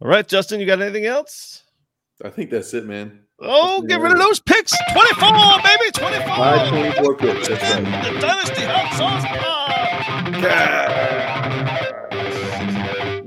All 0.00 0.08
right, 0.08 0.26
Justin, 0.26 0.60
you 0.60 0.66
got 0.66 0.80
anything 0.82 1.06
else? 1.06 1.62
I 2.24 2.30
think 2.30 2.50
that's 2.50 2.72
it, 2.74 2.84
man. 2.86 3.20
Oh, 3.38 3.82
get 3.82 4.00
rid 4.00 4.12
of 4.12 4.18
those 4.18 4.40
picks. 4.40 4.72
24, 4.92 5.30
baby, 5.62 5.90
24. 5.92 6.26
Five 6.36 6.68
twenty-four 6.68 7.14
picks. 7.16 7.48
That's 7.48 7.62
right. 7.62 7.84
The 8.14 8.20
Dynasty 8.20 8.62
Hot 8.62 8.92
Sauce 8.96 9.24
Pod. 9.26 9.66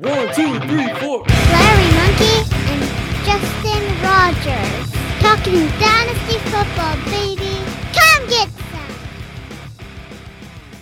One, 0.03 0.27
two, 0.33 0.59
three, 0.67 0.89
four. 0.99 1.23
Larry 1.53 1.89
Monkey 1.99 2.37
and 2.73 2.81
Justin 3.25 3.83
Rogers. 4.01 4.89
Talking 5.21 5.69